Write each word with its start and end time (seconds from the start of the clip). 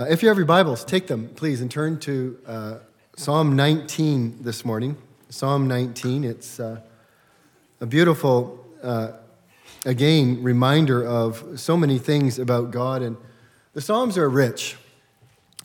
Uh, 0.00 0.04
if 0.04 0.22
you 0.22 0.28
have 0.28 0.36
your 0.36 0.46
Bibles, 0.46 0.84
take 0.84 1.08
them, 1.08 1.28
please, 1.34 1.60
and 1.60 1.68
turn 1.68 1.98
to 1.98 2.38
uh, 2.46 2.74
Psalm 3.16 3.56
19 3.56 4.44
this 4.44 4.64
morning. 4.64 4.96
Psalm 5.28 5.66
19. 5.66 6.22
It's 6.22 6.60
uh, 6.60 6.80
a 7.80 7.86
beautiful, 7.86 8.64
uh, 8.80 9.14
again, 9.84 10.40
reminder 10.40 11.04
of 11.04 11.58
so 11.58 11.76
many 11.76 11.98
things 11.98 12.38
about 12.38 12.70
God. 12.70 13.02
And 13.02 13.16
the 13.74 13.80
Psalms 13.80 14.16
are 14.16 14.28
rich. 14.28 14.76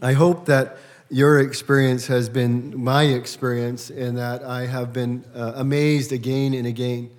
I 0.02 0.14
hope 0.14 0.48
that 0.48 0.78
your 1.12 1.40
experience 1.40 2.08
has 2.08 2.28
been 2.28 2.84
my 2.84 3.04
experience 3.04 3.92
in 3.92 4.16
that 4.16 4.44
I 4.44 4.66
have 4.66 4.92
been 4.92 5.26
uh, 5.36 5.52
amazed 5.58 6.12
again 6.12 6.56
and 6.56 6.66
again 6.66 7.12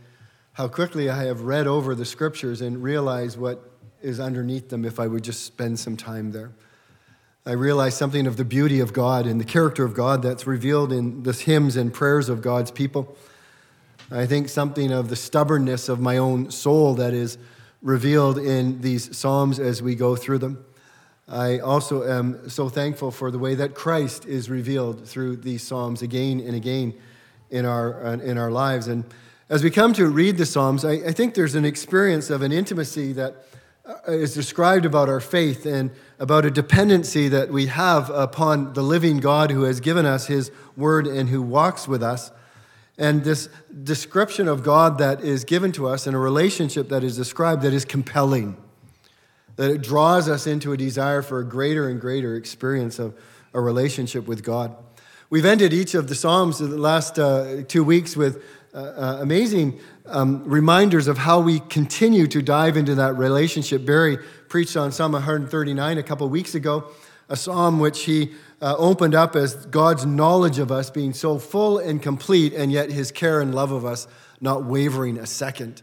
how 0.54 0.66
quickly 0.66 1.08
I 1.08 1.22
have 1.22 1.42
read 1.42 1.68
over 1.68 1.94
the 1.94 2.04
scriptures 2.04 2.60
and 2.60 2.82
realized 2.82 3.38
what 3.38 3.70
is 4.02 4.18
underneath 4.18 4.68
them 4.68 4.84
if 4.84 4.98
I 4.98 5.06
would 5.06 5.22
just 5.22 5.44
spend 5.44 5.78
some 5.78 5.96
time 5.96 6.32
there. 6.32 6.50
I 7.46 7.52
realize 7.52 7.94
something 7.94 8.26
of 8.26 8.38
the 8.38 8.44
beauty 8.44 8.80
of 8.80 8.94
God 8.94 9.26
and 9.26 9.38
the 9.38 9.44
character 9.44 9.84
of 9.84 9.92
God 9.92 10.22
that's 10.22 10.46
revealed 10.46 10.90
in 10.90 11.24
the 11.24 11.32
hymns 11.34 11.76
and 11.76 11.92
prayers 11.92 12.30
of 12.30 12.40
God's 12.40 12.70
people. 12.70 13.18
I 14.10 14.24
think 14.24 14.48
something 14.48 14.90
of 14.90 15.10
the 15.10 15.16
stubbornness 15.16 15.90
of 15.90 16.00
my 16.00 16.16
own 16.16 16.50
soul 16.50 16.94
that 16.94 17.12
is 17.12 17.36
revealed 17.82 18.38
in 18.38 18.80
these 18.80 19.14
Psalms 19.14 19.58
as 19.58 19.82
we 19.82 19.94
go 19.94 20.16
through 20.16 20.38
them. 20.38 20.64
I 21.28 21.58
also 21.58 22.08
am 22.08 22.48
so 22.48 22.70
thankful 22.70 23.10
for 23.10 23.30
the 23.30 23.38
way 23.38 23.54
that 23.56 23.74
Christ 23.74 24.24
is 24.24 24.48
revealed 24.48 25.06
through 25.06 25.36
these 25.36 25.62
Psalms 25.62 26.00
again 26.00 26.40
and 26.40 26.54
again 26.54 26.94
in 27.50 27.66
our, 27.66 28.14
in 28.22 28.38
our 28.38 28.50
lives. 28.50 28.88
And 28.88 29.04
as 29.50 29.62
we 29.62 29.70
come 29.70 29.92
to 29.94 30.06
read 30.08 30.38
the 30.38 30.46
Psalms, 30.46 30.82
I, 30.82 30.92
I 30.92 31.12
think 31.12 31.34
there's 31.34 31.54
an 31.54 31.66
experience 31.66 32.30
of 32.30 32.40
an 32.40 32.52
intimacy 32.52 33.12
that 33.12 33.32
uh, 33.32 33.53
is 34.08 34.34
described 34.34 34.86
about 34.86 35.08
our 35.08 35.20
faith 35.20 35.66
and 35.66 35.90
about 36.18 36.44
a 36.44 36.50
dependency 36.50 37.28
that 37.28 37.50
we 37.50 37.66
have 37.66 38.08
upon 38.10 38.72
the 38.72 38.82
living 38.82 39.18
God 39.18 39.50
who 39.50 39.64
has 39.64 39.80
given 39.80 40.06
us 40.06 40.26
his 40.26 40.50
word 40.76 41.06
and 41.06 41.28
who 41.28 41.42
walks 41.42 41.86
with 41.86 42.02
us. 42.02 42.30
And 42.96 43.24
this 43.24 43.48
description 43.82 44.48
of 44.48 44.62
God 44.62 44.98
that 44.98 45.20
is 45.20 45.44
given 45.44 45.72
to 45.72 45.88
us 45.88 46.06
and 46.06 46.14
a 46.14 46.18
relationship 46.18 46.88
that 46.88 47.04
is 47.04 47.16
described 47.16 47.62
that 47.62 47.74
is 47.74 47.84
compelling, 47.84 48.56
that 49.56 49.70
it 49.70 49.82
draws 49.82 50.28
us 50.28 50.46
into 50.46 50.72
a 50.72 50.76
desire 50.76 51.20
for 51.20 51.40
a 51.40 51.44
greater 51.44 51.88
and 51.88 52.00
greater 52.00 52.36
experience 52.36 52.98
of 52.98 53.14
a 53.52 53.60
relationship 53.60 54.26
with 54.26 54.42
God. 54.42 54.74
We've 55.28 55.44
ended 55.44 55.72
each 55.72 55.94
of 55.94 56.08
the 56.08 56.14
Psalms 56.14 56.60
in 56.60 56.70
the 56.70 56.78
last 56.78 57.18
uh, 57.18 57.64
two 57.66 57.82
weeks 57.82 58.16
with 58.16 58.42
uh, 58.72 58.78
uh, 58.78 59.18
amazing 59.20 59.78
um, 60.06 60.44
reminders 60.44 61.08
of 61.08 61.18
how 61.18 61.40
we 61.40 61.60
continue 61.60 62.26
to 62.26 62.42
dive 62.42 62.76
into 62.76 62.94
that 62.96 63.14
relationship. 63.14 63.86
Barry 63.86 64.18
preached 64.48 64.76
on 64.76 64.92
Psalm 64.92 65.12
139 65.12 65.98
a 65.98 66.02
couple 66.02 66.28
weeks 66.28 66.54
ago, 66.54 66.90
a 67.28 67.36
psalm 67.36 67.80
which 67.80 68.04
he 68.04 68.32
uh, 68.60 68.74
opened 68.76 69.14
up 69.14 69.34
as 69.34 69.66
God's 69.66 70.04
knowledge 70.04 70.58
of 70.58 70.70
us 70.70 70.90
being 70.90 71.14
so 71.14 71.38
full 71.38 71.78
and 71.78 72.02
complete, 72.02 72.52
and 72.52 72.70
yet 72.70 72.90
his 72.90 73.10
care 73.10 73.40
and 73.40 73.54
love 73.54 73.72
of 73.72 73.84
us 73.84 74.06
not 74.40 74.64
wavering 74.64 75.18
a 75.18 75.26
second. 75.26 75.82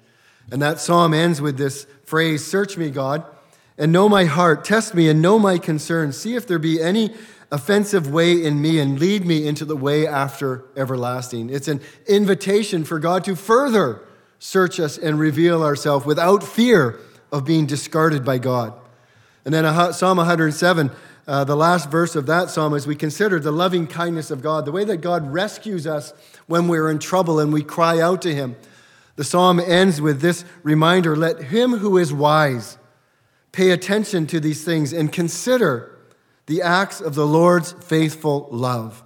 And 0.51 0.61
that 0.61 0.79
psalm 0.79 1.13
ends 1.13 1.41
with 1.41 1.57
this 1.57 1.87
phrase 2.03 2.45
Search 2.45 2.77
me, 2.77 2.91
God, 2.91 3.25
and 3.77 3.91
know 3.91 4.07
my 4.07 4.25
heart. 4.25 4.63
Test 4.63 4.93
me 4.93 5.09
and 5.09 5.21
know 5.21 5.39
my 5.39 5.57
concerns. 5.57 6.17
See 6.17 6.35
if 6.35 6.45
there 6.45 6.59
be 6.59 6.81
any 6.81 7.15
offensive 7.51 8.11
way 8.11 8.43
in 8.43 8.61
me 8.61 8.79
and 8.79 8.99
lead 8.99 9.25
me 9.25 9.47
into 9.47 9.65
the 9.65 9.75
way 9.75 10.07
after 10.07 10.63
everlasting. 10.77 11.49
It's 11.49 11.67
an 11.67 11.81
invitation 12.07 12.83
for 12.83 12.99
God 12.99 13.23
to 13.25 13.35
further 13.35 14.01
search 14.43 14.79
us 14.79 14.97
and 14.97 15.19
reveal 15.19 15.61
ourselves 15.61 16.03
without 16.03 16.41
fear 16.41 16.99
of 17.31 17.45
being 17.45 17.67
discarded 17.67 18.25
by 18.25 18.39
God. 18.39 18.73
And 19.45 19.53
then 19.53 19.93
Psalm 19.93 20.17
107, 20.17 20.89
uh, 21.27 21.43
the 21.43 21.55
last 21.55 21.91
verse 21.91 22.15
of 22.15 22.25
that 22.25 22.49
psalm, 22.49 22.73
as 22.73 22.87
we 22.87 22.95
consider 22.95 23.39
the 23.39 23.51
loving 23.51 23.85
kindness 23.85 24.31
of 24.31 24.41
God, 24.41 24.65
the 24.65 24.71
way 24.71 24.83
that 24.83 24.97
God 24.97 25.31
rescues 25.31 25.85
us 25.85 26.11
when 26.47 26.67
we're 26.67 26.89
in 26.89 26.97
trouble 26.97 27.39
and 27.39 27.53
we 27.53 27.61
cry 27.61 27.99
out 27.99 28.23
to 28.23 28.33
Him. 28.33 28.55
The 29.15 29.23
psalm 29.23 29.59
ends 29.59 30.01
with 30.01 30.21
this 30.21 30.43
reminder 30.63 31.15
let 31.15 31.43
him 31.43 31.73
who 31.73 31.99
is 31.99 32.11
wise 32.11 32.79
pay 33.51 33.69
attention 33.69 34.25
to 34.25 34.39
these 34.39 34.63
things 34.63 34.91
and 34.91 35.11
consider 35.11 35.95
the 36.47 36.63
acts 36.63 36.99
of 36.99 37.13
the 37.13 37.27
Lord's 37.27 37.73
faithful 37.73 38.47
love. 38.49 39.03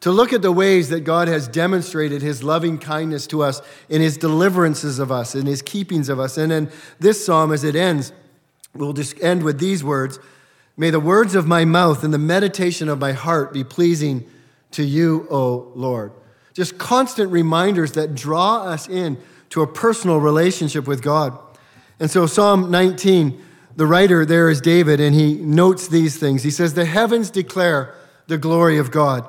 To 0.00 0.10
look 0.10 0.32
at 0.32 0.42
the 0.42 0.52
ways 0.52 0.90
that 0.90 1.00
God 1.00 1.26
has 1.28 1.48
demonstrated 1.48 2.22
his 2.22 2.42
loving 2.42 2.78
kindness 2.78 3.26
to 3.28 3.42
us 3.42 3.62
in 3.88 4.00
his 4.00 4.16
deliverances 4.16 4.98
of 4.98 5.10
us, 5.10 5.34
in 5.34 5.46
his 5.46 5.62
keepings 5.62 6.08
of 6.08 6.20
us. 6.20 6.36
And 6.36 6.50
then 6.50 6.70
this 7.00 7.24
psalm, 7.24 7.52
as 7.52 7.64
it 7.64 7.74
ends, 7.74 8.12
we'll 8.74 8.92
just 8.92 9.20
end 9.22 9.42
with 9.42 9.58
these 9.58 9.82
words 9.82 10.18
May 10.78 10.90
the 10.90 11.00
words 11.00 11.34
of 11.34 11.46
my 11.46 11.64
mouth 11.64 12.04
and 12.04 12.12
the 12.12 12.18
meditation 12.18 12.90
of 12.90 12.98
my 12.98 13.12
heart 13.12 13.50
be 13.54 13.64
pleasing 13.64 14.28
to 14.72 14.84
you, 14.84 15.26
O 15.30 15.72
Lord. 15.74 16.12
Just 16.52 16.76
constant 16.76 17.32
reminders 17.32 17.92
that 17.92 18.14
draw 18.14 18.58
us 18.58 18.86
in 18.86 19.16
to 19.50 19.62
a 19.62 19.66
personal 19.66 20.18
relationship 20.18 20.86
with 20.86 21.00
God. 21.00 21.38
And 21.98 22.10
so, 22.10 22.26
Psalm 22.26 22.70
19 22.70 23.42
the 23.76 23.86
writer 23.86 24.24
there 24.24 24.48
is 24.48 24.62
David, 24.62 25.00
and 25.00 25.14
he 25.14 25.34
notes 25.34 25.86
these 25.88 26.16
things. 26.16 26.42
He 26.42 26.50
says, 26.50 26.72
The 26.72 26.86
heavens 26.86 27.28
declare 27.28 27.94
the 28.26 28.38
glory 28.38 28.78
of 28.78 28.90
God, 28.90 29.28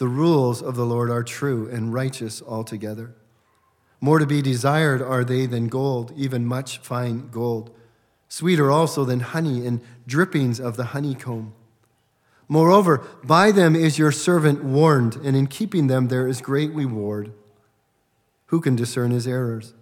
The 0.00 0.08
rules 0.08 0.62
of 0.62 0.76
the 0.76 0.86
Lord 0.86 1.10
are 1.10 1.22
true 1.22 1.68
and 1.68 1.92
righteous 1.92 2.40
altogether. 2.40 3.14
More 4.00 4.18
to 4.18 4.24
be 4.24 4.40
desired 4.40 5.02
are 5.02 5.24
they 5.24 5.44
than 5.44 5.68
gold, 5.68 6.14
even 6.16 6.46
much 6.46 6.78
fine 6.78 7.28
gold. 7.28 7.76
Sweeter 8.26 8.70
also 8.70 9.04
than 9.04 9.20
honey 9.20 9.66
and 9.66 9.82
drippings 10.06 10.58
of 10.58 10.78
the 10.78 10.96
honeycomb. 10.96 11.52
Moreover, 12.48 13.06
by 13.22 13.52
them 13.52 13.76
is 13.76 13.98
your 13.98 14.10
servant 14.10 14.64
warned, 14.64 15.16
and 15.16 15.36
in 15.36 15.46
keeping 15.46 15.88
them 15.88 16.08
there 16.08 16.26
is 16.26 16.40
great 16.40 16.72
reward. 16.72 17.34
Who 18.46 18.62
can 18.62 18.76
discern 18.76 19.10
his 19.10 19.26
errors? 19.26 19.74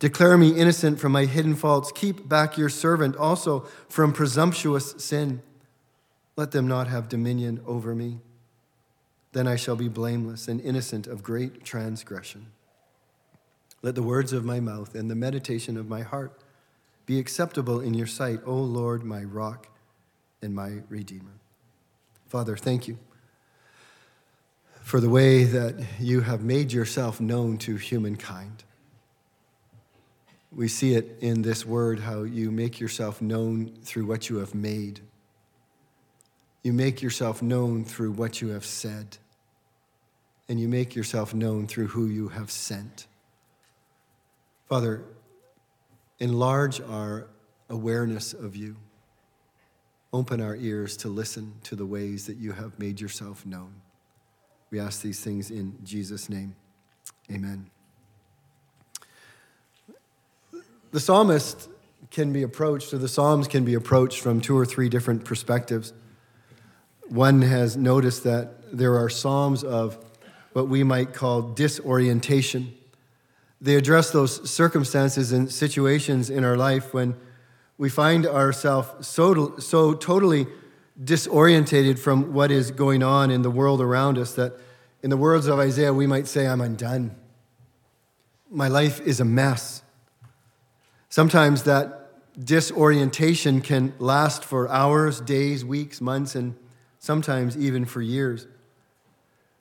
Declare 0.00 0.38
me 0.38 0.58
innocent 0.58 0.98
from 0.98 1.12
my 1.12 1.24
hidden 1.24 1.54
faults. 1.54 1.92
Keep 1.94 2.28
back 2.28 2.58
your 2.58 2.68
servant 2.68 3.14
also 3.14 3.60
from 3.88 4.12
presumptuous 4.12 4.96
sin. 4.98 5.40
Let 6.34 6.50
them 6.50 6.66
not 6.66 6.88
have 6.88 7.08
dominion 7.08 7.60
over 7.64 7.94
me. 7.94 8.18
Then 9.36 9.46
I 9.46 9.56
shall 9.56 9.76
be 9.76 9.88
blameless 9.88 10.48
and 10.48 10.62
innocent 10.62 11.06
of 11.06 11.22
great 11.22 11.62
transgression. 11.62 12.46
Let 13.82 13.94
the 13.94 14.02
words 14.02 14.32
of 14.32 14.46
my 14.46 14.60
mouth 14.60 14.94
and 14.94 15.10
the 15.10 15.14
meditation 15.14 15.76
of 15.76 15.90
my 15.90 16.00
heart 16.00 16.40
be 17.04 17.18
acceptable 17.18 17.78
in 17.78 17.92
your 17.92 18.06
sight, 18.06 18.40
O 18.46 18.54
Lord, 18.54 19.04
my 19.04 19.22
rock 19.22 19.68
and 20.40 20.54
my 20.54 20.78
redeemer. 20.88 21.34
Father, 22.26 22.56
thank 22.56 22.88
you 22.88 22.96
for 24.80 25.00
the 25.00 25.10
way 25.10 25.44
that 25.44 25.84
you 26.00 26.22
have 26.22 26.42
made 26.42 26.72
yourself 26.72 27.20
known 27.20 27.58
to 27.58 27.76
humankind. 27.76 28.64
We 30.50 30.66
see 30.66 30.94
it 30.94 31.18
in 31.20 31.42
this 31.42 31.66
word 31.66 32.00
how 32.00 32.22
you 32.22 32.50
make 32.50 32.80
yourself 32.80 33.20
known 33.20 33.74
through 33.82 34.06
what 34.06 34.30
you 34.30 34.38
have 34.38 34.54
made. 34.54 35.00
You 36.62 36.72
make 36.72 37.02
yourself 37.02 37.42
known 37.42 37.84
through 37.84 38.12
what 38.12 38.40
you 38.40 38.48
have 38.48 38.64
said. 38.64 39.18
And 40.48 40.60
you 40.60 40.68
make 40.68 40.94
yourself 40.94 41.34
known 41.34 41.66
through 41.66 41.88
who 41.88 42.06
you 42.06 42.28
have 42.28 42.50
sent. 42.50 43.06
Father, 44.68 45.04
enlarge 46.18 46.80
our 46.80 47.26
awareness 47.68 48.32
of 48.32 48.54
you. 48.54 48.76
Open 50.12 50.40
our 50.40 50.56
ears 50.56 50.96
to 50.98 51.08
listen 51.08 51.54
to 51.64 51.74
the 51.76 51.86
ways 51.86 52.26
that 52.26 52.36
you 52.36 52.52
have 52.52 52.78
made 52.78 53.00
yourself 53.00 53.44
known. 53.44 53.74
We 54.70 54.80
ask 54.80 55.02
these 55.02 55.20
things 55.20 55.50
in 55.50 55.78
Jesus' 55.84 56.28
name. 56.28 56.54
Amen. 57.30 57.70
The 60.92 61.00
psalmist 61.00 61.68
can 62.10 62.32
be 62.32 62.42
approached, 62.42 62.94
or 62.94 62.98
the 62.98 63.08
Psalms 63.08 63.48
can 63.48 63.64
be 63.64 63.74
approached 63.74 64.20
from 64.20 64.40
two 64.40 64.56
or 64.56 64.64
three 64.64 64.88
different 64.88 65.24
perspectives. 65.24 65.92
One 67.08 67.42
has 67.42 67.76
noticed 67.76 68.24
that 68.24 68.76
there 68.76 68.96
are 68.96 69.08
Psalms 69.08 69.64
of 69.64 69.98
what 70.56 70.68
we 70.68 70.82
might 70.82 71.12
call 71.12 71.42
disorientation. 71.42 72.72
They 73.60 73.74
address 73.74 74.10
those 74.10 74.48
circumstances 74.50 75.30
and 75.30 75.52
situations 75.52 76.30
in 76.30 76.44
our 76.44 76.56
life 76.56 76.94
when 76.94 77.14
we 77.76 77.90
find 77.90 78.24
ourselves 78.24 79.06
so, 79.06 79.58
so 79.58 79.92
totally 79.92 80.46
disorientated 80.98 81.98
from 81.98 82.32
what 82.32 82.50
is 82.50 82.70
going 82.70 83.02
on 83.02 83.30
in 83.30 83.42
the 83.42 83.50
world 83.50 83.82
around 83.82 84.16
us 84.16 84.32
that, 84.36 84.54
in 85.02 85.10
the 85.10 85.18
words 85.18 85.46
of 85.46 85.58
Isaiah, 85.58 85.92
we 85.92 86.06
might 86.06 86.26
say, 86.26 86.46
I'm 86.46 86.62
undone. 86.62 87.14
My 88.50 88.68
life 88.68 88.98
is 89.02 89.20
a 89.20 89.26
mess. 89.26 89.82
Sometimes 91.10 91.64
that 91.64 92.12
disorientation 92.42 93.60
can 93.60 93.92
last 93.98 94.42
for 94.42 94.70
hours, 94.70 95.20
days, 95.20 95.66
weeks, 95.66 96.00
months, 96.00 96.34
and 96.34 96.56
sometimes 96.98 97.58
even 97.58 97.84
for 97.84 98.00
years. 98.00 98.46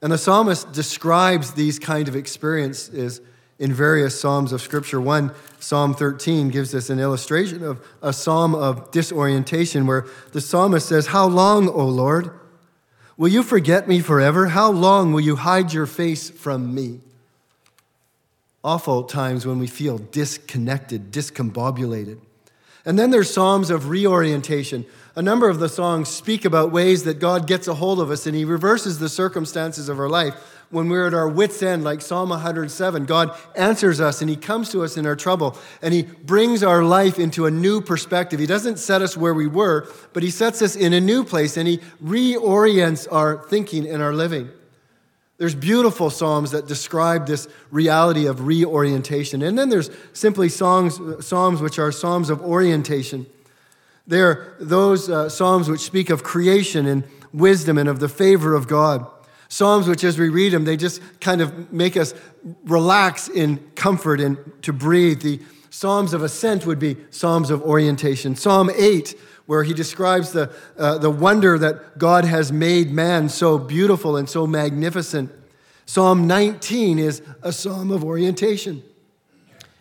And 0.06 0.12
the 0.12 0.20
psalmist 0.20 0.72
describes 0.72 1.54
these 1.54 1.80
kind 1.80 2.08
of 2.08 2.16
experiences 2.16 3.22
in 3.58 3.74
various 3.74 4.20
Psalms 4.22 4.52
of 4.52 4.62
Scripture. 4.62 5.02
One, 5.02 5.32
Psalm 5.60 5.96
13, 5.96 6.50
gives 6.50 6.76
us 6.76 6.92
an 6.92 7.00
illustration 7.00 7.64
of 7.64 7.84
a 8.04 8.14
psalm 8.14 8.54
of 8.54 8.92
disorientation 8.92 9.88
where 9.88 10.06
the 10.32 10.42
psalmist 10.42 10.88
says, 10.88 11.08
How 11.08 11.26
long, 11.26 11.68
O 11.68 11.88
Lord? 11.88 12.30
Will 13.18 13.30
you 13.30 13.42
forget 13.42 13.88
me 13.88 14.00
forever? 14.00 14.50
How 14.50 14.70
long 14.70 15.12
will 15.12 15.22
you 15.22 15.38
hide 15.38 15.74
your 15.74 15.88
face 15.88 16.30
from 16.30 16.76
me? 16.76 17.00
Awful 18.64 19.06
times 19.06 19.48
when 19.48 19.58
we 19.58 19.66
feel 19.66 19.98
disconnected, 19.98 21.10
discombobulated. 21.10 22.20
And 22.86 23.00
then 23.00 23.10
there's 23.10 23.34
Psalms 23.34 23.72
of 23.72 23.90
reorientation. 23.90 24.86
A 25.16 25.22
number 25.22 25.50
of 25.50 25.60
the 25.60 25.70
songs 25.70 26.10
speak 26.10 26.44
about 26.44 26.72
ways 26.72 27.04
that 27.06 27.20
God 27.20 27.48
gets 27.48 27.68
a 27.68 27.74
hold 27.76 28.00
of 28.00 28.12
us 28.12 28.26
and 28.26 28.36
He 28.36 28.46
reverses 28.46 29.00
the 29.00 29.10
circumstances 29.10 29.90
of 29.90 30.00
our 30.00 30.10
life 30.10 30.36
when 30.72 30.90
we're 30.90 31.08
at 31.08 31.14
our 31.14 31.28
wits' 31.28 31.62
end, 31.62 31.84
like 31.84 32.02
Psalm 32.02 32.30
107, 32.30 33.06
God 33.06 33.38
answers 33.56 34.02
us 34.02 34.22
and 34.22 34.30
He 34.30 34.36
comes 34.36 34.72
to 34.72 34.84
us 34.84 34.98
in 34.98 35.06
our 35.06 35.16
trouble 35.16 35.58
and 35.82 35.94
He 35.94 36.04
brings 36.04 36.64
our 36.64 36.84
life 36.84 37.20
into 37.20 37.46
a 37.46 37.52
new 37.52 37.82
perspective. 37.82 38.40
He 38.40 38.46
doesn't 38.46 38.80
set 38.80 39.02
us 39.02 39.16
where 39.16 39.34
we 39.34 39.48
were, 39.48 39.88
but 40.14 40.24
He 40.24 40.30
sets 40.30 40.62
us 40.62 40.76
in 40.76 40.94
a 40.94 41.02
new 41.02 41.24
place 41.24 41.58
and 41.58 41.68
He 41.68 41.78
reorients 42.04 43.08
our 43.12 43.38
thinking 43.48 43.88
and 43.88 44.02
our 44.02 44.14
living. 44.14 44.50
There's 45.38 45.56
beautiful 45.56 46.10
psalms 46.10 46.52
that 46.52 46.68
describe 46.68 47.28
this 47.28 47.48
reality 47.70 48.26
of 48.26 48.46
reorientation. 48.46 49.42
And 49.42 49.58
then 49.58 49.68
there's 49.68 49.90
simply 50.14 50.48
songs, 50.48 51.00
psalms 51.26 51.62
which 51.62 51.78
are 51.78 51.92
psalms 51.92 52.30
of 52.30 52.42
orientation. 52.42 53.26
They're 54.08 54.56
those 54.60 55.10
uh, 55.10 55.30
psalms 55.30 55.70
which 55.70 55.82
speak 55.82 56.10
of 56.10 56.24
creation 56.24 56.86
and 56.86 57.04
wisdom 57.34 57.78
and 57.78 57.90
of 57.90 58.00
the 58.00 58.10
favor 58.10 58.54
of 58.54 58.68
God. 58.68 59.06
Psalms, 59.48 59.88
which 59.88 60.04
as 60.04 60.18
we 60.18 60.30
read 60.30 60.54
them, 60.54 60.66
they 60.66 60.78
just 60.78 61.02
kind 61.22 61.42
of 61.42 61.72
make 61.72 61.96
us 61.96 62.14
relax 62.66 63.28
in 63.28 63.58
comfort 63.76 64.20
and 64.20 64.38
to 64.64 64.74
breathe. 64.74 65.22
The 65.22 65.40
Psalms 65.70 66.14
of 66.14 66.24
ascent 66.24 66.66
would 66.66 66.80
be 66.80 66.98
Psalms 67.10 67.50
of 67.50 67.62
orientation. 67.62 68.36
Psalm 68.36 68.70
8, 68.74 69.14
where 69.46 69.64
he 69.64 69.74
describes 69.74 70.32
the, 70.32 70.54
uh, 70.78 70.98
the 70.98 71.10
wonder 71.10 71.58
that 71.60 71.98
God 71.98 72.26
has 72.26 72.52
made 72.52 72.92
man 72.92 73.30
so 73.30 73.58
beautiful 73.58 74.16
and 74.16 74.30
so 74.30 74.48
magnificent. 74.48 75.32
Psalm 75.86 76.26
19 76.28 76.98
is 76.98 77.22
a 77.44 77.52
psalm 77.52 77.92
of 77.92 78.04
orientation. 78.04 78.84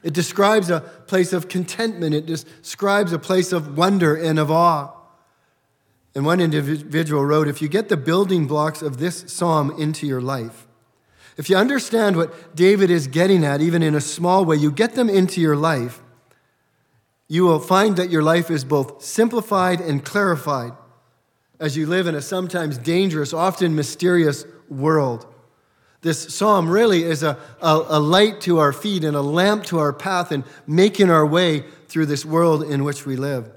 It 0.05 0.13
describes 0.13 0.69
a 0.69 0.81
place 0.81 1.33
of 1.33 1.49
contentment, 1.49 2.15
it 2.15 2.27
describes 2.27 3.13
a 3.13 3.19
place 3.19 3.53
of 3.53 3.77
wonder 3.77 4.15
and 4.15 4.39
of 4.39 4.51
awe. 4.51 4.93
And 6.15 6.27
one 6.27 6.41
individual 6.41 7.25
wrote 7.25 7.49
If 7.49 7.63
you 7.63 7.69
get 7.69 7.89
the 7.89 7.97
building 7.97 8.47
blocks 8.47 8.83
of 8.83 8.99
this 8.99 9.25
psalm 9.27 9.75
into 9.79 10.07
your 10.07 10.21
life, 10.21 10.69
if 11.39 11.49
you 11.49 11.57
understand 11.57 12.17
what 12.17 12.55
David 12.55 12.91
is 12.91 13.09
getting 13.09 13.45
at, 13.45 13.63
even 13.63 13.83
in 13.83 13.95
a 13.95 14.01
small 14.01 14.45
way, 14.45 14.57
you 14.57 14.71
get 14.71 14.95
them 14.95 15.09
into 15.09 15.41
your 15.41 15.57
life, 15.57 16.03
you 17.27 17.45
will 17.45 17.59
find 17.59 17.97
that 17.97 18.11
your 18.11 18.23
life 18.23 18.51
is 18.51 18.63
both 18.63 19.03
simplified 19.03 19.81
and 19.81 20.05
clarified 20.05 20.73
as 21.59 21.79
you 21.79 21.87
live 21.87 22.07
in 22.07 22.15
a 22.15 22.21
sometimes 22.21 22.77
dangerous, 22.77 23.33
often 23.33 23.75
mysterious 23.75 24.45
world. 24.69 25.34
This 26.05 26.35
psalm 26.35 26.69
really 26.69 27.03
is 27.03 27.25
a, 27.25 27.37
a, 27.61 27.85
a, 27.89 27.99
light 27.99 28.41
to 28.43 28.59
our 28.59 28.73
feet 28.73 29.03
and 29.03 29.17
a 29.17 29.23
lamp 29.23 29.65
to 29.65 29.79
our 29.79 29.93
path 29.93 30.31
in 30.31 30.45
making 30.67 31.11
our 31.11 31.27
way 31.27 31.65
through 31.89 32.07
this 32.07 32.25
world 32.25 32.63
in 32.63 32.85
which 32.85 33.05
we 33.05 33.17
live 33.17 33.51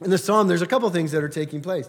in 0.00 0.10
the 0.10 0.18
psalm, 0.18 0.48
there's 0.48 0.62
a 0.62 0.66
couple 0.66 0.88
things 0.90 1.12
that 1.12 1.22
are 1.22 1.28
taking 1.28 1.62
place. 1.62 1.88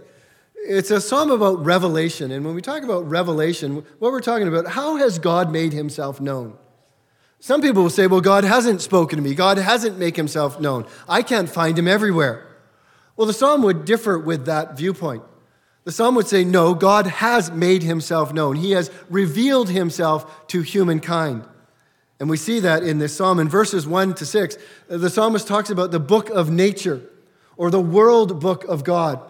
It's 0.55 0.91
a 0.91 1.01
psalm 1.01 1.29
about 1.29 1.63
revelation. 1.63 2.31
And 2.31 2.45
when 2.45 2.55
we 2.55 2.61
talk 2.61 2.83
about 2.83 3.07
revelation, 3.07 3.85
what 3.99 4.11
we're 4.11 4.21
talking 4.21 4.47
about, 4.47 4.67
how 4.67 4.97
has 4.97 5.19
God 5.19 5.51
made 5.51 5.73
himself 5.73 6.19
known? 6.19 6.57
Some 7.39 7.61
people 7.61 7.83
will 7.83 7.89
say, 7.89 8.07
well, 8.07 8.21
God 8.21 8.43
hasn't 8.43 8.81
spoken 8.81 9.17
to 9.17 9.23
me. 9.23 9.35
God 9.35 9.57
hasn't 9.57 9.99
made 9.99 10.15
himself 10.15 10.59
known. 10.59 10.85
I 11.07 11.21
can't 11.21 11.49
find 11.49 11.77
him 11.77 11.87
everywhere. 11.87 12.47
Well, 13.15 13.27
the 13.27 13.33
psalm 13.33 13.61
would 13.63 13.85
differ 13.85 14.17
with 14.17 14.45
that 14.45 14.77
viewpoint. 14.77 15.23
The 15.87 15.93
psalm 15.93 16.15
would 16.15 16.27
say, 16.27 16.43
no, 16.43 16.73
God 16.73 17.07
has 17.07 17.49
made 17.49 17.81
himself 17.81 18.33
known. 18.33 18.57
He 18.57 18.71
has 18.71 18.91
revealed 19.09 19.69
himself 19.69 20.45
to 20.47 20.61
humankind. 20.61 21.45
And 22.19 22.29
we 22.29 22.35
see 22.35 22.59
that 22.59 22.83
in 22.83 22.99
this 22.99 23.15
psalm. 23.15 23.39
In 23.39 23.47
verses 23.47 23.87
1 23.87 24.15
to 24.15 24.25
6, 24.25 24.57
the 24.89 25.09
psalmist 25.09 25.47
talks 25.47 25.69
about 25.69 25.91
the 25.91 25.99
book 26.01 26.29
of 26.29 26.51
nature 26.51 27.03
or 27.55 27.71
the 27.71 27.79
world 27.79 28.41
book 28.41 28.65
of 28.65 28.83
God. 28.83 29.21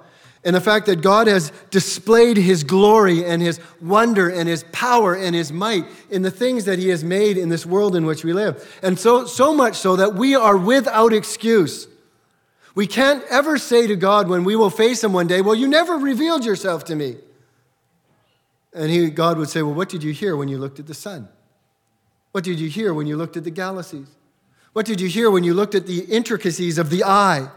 And 0.43 0.55
the 0.55 0.59
fact 0.59 0.87
that 0.87 1.03
God 1.03 1.27
has 1.27 1.51
displayed 1.69 2.37
his 2.37 2.63
glory 2.63 3.23
and 3.23 3.39
his 3.39 3.59
wonder 3.79 4.27
and 4.27 4.49
his 4.49 4.63
power 4.71 5.13
and 5.13 5.35
his 5.35 5.51
might 5.51 5.85
in 6.09 6.23
the 6.23 6.31
things 6.31 6.65
that 6.65 6.79
he 6.79 6.89
has 6.89 7.03
made 7.03 7.37
in 7.37 7.49
this 7.49 7.67
world 7.67 7.95
in 7.95 8.03
which 8.03 8.23
we 8.23 8.33
live. 8.33 8.79
And 8.81 8.97
so, 8.97 9.27
so 9.27 9.53
much 9.53 9.75
so 9.75 9.95
that 9.97 10.15
we 10.15 10.33
are 10.33 10.57
without 10.57 11.13
excuse. 11.13 11.87
We 12.77 12.85
can't 12.85 13.23
ever 13.31 13.57
say 13.57 13.87
to 13.87 13.95
God 13.95 14.29
when 14.29 14.43
we 14.43 14.55
will 14.55 14.69
face 14.69 15.03
him 15.03 15.11
one 15.11 15.25
day, 15.25 15.41
Well, 15.41 15.55
you 15.55 15.67
never 15.67 15.95
revealed 15.95 16.45
yourself 16.45 16.83
to 16.85 16.95
me. 16.95 17.15
And 18.71 18.91
he, 18.91 19.09
God 19.09 19.39
would 19.39 19.49
say, 19.49 19.63
Well, 19.63 19.73
what 19.73 19.89
did 19.89 20.03
you 20.03 20.13
hear 20.13 20.37
when 20.37 20.47
you 20.47 20.59
looked 20.59 20.77
at 20.77 20.85
the 20.85 20.93
sun? 20.93 21.27
What 22.33 22.43
did 22.43 22.59
you 22.59 22.69
hear 22.69 22.93
when 22.93 23.07
you 23.07 23.17
looked 23.17 23.35
at 23.35 23.43
the 23.43 23.49
galaxies? 23.49 24.09
What 24.73 24.85
did 24.85 25.01
you 25.01 25.07
hear 25.07 25.31
when 25.31 25.43
you 25.43 25.55
looked 25.55 25.73
at 25.73 25.87
the 25.87 26.01
intricacies 26.01 26.77
of 26.77 26.91
the 26.91 27.03
eye? 27.03 27.49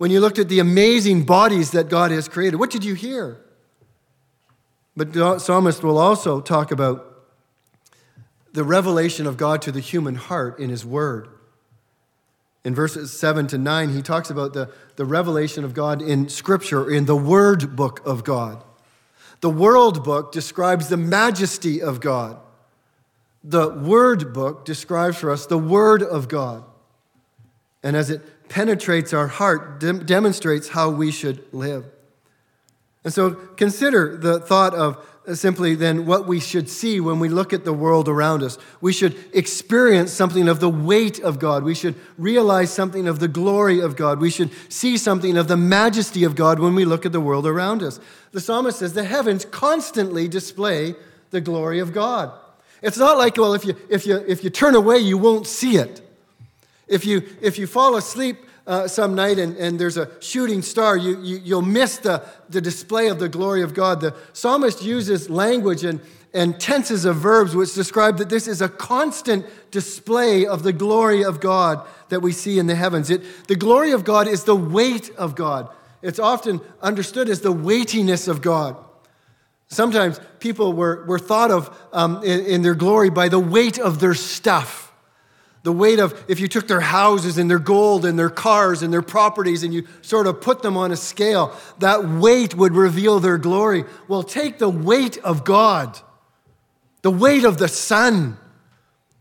when 0.00 0.10
you 0.10 0.18
looked 0.18 0.38
at 0.38 0.48
the 0.48 0.60
amazing 0.60 1.24
bodies 1.24 1.72
that 1.72 1.90
God 1.90 2.10
has 2.10 2.26
created? 2.26 2.56
What 2.56 2.70
did 2.70 2.86
you 2.86 2.94
hear? 2.94 3.38
But 4.96 5.12
the 5.12 5.38
psalmist 5.38 5.82
will 5.82 5.98
also 5.98 6.40
talk 6.40 6.70
about 6.70 7.26
the 8.54 8.64
revelation 8.64 9.26
of 9.26 9.36
God 9.36 9.60
to 9.60 9.70
the 9.70 9.80
human 9.80 10.14
heart 10.14 10.58
in 10.58 10.70
his 10.70 10.86
word. 10.86 11.28
In 12.64 12.74
verses 12.74 13.18
7 13.18 13.46
to 13.48 13.58
9, 13.58 13.94
he 13.94 14.02
talks 14.02 14.28
about 14.28 14.52
the, 14.52 14.70
the 14.96 15.04
revelation 15.04 15.64
of 15.64 15.72
God 15.72 16.02
in 16.02 16.28
Scripture, 16.28 16.90
in 16.90 17.06
the 17.06 17.16
Word 17.16 17.74
book 17.74 18.02
of 18.04 18.22
God. 18.22 18.62
The 19.40 19.50
World 19.50 20.04
book 20.04 20.32
describes 20.32 20.88
the 20.88 20.98
majesty 20.98 21.80
of 21.80 22.00
God. 22.00 22.38
The 23.42 23.70
Word 23.70 24.34
book 24.34 24.66
describes 24.66 25.16
for 25.16 25.30
us 25.30 25.46
the 25.46 25.58
Word 25.58 26.02
of 26.02 26.28
God. 26.28 26.64
And 27.82 27.96
as 27.96 28.10
it 28.10 28.48
penetrates 28.50 29.14
our 29.14 29.28
heart, 29.28 29.80
dem- 29.80 30.04
demonstrates 30.04 30.68
how 30.68 30.90
we 30.90 31.10
should 31.10 31.42
live. 31.54 31.86
And 33.04 33.14
so 33.14 33.30
consider 33.30 34.18
the 34.18 34.38
thought 34.38 34.74
of 34.74 35.02
simply 35.36 35.74
then 35.74 36.06
what 36.06 36.26
we 36.26 36.40
should 36.40 36.68
see 36.68 37.00
when 37.00 37.18
we 37.18 37.28
look 37.28 37.52
at 37.52 37.64
the 37.64 37.72
world 37.72 38.08
around 38.08 38.42
us. 38.42 38.58
We 38.80 38.92
should 38.92 39.16
experience 39.34 40.12
something 40.12 40.48
of 40.48 40.60
the 40.60 40.68
weight 40.68 41.20
of 41.20 41.38
God. 41.38 41.62
We 41.62 41.74
should 41.74 41.94
realize 42.18 42.72
something 42.72 43.06
of 43.06 43.18
the 43.18 43.28
glory 43.28 43.80
of 43.80 43.96
God. 43.96 44.20
We 44.20 44.30
should 44.30 44.50
see 44.70 44.96
something 44.96 45.36
of 45.36 45.48
the 45.48 45.56
majesty 45.56 46.24
of 46.24 46.34
God 46.34 46.58
when 46.58 46.74
we 46.74 46.84
look 46.84 47.04
at 47.04 47.12
the 47.12 47.20
world 47.20 47.46
around 47.46 47.82
us. 47.82 48.00
The 48.32 48.40
psalmist 48.40 48.78
says 48.78 48.92
the 48.92 49.04
heavens 49.04 49.44
constantly 49.44 50.28
display 50.28 50.94
the 51.30 51.40
glory 51.40 51.78
of 51.78 51.92
God. 51.92 52.32
It's 52.82 52.98
not 52.98 53.18
like, 53.18 53.36
well, 53.36 53.54
if 53.54 53.64
you, 53.64 53.76
if 53.88 54.06
you, 54.06 54.16
if 54.26 54.42
you 54.42 54.50
turn 54.50 54.74
away, 54.74 54.98
you 54.98 55.18
won't 55.18 55.46
see 55.46 55.76
it. 55.76 56.00
If 56.88 57.04
you, 57.04 57.22
if 57.40 57.58
you 57.58 57.66
fall 57.66 57.96
asleep 57.96 58.38
uh, 58.70 58.86
some 58.86 59.16
night 59.16 59.36
and, 59.36 59.56
and 59.56 59.80
there's 59.80 59.96
a 59.96 60.08
shooting 60.22 60.62
star, 60.62 60.96
you, 60.96 61.20
you, 61.20 61.40
you'll 61.42 61.60
miss 61.60 61.98
the, 61.98 62.24
the 62.48 62.60
display 62.60 63.08
of 63.08 63.18
the 63.18 63.28
glory 63.28 63.62
of 63.62 63.74
God. 63.74 64.00
The 64.00 64.14
psalmist 64.32 64.80
uses 64.80 65.28
language 65.28 65.82
and, 65.82 66.00
and 66.32 66.58
tenses 66.60 67.04
of 67.04 67.16
verbs 67.16 67.56
which 67.56 67.74
describe 67.74 68.18
that 68.18 68.28
this 68.28 68.46
is 68.46 68.62
a 68.62 68.68
constant 68.68 69.44
display 69.72 70.46
of 70.46 70.62
the 70.62 70.72
glory 70.72 71.24
of 71.24 71.40
God 71.40 71.84
that 72.10 72.20
we 72.20 72.30
see 72.30 72.60
in 72.60 72.68
the 72.68 72.76
heavens. 72.76 73.10
It, 73.10 73.48
the 73.48 73.56
glory 73.56 73.90
of 73.90 74.04
God 74.04 74.28
is 74.28 74.44
the 74.44 74.54
weight 74.54 75.10
of 75.18 75.34
God. 75.34 75.68
It's 76.00 76.20
often 76.20 76.60
understood 76.80 77.28
as 77.28 77.40
the 77.40 77.52
weightiness 77.52 78.28
of 78.28 78.40
God. 78.40 78.76
Sometimes 79.66 80.20
people 80.38 80.74
were, 80.74 81.04
were 81.06 81.18
thought 81.18 81.50
of 81.50 81.76
um, 81.92 82.22
in, 82.22 82.46
in 82.46 82.62
their 82.62 82.76
glory 82.76 83.10
by 83.10 83.28
the 83.28 83.40
weight 83.40 83.80
of 83.80 83.98
their 83.98 84.14
stuff. 84.14 84.89
The 85.62 85.72
weight 85.72 85.98
of, 85.98 86.24
if 86.26 86.40
you 86.40 86.48
took 86.48 86.68
their 86.68 86.80
houses 86.80 87.36
and 87.36 87.50
their 87.50 87.58
gold 87.58 88.06
and 88.06 88.18
their 88.18 88.30
cars 88.30 88.82
and 88.82 88.92
their 88.92 89.02
properties 89.02 89.62
and 89.62 89.74
you 89.74 89.86
sort 90.00 90.26
of 90.26 90.40
put 90.40 90.62
them 90.62 90.76
on 90.76 90.90
a 90.90 90.96
scale, 90.96 91.54
that 91.80 92.08
weight 92.08 92.54
would 92.54 92.74
reveal 92.74 93.20
their 93.20 93.36
glory. 93.36 93.84
Well, 94.08 94.22
take 94.22 94.58
the 94.58 94.70
weight 94.70 95.18
of 95.18 95.44
God, 95.44 95.98
the 97.02 97.10
weight 97.10 97.44
of 97.44 97.58
the 97.58 97.68
sun, 97.68 98.38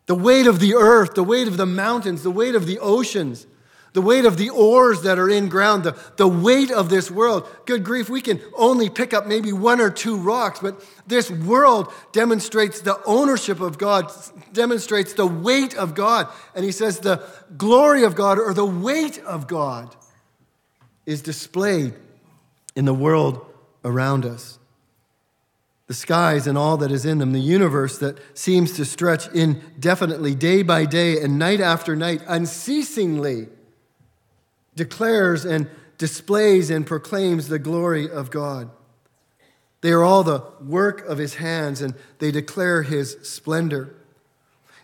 the 0.06 0.16
weight 0.16 0.48
of 0.48 0.60
the 0.60 0.76
earth, 0.76 1.14
the 1.14 1.24
weight 1.24 1.48
of 1.48 1.58
the 1.58 1.66
mountains, 1.66 2.24
the 2.24 2.32
weight 2.32 2.56
of 2.56 2.66
the 2.66 2.80
oceans, 2.80 3.46
the 3.94 4.02
weight 4.02 4.26
of 4.26 4.38
the 4.38 4.50
ores 4.50 5.02
that 5.02 5.18
are 5.18 5.30
in 5.30 5.50
ground, 5.50 5.84
the, 5.84 5.98
the 6.18 6.28
weight 6.28 6.72
of 6.72 6.90
this 6.90 7.10
world. 7.10 7.48
Good 7.66 7.84
grief, 7.84 8.10
we 8.10 8.22
can 8.22 8.40
only 8.56 8.90
pick 8.90 9.14
up 9.14 9.26
maybe 9.26 9.52
one 9.52 9.82
or 9.82 9.90
two 9.90 10.18
rocks, 10.18 10.60
but 10.60 10.84
this 11.08 11.32
world 11.32 11.92
demonstrates 12.12 12.82
the 12.82 13.02
ownership 13.06 13.60
of 13.60 13.78
God, 13.78 14.12
demonstrates 14.54 15.14
the 15.14 15.26
weight 15.26 15.76
of 15.76 15.96
God. 15.96 16.28
And 16.54 16.64
he 16.64 16.72
says 16.72 17.00
the 17.00 17.24
glory 17.58 18.04
of 18.04 18.16
God 18.16 18.38
or 18.38 18.54
the 18.54 18.66
weight 18.66 19.20
of 19.24 19.48
God 19.48 19.96
is 21.06 21.22
displayed 21.22 21.94
in 22.76 22.86
the 22.86 22.94
world 22.94 23.44
around 23.84 24.26
us. 24.26 24.60
The 25.88 25.96
skies 25.96 26.46
and 26.46 26.56
all 26.56 26.78
that 26.78 26.92
is 26.92 27.04
in 27.04 27.18
them, 27.18 27.32
the 27.32 27.40
universe 27.40 27.98
that 27.98 28.20
seems 28.38 28.74
to 28.74 28.86
stretch 28.86 29.28
indefinitely, 29.30 30.36
day 30.36 30.62
by 30.62 30.86
day 30.86 31.20
and 31.20 31.40
night 31.40 31.60
after 31.60 31.96
night, 31.96 32.22
unceasingly 32.28 33.48
declares 34.76 35.46
and 35.46 35.70
displays 35.98 36.70
and 36.70 36.86
proclaims 36.86 37.48
the 37.48 37.60
glory 37.60 38.10
of 38.10 38.32
God. 38.32 38.70
They 39.82 39.92
are 39.92 40.04
all 40.04 40.24
the 40.24 40.44
work 40.62 41.06
of 41.08 41.18
his 41.18 41.36
hands 41.36 41.82
and 41.82 41.94
they 42.20 42.32
declare 42.32 42.84
his 42.84 43.18
splendor. 43.24 43.96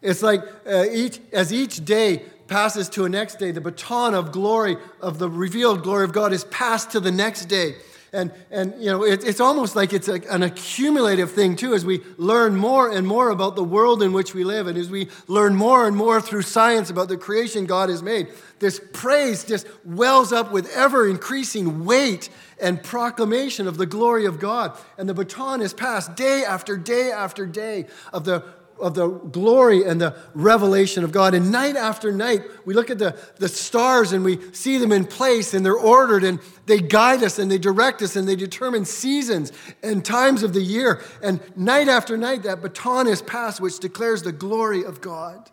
It's 0.02 0.22
like 0.22 0.42
uh, 0.68 0.86
each, 0.92 1.20
as 1.34 1.52
each 1.52 1.84
day 1.84 2.24
passes 2.48 2.90
to 2.90 3.06
a 3.06 3.10
next 3.10 3.40
day, 3.40 3.52
the 3.52 3.62
baton 3.62 4.14
of 4.14 4.32
glory, 4.32 4.78
of 5.02 5.20
the 5.20 5.30
revealed 5.30 5.84
glory 5.84 6.04
of 6.04 6.14
God, 6.14 6.32
is 6.32 6.44
passed 6.46 6.92
to 6.92 7.00
the 7.00 7.12
next 7.12 7.46
day. 7.46 7.76
And, 8.16 8.32
and 8.50 8.74
you 8.80 8.90
know, 8.90 9.04
it, 9.04 9.24
it's 9.24 9.42
almost 9.42 9.76
like 9.76 9.92
it's 9.92 10.08
a, 10.08 10.22
an 10.32 10.42
accumulative 10.42 11.32
thing, 11.32 11.56
too, 11.56 11.74
as 11.74 11.86
we 11.86 12.02
learn 12.18 12.56
more 12.56 12.90
and 12.90 13.06
more 13.06 13.30
about 13.30 13.56
the 13.56 13.64
world 13.64 14.02
in 14.02 14.14
which 14.14 14.34
we 14.34 14.44
live, 14.44 14.68
and 14.68 14.78
as 14.78 14.90
we 14.90 15.10
learn 15.28 15.56
more 15.56 15.86
and 15.86 15.96
more 15.96 16.22
through 16.22 16.44
science 16.44 16.90
about 16.90 17.10
the 17.10 17.18
creation 17.18 17.66
God 17.66 17.90
has 17.90 18.02
made. 18.02 18.30
This 18.60 18.80
praise 18.94 19.44
just 19.44 19.68
wells 19.84 20.32
up 20.32 20.52
with 20.52 20.74
ever 20.76 21.08
increasing 21.08 21.84
weight 21.84 22.30
and 22.60 22.82
proclamation 22.82 23.68
of 23.68 23.78
the 23.78 23.86
glory 23.86 24.26
of 24.26 24.40
God. 24.40 24.78
And 24.98 25.10
the 25.10 25.14
baton 25.14 25.62
is 25.62 25.74
passed 25.74 26.16
day 26.16 26.44
after 26.46 26.78
day 26.78 27.12
after 27.12 27.46
day 27.46 27.88
of 28.14 28.24
the 28.24 28.46
of 28.80 28.94
the 28.94 29.08
glory 29.08 29.84
and 29.84 30.00
the 30.00 30.16
revelation 30.34 31.04
of 31.04 31.12
God. 31.12 31.34
And 31.34 31.52
night 31.52 31.76
after 31.76 32.12
night, 32.12 32.44
we 32.66 32.74
look 32.74 32.90
at 32.90 33.00
the, 33.00 33.18
the 33.38 33.48
stars 33.48 34.12
and 34.12 34.24
we 34.24 34.40
see 34.54 34.78
them 34.78 34.92
in 34.92 35.06
place 35.06 35.54
and 35.54 35.66
they're 35.66 35.74
ordered 35.74 36.24
and 36.24 36.40
they 36.66 36.80
guide 36.80 37.24
us 37.24 37.40
and 37.40 37.50
they 37.50 37.58
direct 37.58 38.02
us 38.02 38.16
and 38.16 38.28
they 38.28 38.36
determine 38.36 38.86
seasons 38.86 39.52
and 39.82 40.04
times 40.04 40.44
of 40.44 40.54
the 40.54 40.62
year. 40.62 41.02
And 41.24 41.40
night 41.56 41.88
after 41.88 42.18
night, 42.18 42.44
that 42.44 42.62
baton 42.62 43.08
is 43.08 43.22
passed, 43.22 43.62
which 43.62 43.80
declares 43.80 44.24
the 44.24 44.32
glory 44.32 44.84
of 44.84 45.02
God. 45.02 45.50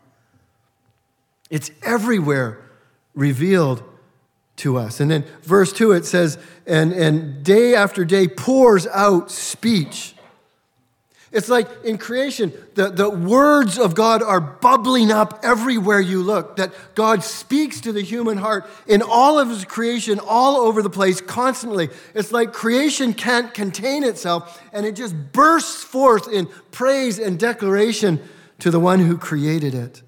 It's 1.50 1.70
everywhere 1.82 2.60
revealed 3.14 3.82
to 4.56 4.76
us. 4.78 5.00
And 5.00 5.10
then 5.10 5.24
verse 5.42 5.72
2 5.72 5.92
it 5.92 6.04
says, 6.04 6.38
and, 6.66 6.92
and 6.92 7.44
day 7.44 7.74
after 7.74 8.04
day 8.04 8.28
pours 8.28 8.86
out 8.88 9.30
speech. 9.30 10.14
It's 11.32 11.48
like 11.48 11.66
in 11.82 11.96
creation, 11.96 12.52
the, 12.74 12.90
the 12.90 13.08
words 13.08 13.78
of 13.78 13.94
God 13.94 14.22
are 14.22 14.40
bubbling 14.40 15.10
up 15.10 15.40
everywhere 15.42 16.00
you 16.00 16.22
look, 16.22 16.56
that 16.56 16.74
God 16.94 17.24
speaks 17.24 17.80
to 17.80 17.92
the 17.92 18.02
human 18.02 18.36
heart 18.36 18.68
in 18.86 19.00
all 19.00 19.38
of 19.38 19.48
his 19.48 19.64
creation, 19.64 20.20
all 20.20 20.56
over 20.56 20.82
the 20.82 20.90
place, 20.90 21.22
constantly. 21.22 21.88
It's 22.14 22.32
like 22.32 22.52
creation 22.52 23.14
can't 23.14 23.54
contain 23.54 24.04
itself, 24.04 24.62
and 24.74 24.84
it 24.84 24.94
just 24.94 25.14
bursts 25.32 25.82
forth 25.82 26.28
in 26.28 26.48
praise 26.70 27.18
and 27.18 27.38
declaration 27.38 28.20
to 28.58 28.70
the 28.70 28.80
one 28.80 29.00
who 29.00 29.16
created 29.16 29.74
it. 29.74 30.02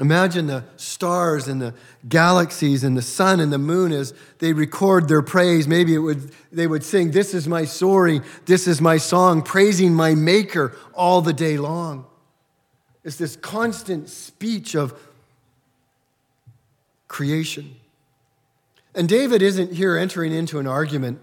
Imagine 0.00 0.48
the 0.48 0.64
stars 0.76 1.46
and 1.46 1.62
the 1.62 1.72
galaxies 2.08 2.82
and 2.82 2.96
the 2.96 3.02
sun 3.02 3.38
and 3.38 3.52
the 3.52 3.58
moon 3.58 3.92
as 3.92 4.12
they 4.40 4.52
record 4.52 5.06
their 5.06 5.22
praise. 5.22 5.68
Maybe 5.68 5.94
it 5.94 5.98
would, 5.98 6.32
they 6.50 6.66
would 6.66 6.82
sing, 6.82 7.12
This 7.12 7.32
is 7.32 7.46
my 7.46 7.64
story, 7.64 8.20
this 8.46 8.66
is 8.66 8.80
my 8.80 8.96
song, 8.96 9.42
praising 9.42 9.94
my 9.94 10.14
Maker 10.16 10.76
all 10.94 11.20
the 11.20 11.32
day 11.32 11.58
long. 11.58 12.06
It's 13.04 13.16
this 13.16 13.36
constant 13.36 14.08
speech 14.08 14.74
of 14.74 14.98
creation. 17.06 17.76
And 18.96 19.08
David 19.08 19.42
isn't 19.42 19.74
here 19.74 19.96
entering 19.96 20.32
into 20.32 20.58
an 20.58 20.66
argument. 20.66 21.20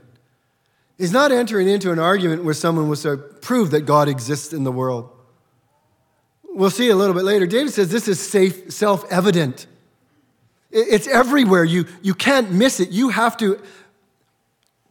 He's 0.97 1.11
not 1.11 1.31
entering 1.31 1.67
into 1.67 1.91
an 1.91 1.99
argument 1.99 2.45
where 2.45 2.53
someone 2.53 2.87
was 2.87 3.01
to 3.01 3.17
prove 3.17 3.71
that 3.71 3.81
God 3.81 4.07
exists 4.07 4.53
in 4.53 4.63
the 4.63 4.71
world. 4.71 5.09
We'll 6.53 6.69
see 6.69 6.89
a 6.89 6.95
little 6.95 7.15
bit 7.15 7.23
later. 7.23 7.45
David 7.45 7.71
says 7.71 7.89
this 7.89 8.07
is 8.07 8.19
safe, 8.19 8.71
self-evident. 8.71 9.67
It's 10.71 11.07
everywhere. 11.07 11.63
You, 11.63 11.85
you 12.01 12.13
can't 12.13 12.51
miss 12.51 12.79
it. 12.79 12.89
You 12.89 13.09
have 13.09 13.35
to 13.37 13.61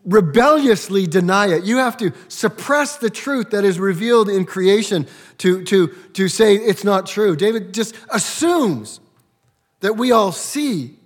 rebelliously 0.04 1.06
deny 1.06 1.48
it. 1.48 1.64
You 1.64 1.78
have 1.78 1.96
to 1.98 2.12
suppress 2.28 2.96
the 2.96 3.10
truth 3.10 3.50
that 3.50 3.64
is 3.64 3.78
revealed 3.78 4.28
in 4.28 4.44
creation 4.44 5.06
to, 5.38 5.62
to, 5.64 5.88
to 6.14 6.28
say 6.28 6.54
it's 6.54 6.84
not 6.84 7.06
true. 7.06 7.36
David 7.36 7.74
just 7.74 7.94
assumes 8.10 9.00
that 9.80 9.96
we 9.96 10.12
all 10.12 10.32
see 10.32 10.96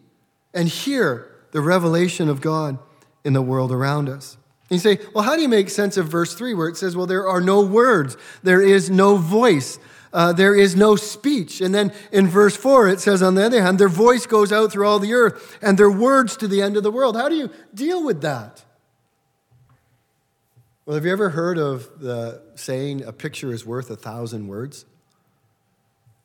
and 0.53 0.69
hear 0.69 1.31
the 1.53 1.61
revelation 1.61 2.29
of 2.29 2.41
God 2.41 2.79
in 3.25 3.33
the 3.33 3.43
world 3.43 3.73
around 3.73 4.09
us. 4.09 4.37
And 4.71 4.77
you 4.77 4.79
say, 4.79 5.05
well, 5.13 5.25
how 5.25 5.37
do 5.37 5.43
you 5.43 5.49
make 5.49 5.71
sense 5.71 5.97
of 5.97 6.09
verse 6.09 6.35
3 6.35 6.55
where 6.55 6.69
it 6.69 6.77
says, 6.77 6.97
well, 6.97 7.07
there 7.07 7.29
are 7.29 7.41
no 7.41 7.61
words, 7.63 8.17
there 8.43 8.63
is 8.63 8.91
no 8.91 9.17
voice? 9.17 9.79
Uh, 10.15 10.33
there 10.33 10.55
is 10.55 10.77
no 10.77 10.95
speech. 10.95 11.61
And 11.61 11.75
then 11.75 11.93
in 12.13 12.29
verse 12.29 12.57
4, 12.57 12.89
it 12.89 13.01
says, 13.01 13.21
on 13.21 13.35
the 13.35 13.45
other 13.45 13.61
hand, 13.61 13.81
their 13.81 13.89
voice 13.89 14.27
goes 14.27 14.53
out 14.53 14.71
through 14.71 14.87
all 14.87 15.01
the 15.01 15.13
earth 15.13 15.59
and 15.61 15.77
their 15.77 15.91
words 15.91 16.37
to 16.37 16.47
the 16.47 16.63
end 16.63 16.77
of 16.77 16.85
the 16.85 16.93
world. 16.93 17.17
How 17.17 17.29
do 17.29 17.35
you 17.35 17.51
deal 17.75 18.03
with 18.03 18.23
that? 18.23 18.65
Well, 20.87 20.95
have 20.95 21.05
you 21.05 21.11
ever 21.11 21.31
heard 21.31 21.59
of 21.59 21.99
the 21.99 22.43
saying, 22.55 23.03
a 23.03 23.13
picture 23.13 23.53
is 23.53 23.67
worth 23.67 23.91
a 23.91 23.97
thousand 23.97 24.47
words? 24.47 24.85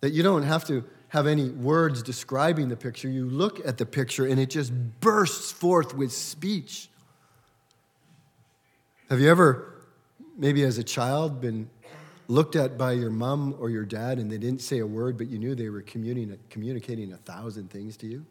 That 0.01 0.13
you 0.13 0.21
don't 0.21 0.43
have 0.43 0.65
to 0.67 0.83
have 1.07 1.25
any 1.25 1.49
words 1.49 2.03
describing 2.03 2.69
the 2.69 2.77
picture. 2.77 3.09
You 3.09 3.27
look 3.27 3.65
at 3.65 3.77
the 3.77 3.87
picture 3.87 4.27
and 4.27 4.39
it 4.39 4.51
just 4.51 4.71
bursts 4.99 5.51
forth 5.51 5.95
with 5.95 6.11
speech. 6.11 6.89
Have 9.09 9.19
you 9.19 9.31
ever, 9.31 9.73
maybe 10.37 10.63
as 10.63 10.77
a 10.77 10.83
child, 10.83 11.41
been 11.41 11.71
looked 12.29 12.55
at 12.55 12.77
by 12.77 12.91
your 12.91 13.09
mom 13.09 13.55
or 13.59 13.71
your 13.71 13.83
dad 13.83 14.19
and 14.19 14.31
they 14.31 14.37
didn't 14.37 14.61
say 14.61 14.77
a 14.79 14.85
word, 14.85 15.17
but 15.17 15.27
you 15.27 15.39
knew 15.39 15.55
they 15.55 15.69
were 15.69 15.81
communicating, 15.81 16.39
communicating 16.49 17.11
a 17.11 17.17
thousand 17.17 17.71
things 17.71 17.97
to 17.97 18.07
you? 18.07 18.25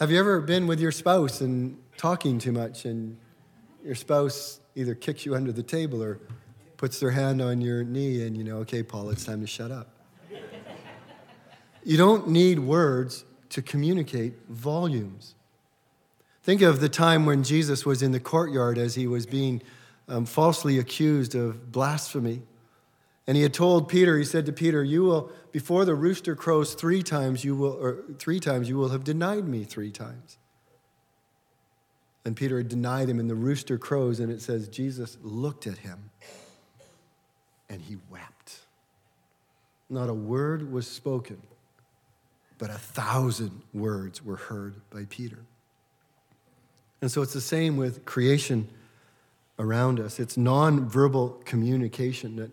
Have 0.00 0.10
you 0.10 0.18
ever 0.18 0.40
been 0.40 0.66
with 0.66 0.80
your 0.80 0.92
spouse 0.92 1.40
and 1.40 1.78
talking 1.96 2.38
too 2.38 2.52
much 2.52 2.86
and 2.86 3.16
your 3.84 3.94
spouse 3.94 4.58
either 4.74 4.94
kicks 4.94 5.24
you 5.24 5.34
under 5.34 5.52
the 5.52 5.62
table 5.62 6.02
or 6.02 6.18
puts 6.76 6.98
their 6.98 7.10
hand 7.10 7.40
on 7.40 7.60
your 7.60 7.84
knee 7.84 8.26
and 8.26 8.36
you 8.36 8.42
know, 8.42 8.56
okay, 8.58 8.82
Paul, 8.82 9.10
it's 9.10 9.24
time 9.24 9.40
to 9.40 9.46
shut 9.46 9.70
up? 9.70 9.88
you 11.84 11.96
don't 11.96 12.28
need 12.28 12.58
words 12.58 13.24
to 13.50 13.62
communicate 13.62 14.34
volumes. 14.48 15.34
Think 16.42 16.62
of 16.62 16.80
the 16.80 16.88
time 16.88 17.26
when 17.26 17.44
Jesus 17.44 17.86
was 17.86 18.02
in 18.02 18.12
the 18.12 18.20
courtyard 18.20 18.78
as 18.78 18.94
he 18.96 19.06
was 19.06 19.26
being 19.26 19.62
um, 20.10 20.26
falsely 20.26 20.78
accused 20.78 21.34
of 21.34 21.72
blasphemy. 21.72 22.42
And 23.26 23.36
he 23.36 23.42
had 23.44 23.54
told 23.54 23.88
Peter, 23.88 24.18
he 24.18 24.24
said 24.24 24.44
to 24.46 24.52
Peter, 24.52 24.82
You 24.82 25.04
will, 25.04 25.32
before 25.52 25.84
the 25.84 25.94
rooster 25.94 26.34
crows 26.34 26.74
three 26.74 27.02
times, 27.02 27.44
you 27.44 27.54
will, 27.54 27.72
or 27.80 28.02
three 28.18 28.40
times, 28.40 28.68
you 28.68 28.76
will 28.76 28.88
have 28.88 29.04
denied 29.04 29.46
me 29.46 29.62
three 29.64 29.92
times. 29.92 30.36
And 32.24 32.36
Peter 32.36 32.58
had 32.58 32.68
denied 32.68 33.08
him, 33.08 33.18
and 33.20 33.30
the 33.30 33.34
rooster 33.34 33.78
crows, 33.78 34.20
and 34.20 34.30
it 34.30 34.42
says, 34.42 34.68
Jesus 34.68 35.16
looked 35.22 35.66
at 35.66 35.78
him 35.78 36.10
and 37.70 37.80
he 37.80 37.96
wept. 38.10 38.58
Not 39.88 40.08
a 40.08 40.14
word 40.14 40.70
was 40.72 40.86
spoken, 40.86 41.40
but 42.58 42.68
a 42.68 42.74
thousand 42.74 43.62
words 43.72 44.24
were 44.24 44.36
heard 44.36 44.74
by 44.90 45.06
Peter. 45.08 45.38
And 47.00 47.10
so 47.10 47.22
it's 47.22 47.32
the 47.32 47.40
same 47.40 47.76
with 47.76 48.04
creation 48.04 48.68
around 49.60 50.00
us. 50.00 50.18
It's 50.18 50.36
nonverbal 50.36 51.44
communication. 51.44 52.36
That 52.36 52.50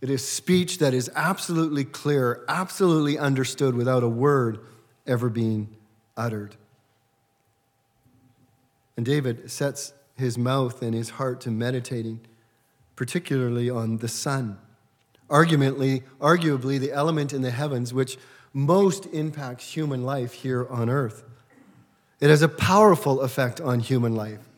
it 0.00 0.08
is 0.08 0.26
speech 0.26 0.78
that 0.78 0.94
is 0.94 1.10
absolutely 1.14 1.84
clear, 1.84 2.44
absolutely 2.48 3.18
understood 3.18 3.74
without 3.74 4.02
a 4.02 4.08
word 4.08 4.60
ever 5.06 5.28
being 5.28 5.68
uttered. 6.16 6.56
And 8.96 9.04
David 9.04 9.50
sets 9.50 9.92
his 10.16 10.38
mouth 10.38 10.82
and 10.82 10.94
his 10.94 11.10
heart 11.10 11.40
to 11.42 11.50
meditating, 11.50 12.20
particularly 12.96 13.68
on 13.68 13.98
the 13.98 14.08
sun. 14.08 14.58
Arguably, 15.28 16.02
arguably 16.20 16.78
the 16.78 16.92
element 16.92 17.32
in 17.32 17.42
the 17.42 17.50
heavens 17.50 17.92
which 17.92 18.18
most 18.52 19.06
impacts 19.06 19.74
human 19.74 20.04
life 20.04 20.32
here 20.32 20.66
on 20.68 20.88
earth. 20.88 21.24
It 22.20 22.28
has 22.28 22.42
a 22.42 22.48
powerful 22.48 23.20
effect 23.22 23.60
on 23.60 23.80
human 23.80 24.14
life. 24.14 24.49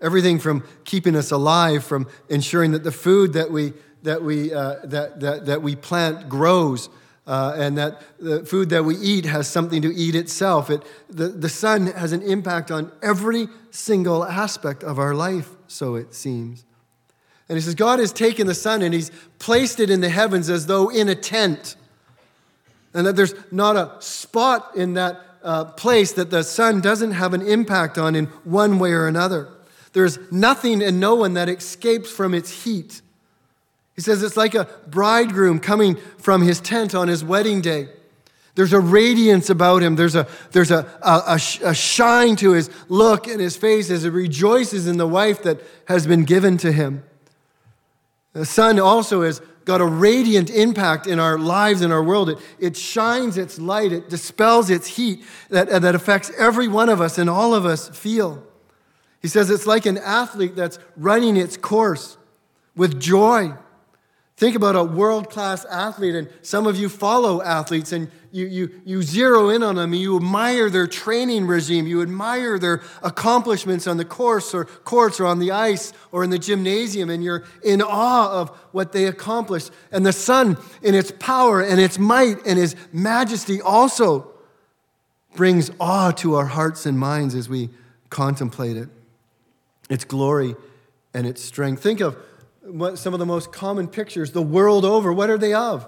Everything 0.00 0.38
from 0.38 0.64
keeping 0.84 1.16
us 1.16 1.30
alive, 1.30 1.84
from 1.84 2.06
ensuring 2.28 2.72
that 2.72 2.84
the 2.84 2.92
food 2.92 3.32
that 3.32 3.50
we, 3.50 3.72
that 4.02 4.22
we, 4.22 4.52
uh, 4.52 4.76
that, 4.84 5.20
that, 5.20 5.46
that 5.46 5.62
we 5.62 5.74
plant 5.74 6.28
grows, 6.28 6.88
uh, 7.26 7.54
and 7.56 7.76
that 7.76 8.00
the 8.18 8.44
food 8.44 8.70
that 8.70 8.84
we 8.84 8.96
eat 8.96 9.26
has 9.26 9.46
something 9.48 9.82
to 9.82 9.94
eat 9.94 10.14
itself. 10.14 10.70
It, 10.70 10.82
the, 11.10 11.28
the 11.28 11.48
sun 11.48 11.88
has 11.88 12.12
an 12.12 12.22
impact 12.22 12.70
on 12.70 12.90
every 13.02 13.48
single 13.70 14.24
aspect 14.24 14.82
of 14.82 14.98
our 14.98 15.14
life, 15.14 15.50
so 15.66 15.94
it 15.94 16.14
seems. 16.14 16.64
And 17.48 17.56
he 17.56 17.62
says, 17.62 17.74
God 17.74 17.98
has 17.98 18.12
taken 18.12 18.46
the 18.46 18.54
sun 18.54 18.82
and 18.82 18.92
he's 18.92 19.10
placed 19.38 19.80
it 19.80 19.90
in 19.90 20.00
the 20.00 20.10
heavens 20.10 20.50
as 20.50 20.66
though 20.66 20.88
in 20.88 21.08
a 21.08 21.14
tent. 21.14 21.76
And 22.92 23.06
that 23.06 23.16
there's 23.16 23.34
not 23.50 23.76
a 23.76 24.00
spot 24.00 24.72
in 24.74 24.94
that 24.94 25.20
uh, 25.42 25.64
place 25.66 26.12
that 26.12 26.30
the 26.30 26.42
sun 26.42 26.80
doesn't 26.80 27.12
have 27.12 27.32
an 27.32 27.42
impact 27.42 27.96
on 27.96 28.14
in 28.14 28.26
one 28.44 28.78
way 28.78 28.92
or 28.92 29.06
another. 29.06 29.48
There's 29.98 30.20
nothing 30.30 30.80
and 30.80 31.00
no 31.00 31.16
one 31.16 31.34
that 31.34 31.48
escapes 31.48 32.08
from 32.08 32.32
its 32.32 32.62
heat. 32.62 33.02
He 33.96 34.00
says 34.00 34.22
it's 34.22 34.36
like 34.36 34.54
a 34.54 34.68
bridegroom 34.86 35.58
coming 35.58 35.96
from 36.18 36.42
his 36.42 36.60
tent 36.60 36.94
on 36.94 37.08
his 37.08 37.24
wedding 37.24 37.60
day. 37.60 37.88
There's 38.54 38.72
a 38.72 38.78
radiance 38.78 39.50
about 39.50 39.82
him. 39.82 39.96
There's 39.96 40.14
a, 40.14 40.28
there's 40.52 40.70
a, 40.70 40.86
a, 41.02 41.40
a, 41.64 41.74
shine 41.74 42.36
to 42.36 42.52
his 42.52 42.70
look 42.88 43.26
and 43.26 43.40
his 43.40 43.56
face 43.56 43.90
as 43.90 44.04
he 44.04 44.08
rejoices 44.08 44.86
in 44.86 44.98
the 44.98 45.08
wife 45.08 45.42
that 45.42 45.60
has 45.88 46.06
been 46.06 46.22
given 46.22 46.58
to 46.58 46.70
him. 46.70 47.02
The 48.34 48.46
sun 48.46 48.78
also 48.78 49.22
has 49.22 49.42
got 49.64 49.80
a 49.80 49.84
radiant 49.84 50.48
impact 50.48 51.08
in 51.08 51.18
our 51.18 51.36
lives, 51.36 51.82
in 51.82 51.90
our 51.90 52.04
world. 52.04 52.30
It, 52.30 52.38
it 52.60 52.76
shines 52.76 53.36
its 53.36 53.58
light, 53.58 53.90
it 53.90 54.08
dispels 54.08 54.70
its 54.70 54.86
heat 54.86 55.24
that, 55.50 55.68
that 55.82 55.96
affects 55.96 56.30
every 56.38 56.68
one 56.68 56.88
of 56.88 57.00
us 57.00 57.18
and 57.18 57.28
all 57.28 57.52
of 57.52 57.66
us 57.66 57.88
feel. 57.88 58.44
He 59.20 59.28
says 59.28 59.50
it's 59.50 59.66
like 59.66 59.86
an 59.86 59.98
athlete 59.98 60.54
that's 60.54 60.78
running 60.96 61.36
its 61.36 61.56
course 61.56 62.16
with 62.76 63.00
joy 63.00 63.54
Think 64.38 64.54
about 64.54 64.76
a 64.76 64.84
world 64.84 65.30
class 65.30 65.64
athlete, 65.64 66.14
and 66.14 66.28
some 66.42 66.68
of 66.68 66.76
you 66.76 66.88
follow 66.88 67.42
athletes 67.42 67.90
and 67.90 68.08
you, 68.30 68.46
you, 68.46 68.80
you 68.84 69.02
zero 69.02 69.48
in 69.48 69.64
on 69.64 69.74
them, 69.74 69.92
and 69.92 70.00
you 70.00 70.16
admire 70.16 70.70
their 70.70 70.86
training 70.86 71.48
regime, 71.48 71.88
you 71.88 72.02
admire 72.02 72.56
their 72.56 72.80
accomplishments 73.02 73.88
on 73.88 73.96
the 73.96 74.04
course 74.04 74.54
or 74.54 74.66
courts 74.66 75.18
or 75.18 75.26
on 75.26 75.40
the 75.40 75.50
ice 75.50 75.92
or 76.12 76.22
in 76.22 76.30
the 76.30 76.38
gymnasium, 76.38 77.10
and 77.10 77.24
you're 77.24 77.42
in 77.64 77.82
awe 77.82 78.30
of 78.30 78.50
what 78.70 78.92
they 78.92 79.06
accomplished. 79.06 79.72
And 79.90 80.06
the 80.06 80.12
sun, 80.12 80.56
in 80.84 80.94
its 80.94 81.12
power 81.18 81.60
and 81.60 81.80
its 81.80 81.98
might 81.98 82.36
and 82.46 82.60
its 82.60 82.76
majesty, 82.92 83.60
also 83.60 84.30
brings 85.34 85.68
awe 85.80 86.12
to 86.12 86.36
our 86.36 86.46
hearts 86.46 86.86
and 86.86 86.96
minds 86.96 87.34
as 87.34 87.48
we 87.48 87.70
contemplate 88.08 88.76
it. 88.76 88.88
Its 89.88 90.04
glory 90.04 90.54
and 91.14 91.26
its 91.26 91.42
strength. 91.42 91.82
Think 91.82 92.00
of 92.00 92.16
what, 92.62 92.98
some 92.98 93.14
of 93.14 93.20
the 93.20 93.26
most 93.26 93.52
common 93.52 93.88
pictures 93.88 94.32
the 94.32 94.42
world 94.42 94.84
over. 94.84 95.12
What 95.12 95.30
are 95.30 95.38
they 95.38 95.54
of? 95.54 95.86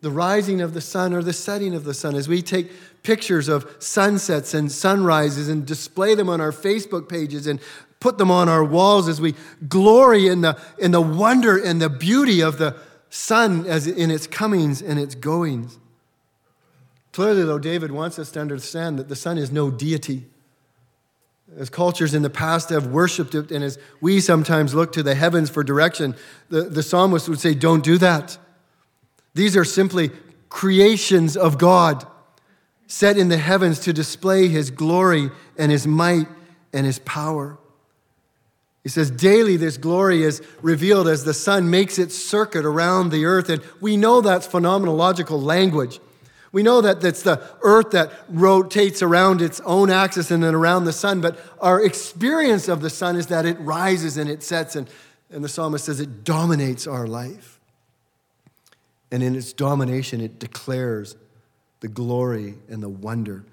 The 0.00 0.10
rising 0.10 0.60
of 0.60 0.74
the 0.74 0.80
sun 0.80 1.14
or 1.14 1.22
the 1.22 1.32
setting 1.32 1.74
of 1.74 1.84
the 1.84 1.94
sun. 1.94 2.14
As 2.14 2.28
we 2.28 2.42
take 2.42 2.70
pictures 3.02 3.48
of 3.48 3.76
sunsets 3.78 4.52
and 4.52 4.70
sunrises 4.70 5.48
and 5.48 5.66
display 5.66 6.14
them 6.14 6.28
on 6.28 6.40
our 6.40 6.52
Facebook 6.52 7.08
pages 7.08 7.46
and 7.46 7.60
put 8.00 8.18
them 8.18 8.30
on 8.30 8.48
our 8.48 8.64
walls 8.64 9.08
as 9.08 9.20
we 9.20 9.34
glory 9.68 10.26
in 10.26 10.42
the, 10.42 10.60
in 10.78 10.90
the 10.90 11.00
wonder 11.00 11.56
and 11.56 11.80
the 11.80 11.88
beauty 11.88 12.40
of 12.40 12.58
the 12.58 12.76
sun 13.08 13.64
as 13.66 13.86
in 13.86 14.10
its 14.10 14.26
comings 14.26 14.82
and 14.82 14.98
its 14.98 15.14
goings. 15.14 15.78
Clearly, 17.12 17.44
though, 17.44 17.58
David 17.58 17.92
wants 17.92 18.18
us 18.18 18.30
to 18.32 18.40
understand 18.40 18.98
that 18.98 19.08
the 19.08 19.16
sun 19.16 19.38
is 19.38 19.50
no 19.50 19.70
deity 19.70 20.26
as 21.56 21.70
cultures 21.70 22.14
in 22.14 22.22
the 22.22 22.30
past 22.30 22.68
have 22.70 22.88
worshiped 22.88 23.34
it, 23.34 23.50
and 23.50 23.64
as 23.64 23.78
we 24.00 24.20
sometimes 24.20 24.74
look 24.74 24.92
to 24.92 25.02
the 25.02 25.14
heavens 25.14 25.50
for 25.50 25.64
direction, 25.64 26.14
the, 26.48 26.62
the 26.62 26.82
psalmist 26.82 27.28
would 27.28 27.40
say, 27.40 27.54
Don't 27.54 27.82
do 27.82 27.98
that. 27.98 28.38
These 29.34 29.56
are 29.56 29.64
simply 29.64 30.10
creations 30.48 31.36
of 31.36 31.58
God 31.58 32.06
set 32.86 33.16
in 33.16 33.28
the 33.28 33.38
heavens 33.38 33.80
to 33.80 33.92
display 33.92 34.48
his 34.48 34.70
glory 34.70 35.30
and 35.58 35.72
his 35.72 35.86
might 35.86 36.26
and 36.72 36.86
his 36.86 36.98
power. 37.00 37.58
He 38.82 38.88
says, 38.88 39.10
daily 39.10 39.56
this 39.56 39.78
glory 39.78 40.22
is 40.22 40.40
revealed 40.62 41.08
as 41.08 41.24
the 41.24 41.34
sun 41.34 41.68
makes 41.70 41.98
its 41.98 42.16
circuit 42.16 42.64
around 42.64 43.10
the 43.10 43.24
earth. 43.24 43.48
And 43.48 43.60
we 43.80 43.96
know 43.96 44.20
that's 44.20 44.46
phenomenological 44.46 45.42
language. 45.42 45.98
We 46.56 46.62
know 46.62 46.80
that 46.80 47.04
it's 47.04 47.20
the 47.20 47.38
earth 47.60 47.90
that 47.90 48.10
rotates 48.30 49.02
around 49.02 49.42
its 49.42 49.60
own 49.66 49.90
axis 49.90 50.30
and 50.30 50.42
then 50.42 50.54
around 50.54 50.86
the 50.86 50.92
sun, 50.94 51.20
but 51.20 51.38
our 51.60 51.84
experience 51.84 52.66
of 52.66 52.80
the 52.80 52.88
sun 52.88 53.14
is 53.14 53.26
that 53.26 53.44
it 53.44 53.60
rises 53.60 54.16
and 54.16 54.30
it 54.30 54.42
sets, 54.42 54.74
and, 54.74 54.88
and 55.30 55.44
the 55.44 55.50
psalmist 55.50 55.84
says 55.84 56.00
it 56.00 56.24
dominates 56.24 56.86
our 56.86 57.06
life. 57.06 57.60
And 59.12 59.22
in 59.22 59.36
its 59.36 59.52
domination, 59.52 60.22
it 60.22 60.38
declares 60.38 61.14
the 61.80 61.88
glory 61.88 62.54
and 62.70 62.82
the 62.82 62.88
wonder 62.88 63.44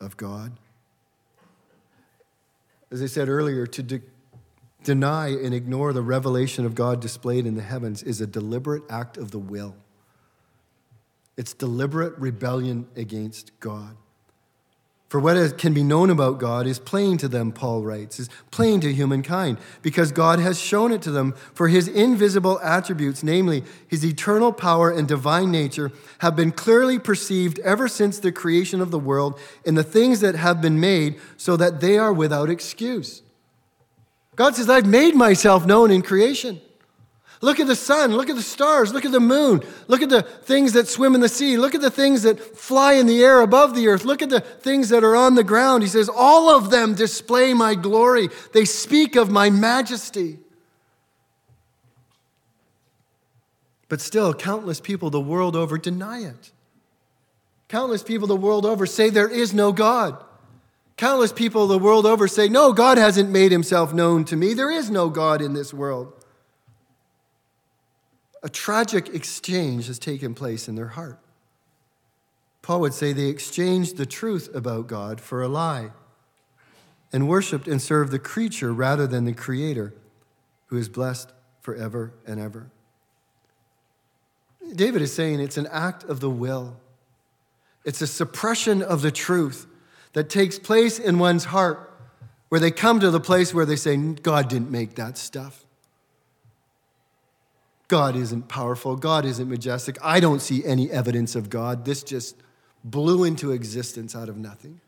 of 0.00 0.16
God. 0.16 0.50
As 2.90 3.00
I 3.00 3.06
said 3.06 3.28
earlier, 3.28 3.64
to 3.68 3.80
de- 3.80 4.02
deny 4.82 5.28
and 5.28 5.54
ignore 5.54 5.92
the 5.92 6.02
revelation 6.02 6.66
of 6.66 6.74
God 6.74 7.00
displayed 7.00 7.46
in 7.46 7.54
the 7.54 7.62
heavens 7.62 8.02
is 8.02 8.20
a 8.20 8.26
deliberate 8.26 8.82
act 8.90 9.16
of 9.18 9.30
the 9.30 9.38
will. 9.38 9.76
It's 11.40 11.54
deliberate 11.54 12.18
rebellion 12.18 12.86
against 12.96 13.58
God. 13.60 13.96
For 15.08 15.18
what 15.18 15.56
can 15.56 15.72
be 15.72 15.82
known 15.82 16.10
about 16.10 16.38
God 16.38 16.66
is 16.66 16.78
plain 16.78 17.16
to 17.16 17.28
them, 17.28 17.50
Paul 17.50 17.82
writes, 17.82 18.20
is 18.20 18.28
plain 18.50 18.78
to 18.82 18.92
humankind, 18.92 19.56
because 19.80 20.12
God 20.12 20.38
has 20.38 20.60
shown 20.60 20.92
it 20.92 21.00
to 21.00 21.10
them. 21.10 21.32
For 21.54 21.68
his 21.68 21.88
invisible 21.88 22.60
attributes, 22.60 23.22
namely 23.22 23.64
his 23.88 24.04
eternal 24.04 24.52
power 24.52 24.90
and 24.90 25.08
divine 25.08 25.50
nature, 25.50 25.92
have 26.18 26.36
been 26.36 26.52
clearly 26.52 26.98
perceived 26.98 27.58
ever 27.60 27.88
since 27.88 28.18
the 28.18 28.32
creation 28.32 28.82
of 28.82 28.90
the 28.90 28.98
world 28.98 29.40
in 29.64 29.76
the 29.76 29.82
things 29.82 30.20
that 30.20 30.34
have 30.34 30.60
been 30.60 30.78
made, 30.78 31.18
so 31.38 31.56
that 31.56 31.80
they 31.80 31.96
are 31.96 32.12
without 32.12 32.50
excuse. 32.50 33.22
God 34.36 34.56
says, 34.56 34.68
I've 34.68 34.84
made 34.84 35.14
myself 35.14 35.64
known 35.64 35.90
in 35.90 36.02
creation. 36.02 36.60
Look 37.42 37.58
at 37.58 37.66
the 37.66 37.76
sun. 37.76 38.14
Look 38.14 38.28
at 38.28 38.36
the 38.36 38.42
stars. 38.42 38.92
Look 38.92 39.06
at 39.06 39.12
the 39.12 39.20
moon. 39.20 39.62
Look 39.88 40.02
at 40.02 40.10
the 40.10 40.22
things 40.22 40.74
that 40.74 40.88
swim 40.88 41.14
in 41.14 41.22
the 41.22 41.28
sea. 41.28 41.56
Look 41.56 41.74
at 41.74 41.80
the 41.80 41.90
things 41.90 42.22
that 42.22 42.38
fly 42.38 42.94
in 42.94 43.06
the 43.06 43.24
air 43.24 43.40
above 43.40 43.74
the 43.74 43.88
earth. 43.88 44.04
Look 44.04 44.20
at 44.20 44.28
the 44.28 44.40
things 44.40 44.90
that 44.90 45.02
are 45.02 45.16
on 45.16 45.36
the 45.36 45.44
ground. 45.44 45.82
He 45.82 45.88
says, 45.88 46.10
All 46.14 46.54
of 46.54 46.70
them 46.70 46.94
display 46.94 47.54
my 47.54 47.74
glory. 47.74 48.28
They 48.52 48.66
speak 48.66 49.16
of 49.16 49.30
my 49.30 49.48
majesty. 49.48 50.38
But 53.88 54.02
still, 54.02 54.34
countless 54.34 54.78
people 54.78 55.08
the 55.08 55.20
world 55.20 55.56
over 55.56 55.78
deny 55.78 56.20
it. 56.20 56.52
Countless 57.68 58.02
people 58.02 58.28
the 58.28 58.36
world 58.36 58.66
over 58.66 58.84
say 58.84 59.08
there 59.08 59.28
is 59.28 59.54
no 59.54 59.72
God. 59.72 60.22
Countless 60.98 61.32
people 61.32 61.66
the 61.66 61.78
world 61.78 62.04
over 62.04 62.28
say, 62.28 62.50
No, 62.50 62.74
God 62.74 62.98
hasn't 62.98 63.30
made 63.30 63.50
himself 63.50 63.94
known 63.94 64.26
to 64.26 64.36
me. 64.36 64.52
There 64.52 64.70
is 64.70 64.90
no 64.90 65.08
God 65.08 65.40
in 65.40 65.54
this 65.54 65.72
world 65.72 66.19
a 68.42 68.48
tragic 68.48 69.14
exchange 69.14 69.86
has 69.86 69.98
taken 69.98 70.34
place 70.34 70.68
in 70.68 70.74
their 70.74 70.88
heart. 70.88 71.18
Paul 72.62 72.80
would 72.80 72.94
say 72.94 73.12
they 73.12 73.26
exchanged 73.26 73.96
the 73.96 74.06
truth 74.06 74.48
about 74.54 74.86
God 74.86 75.20
for 75.20 75.42
a 75.42 75.48
lie 75.48 75.90
and 77.12 77.28
worshiped 77.28 77.66
and 77.66 77.80
served 77.80 78.12
the 78.12 78.18
creature 78.18 78.72
rather 78.72 79.06
than 79.06 79.24
the 79.24 79.32
creator 79.32 79.94
who 80.66 80.76
is 80.76 80.88
blessed 80.88 81.32
forever 81.60 82.12
and 82.26 82.38
ever. 82.38 82.70
David 84.74 85.02
is 85.02 85.12
saying 85.12 85.40
it's 85.40 85.56
an 85.56 85.66
act 85.70 86.04
of 86.04 86.20
the 86.20 86.30
will. 86.30 86.76
It's 87.84 88.02
a 88.02 88.06
suppression 88.06 88.82
of 88.82 89.02
the 89.02 89.10
truth 89.10 89.66
that 90.12 90.28
takes 90.28 90.58
place 90.58 90.98
in 90.98 91.18
one's 91.18 91.46
heart 91.46 91.86
where 92.50 92.60
they 92.60 92.70
come 92.70 93.00
to 93.00 93.10
the 93.10 93.20
place 93.20 93.54
where 93.54 93.64
they 93.64 93.76
say, 93.76 93.96
God 93.96 94.48
didn't 94.48 94.70
make 94.70 94.96
that 94.96 95.16
stuff. 95.16 95.64
God 97.90 98.14
isn't 98.14 98.46
powerful. 98.46 98.94
God 98.94 99.24
isn't 99.24 99.48
majestic. 99.48 99.98
I 100.00 100.20
don't 100.20 100.40
see 100.40 100.64
any 100.64 100.88
evidence 100.92 101.34
of 101.34 101.50
God. 101.50 101.84
This 101.84 102.04
just 102.04 102.36
blew 102.84 103.24
into 103.24 103.50
existence 103.50 104.14
out 104.14 104.28
of 104.28 104.36
nothing. 104.36 104.80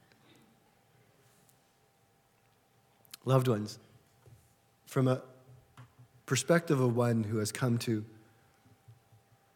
Loved 3.24 3.48
ones, 3.48 3.80
from 4.86 5.08
a 5.08 5.20
perspective 6.26 6.78
of 6.78 6.94
one 6.94 7.24
who 7.24 7.38
has 7.38 7.50
come 7.50 7.76
to 7.78 8.04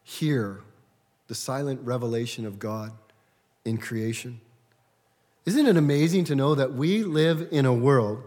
hear 0.03 0.63
the 1.29 1.35
silent 1.37 1.81
revelation 1.85 2.47
of 2.47 2.59
God 2.59 2.91
in 3.65 3.79
creation. 3.79 4.41
Isn't 5.45 5.67
it 5.67 5.77
amazing 5.77 6.25
to 6.25 6.35
know 6.35 6.57
that 6.57 6.75
we 6.75 7.05
live 7.05 7.47
in 7.53 7.65
a 7.65 7.73
world 7.73 8.25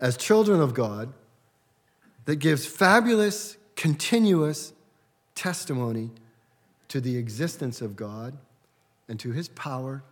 as 0.00 0.16
children 0.16 0.60
of 0.60 0.72
God 0.72 1.12
that 2.26 2.36
gives 2.36 2.64
fabulous, 2.64 3.56
continuous 3.80 4.74
testimony 5.34 6.10
to 6.88 7.00
the 7.00 7.16
existence 7.16 7.80
of 7.80 7.96
God 7.96 8.36
and 9.08 9.18
to 9.18 9.32
his 9.32 9.48
power 9.48 10.02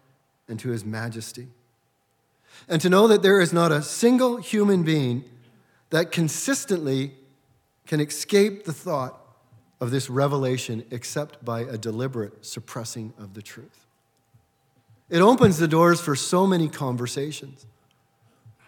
and 0.48 0.58
to 0.60 0.70
his 0.70 0.86
majesty? 0.86 1.48
And 2.66 2.80
to 2.80 2.88
know 2.88 3.06
that 3.08 3.22
there 3.22 3.42
is 3.42 3.52
not 3.52 3.70
a 3.70 3.82
single 3.82 4.38
human 4.38 4.84
being 4.84 5.22
that 5.90 6.10
consistently 6.10 7.12
can 7.86 8.00
escape 8.00 8.64
the 8.64 8.72
thought 8.72 9.20
of 9.82 9.90
this 9.90 10.08
revelation 10.08 10.82
except 10.90 11.44
by 11.44 11.60
a 11.60 11.76
deliberate 11.76 12.46
suppressing 12.46 13.12
of 13.18 13.34
the 13.34 13.42
truth. 13.42 13.84
It 15.10 15.20
opens 15.20 15.58
the 15.58 15.68
doors 15.68 16.00
for 16.00 16.16
so 16.16 16.46
many 16.46 16.70
conversations 16.70 17.66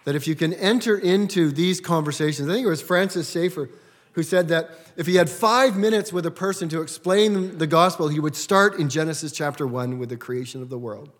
that 0.05 0.15
if 0.15 0.29
you 0.29 0.35
can 0.35 0.53
enter 0.53 0.99
into 0.99 1.53
these 1.53 1.81
conversations, 1.81 2.51
I 2.51 2.53
think 2.53 2.67
it 2.67 2.71
was 2.71 2.83
Francis 2.83 3.31
Schaeffer 3.31 3.71
who 4.12 4.23
said 4.23 4.49
that 4.49 4.70
if 4.96 5.07
he 5.07 5.14
had 5.14 5.31
five 5.31 5.77
minutes 5.77 6.12
with 6.12 6.27
a 6.27 6.31
person 6.31 6.68
to 6.70 6.81
explain 6.81 7.59
the 7.59 7.66
gospel, 7.66 8.09
he 8.09 8.20
would 8.20 8.35
start 8.35 8.79
in 8.79 8.88
Genesis 8.88 9.33
chapter 9.33 9.66
1 9.66 9.99
with 9.99 10.09
the 10.09 10.16
creation 10.16 10.62
of 10.62 10.68
the 10.68 10.79
world. 10.79 11.11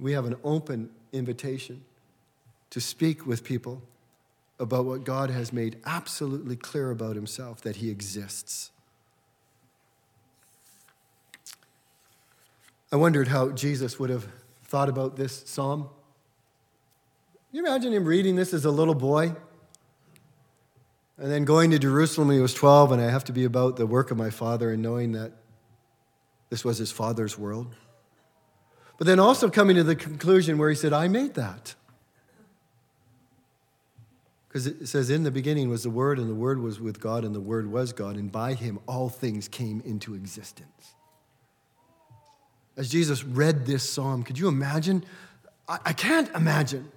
We 0.00 0.12
have 0.12 0.24
an 0.24 0.36
open 0.42 0.90
invitation 1.12 1.84
to 2.70 2.80
speak 2.80 3.26
with 3.26 3.44
people 3.44 3.82
about 4.58 4.86
what 4.86 5.04
God 5.04 5.28
has 5.30 5.52
made 5.52 5.76
absolutely 5.84 6.56
clear 6.56 6.90
about 6.90 7.14
himself 7.14 7.60
that 7.62 7.76
he 7.76 7.90
exists. 7.90 8.70
I 12.90 12.96
wondered 12.96 13.28
how 13.28 13.50
Jesus 13.50 13.98
would 13.98 14.10
have 14.10 14.26
thought 14.64 14.88
about 14.88 15.16
this 15.16 15.42
psalm. 15.46 15.88
Can 17.50 17.58
you 17.58 17.66
imagine 17.66 17.92
him 17.92 18.04
reading 18.04 18.36
this 18.36 18.54
as 18.54 18.64
a 18.64 18.70
little 18.70 18.94
boy? 18.94 19.34
And 21.22 21.30
then 21.30 21.44
going 21.44 21.70
to 21.70 21.78
Jerusalem 21.78 22.26
when 22.26 22.36
he 22.36 22.42
was 22.42 22.52
12, 22.52 22.90
and 22.90 23.00
I 23.00 23.08
have 23.08 23.22
to 23.26 23.32
be 23.32 23.44
about 23.44 23.76
the 23.76 23.86
work 23.86 24.10
of 24.10 24.16
my 24.16 24.30
father 24.30 24.72
and 24.72 24.82
knowing 24.82 25.12
that 25.12 25.30
this 26.50 26.64
was 26.64 26.78
his 26.78 26.90
father's 26.90 27.38
world. 27.38 27.76
But 28.98 29.06
then 29.06 29.20
also 29.20 29.48
coming 29.48 29.76
to 29.76 29.84
the 29.84 29.94
conclusion 29.94 30.58
where 30.58 30.68
he 30.68 30.74
said, 30.74 30.92
I 30.92 31.06
made 31.06 31.34
that. 31.34 31.76
Because 34.48 34.66
it 34.66 34.88
says, 34.88 35.10
In 35.10 35.22
the 35.22 35.30
beginning 35.30 35.68
was 35.68 35.84
the 35.84 35.90
Word, 35.90 36.18
and 36.18 36.28
the 36.28 36.34
Word 36.34 36.58
was 36.58 36.80
with 36.80 36.98
God, 36.98 37.24
and 37.24 37.32
the 37.32 37.40
Word 37.40 37.70
was 37.70 37.92
God, 37.92 38.16
and 38.16 38.32
by 38.32 38.54
him 38.54 38.80
all 38.88 39.08
things 39.08 39.46
came 39.46 39.80
into 39.84 40.16
existence. 40.16 40.94
As 42.76 42.88
Jesus 42.88 43.22
read 43.22 43.64
this 43.64 43.88
psalm, 43.88 44.24
could 44.24 44.40
you 44.40 44.48
imagine? 44.48 45.04
I, 45.68 45.78
I 45.84 45.92
can't 45.92 46.28
imagine. 46.34 46.90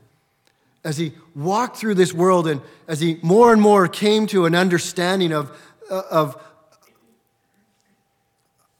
As 0.85 0.97
he 0.97 1.13
walked 1.35 1.77
through 1.77 1.95
this 1.95 2.13
world 2.13 2.47
and 2.47 2.61
as 2.87 3.01
he 3.01 3.17
more 3.23 3.51
and 3.51 3.61
more 3.61 3.87
came 3.87 4.27
to 4.27 4.45
an 4.45 4.53
understanding 4.53 5.33
of, 5.33 5.51
uh, 5.89 6.03
of, 6.11 6.41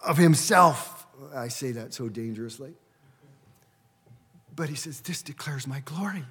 of 0.01 0.17
himself, 0.17 1.07
I 1.35 1.47
say 1.47 1.71
that 1.71 1.95
so 1.95 2.07
dangerously. 2.07 2.73
But 4.55 4.69
he 4.69 4.75
says, 4.75 5.01
This 5.01 5.23
declares 5.23 5.65
my 5.65 5.79
glory. 5.79 6.23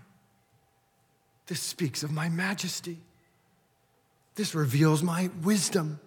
This 1.47 1.61
speaks 1.61 2.05
of 2.05 2.13
my 2.13 2.29
majesty. 2.29 2.99
This 4.37 4.55
reveals 4.55 5.03
my 5.03 5.29
wisdom. 5.43 5.99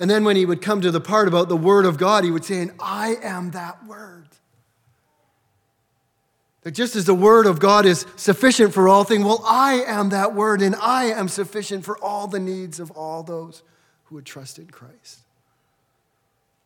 And 0.00 0.10
then 0.10 0.24
when 0.24 0.34
he 0.34 0.44
would 0.44 0.62
come 0.62 0.80
to 0.80 0.90
the 0.90 1.00
part 1.00 1.28
about 1.28 1.48
the 1.48 1.56
word 1.56 1.84
of 1.84 1.96
God, 1.96 2.24
he 2.24 2.30
would 2.32 2.44
say, 2.44 2.60
And 2.60 2.72
I 2.80 3.16
am 3.22 3.52
that 3.52 3.86
word. 3.86 4.28
That 6.62 6.72
just 6.72 6.96
as 6.96 7.04
the 7.04 7.14
word 7.14 7.46
of 7.46 7.60
God 7.60 7.86
is 7.86 8.04
sufficient 8.16 8.74
for 8.74 8.88
all 8.88 9.04
things, 9.04 9.24
well, 9.24 9.42
I 9.46 9.82
am 9.86 10.08
that 10.10 10.34
word, 10.34 10.60
and 10.60 10.74
I 10.76 11.04
am 11.04 11.28
sufficient 11.28 11.84
for 11.84 11.96
all 11.98 12.26
the 12.26 12.40
needs 12.40 12.80
of 12.80 12.90
all 12.90 13.22
those 13.22 13.62
who 14.04 14.16
would 14.16 14.26
trust 14.26 14.58
in 14.58 14.66
Christ. 14.66 15.20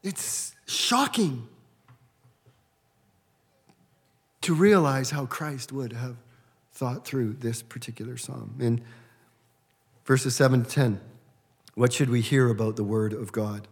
It's 0.03 0.55
shocking 0.67 1.47
to 4.41 4.55
realize 4.55 5.11
how 5.11 5.27
Christ 5.27 5.73
would 5.73 5.93
have 5.93 6.17
thought 6.73 7.05
through 7.05 7.35
this 7.35 7.63
particular 7.63 8.17
psalm. 8.17 8.57
In 8.59 8.81
verses 10.05 10.35
7 10.35 10.65
to 10.65 10.71
10, 10.71 11.01
what 11.75 11.93
should 11.93 12.11
we 12.11 12.21
hear 12.21 12.49
about 12.49 12.77
the 12.77 12.85
Word 12.85 13.13
of 13.13 13.31
God? 13.33 13.69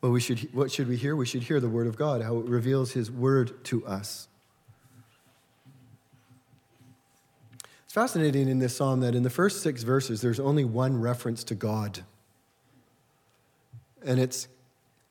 Well, 0.00 0.12
we 0.12 0.20
should, 0.20 0.52
what 0.54 0.72
should 0.72 0.88
we 0.88 0.96
hear? 0.96 1.14
We 1.14 1.26
should 1.26 1.42
hear 1.42 1.60
the 1.60 1.68
Word 1.68 1.86
of 1.86 1.96
God, 1.96 2.22
how 2.22 2.38
it 2.38 2.46
reveals 2.46 2.92
His 2.92 3.10
Word 3.10 3.62
to 3.64 3.86
us. 3.86 4.28
It's 7.84 7.94
fascinating 7.94 8.48
in 8.48 8.60
this 8.60 8.76
psalm 8.76 9.00
that 9.00 9.14
in 9.14 9.24
the 9.24 9.30
first 9.30 9.62
six 9.62 9.82
verses, 9.82 10.20
there's 10.20 10.38
only 10.38 10.64
one 10.64 11.00
reference 11.00 11.42
to 11.44 11.54
God. 11.54 12.04
And 14.04 14.20
it's 14.20 14.48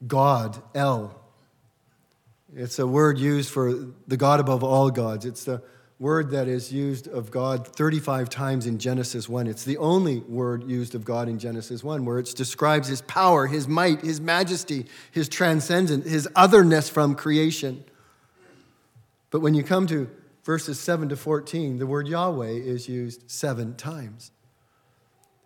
God, 0.08 0.62
El. 0.74 1.20
It's 2.56 2.80
a 2.80 2.88
word 2.88 3.20
used 3.20 3.52
for 3.52 3.74
the 4.08 4.18
God 4.18 4.40
above 4.40 4.64
all 4.64 4.90
gods. 4.90 5.26
It's 5.26 5.44
the 5.44 5.62
word 6.00 6.32
that 6.32 6.48
is 6.48 6.72
used 6.72 7.10
of 7.10 7.30
God 7.30 7.68
35 7.68 8.30
times 8.30 8.66
in 8.66 8.80
Genesis 8.80 9.28
1. 9.28 9.48
It's 9.48 9.66
the 9.66 9.78
only 9.78 10.20
word 10.22 10.64
used 10.64 10.96
of 10.96 11.04
God 11.04 11.28
in 11.28 11.38
Genesis 11.38 11.84
1 11.84 12.06
where 12.06 12.18
it 12.18 12.34
describes 12.36 12.88
his 12.88 13.02
power, 13.02 13.48
his 13.48 13.68
might, 13.68 14.00
his 14.02 14.22
majesty, 14.22 14.86
his 15.12 15.28
transcendence, 15.28 16.10
his 16.10 16.28
otherness 16.38 16.90
from 16.90 17.16
creation. 17.16 17.84
But 19.30 19.42
when 19.42 19.54
you 19.54 19.62
come 19.62 19.88
to 19.88 20.10
verses 20.46 20.80
7 20.80 21.10
to 21.10 21.18
14, 21.18 21.80
the 21.80 21.86
word 21.86 22.08
Yahweh 22.08 22.48
is 22.48 22.88
used 22.88 23.30
seven 23.30 23.76
times. 23.76 24.32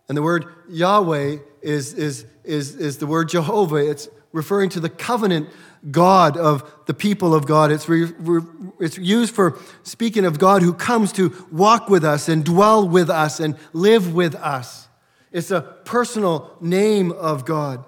And 0.07 0.15
the 0.15 0.21
word 0.21 0.45
Yahweh 0.69 1.37
is, 1.63 1.95
is, 1.95 2.27
is, 2.43 2.75
is 2.75 2.99
the 2.99 3.07
word 3.07 3.27
Jehovah. 3.27 3.77
It's 3.77 4.07
referring 4.33 4.69
to 4.71 4.81
the 4.81 4.89
covenant 4.89 5.47
God 5.89 6.35
of 6.35 6.69
the 6.85 6.93
people 6.93 7.33
of 7.33 7.45
God. 7.45 7.71
It's, 7.71 7.87
re, 7.87 8.05
re, 8.19 8.41
it's 8.79 8.97
used 8.97 9.33
for 9.33 9.57
speaking 9.83 10.25
of 10.25 10.39
God 10.39 10.61
who 10.61 10.73
comes 10.73 11.13
to 11.13 11.47
walk 11.51 11.89
with 11.89 12.03
us 12.03 12.27
and 12.27 12.43
dwell 12.43 12.87
with 12.87 13.09
us 13.09 13.39
and 13.39 13.57
live 13.71 14.13
with 14.13 14.35
us. 14.35 14.87
It's 15.31 15.51
a 15.51 15.61
personal 15.61 16.57
name 16.59 17.11
of 17.11 17.45
God. 17.45 17.85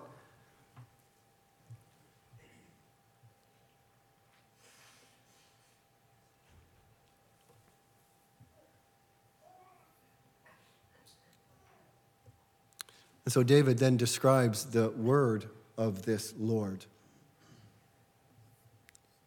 And 13.25 13.33
so 13.33 13.41
David 13.41 13.79
then 13.79 13.97
describes 13.97 14.65
the 14.65 14.91
word 14.91 15.47
of 15.77 16.05
this 16.05 16.33
Lord. 16.37 16.85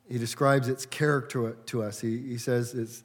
He 0.08 0.18
describes 0.18 0.68
its 0.68 0.87
character 0.87 1.56
to 1.66 1.82
us. 1.82 2.00
He, 2.00 2.18
he 2.18 2.38
says 2.38 2.74
it's 2.74 3.02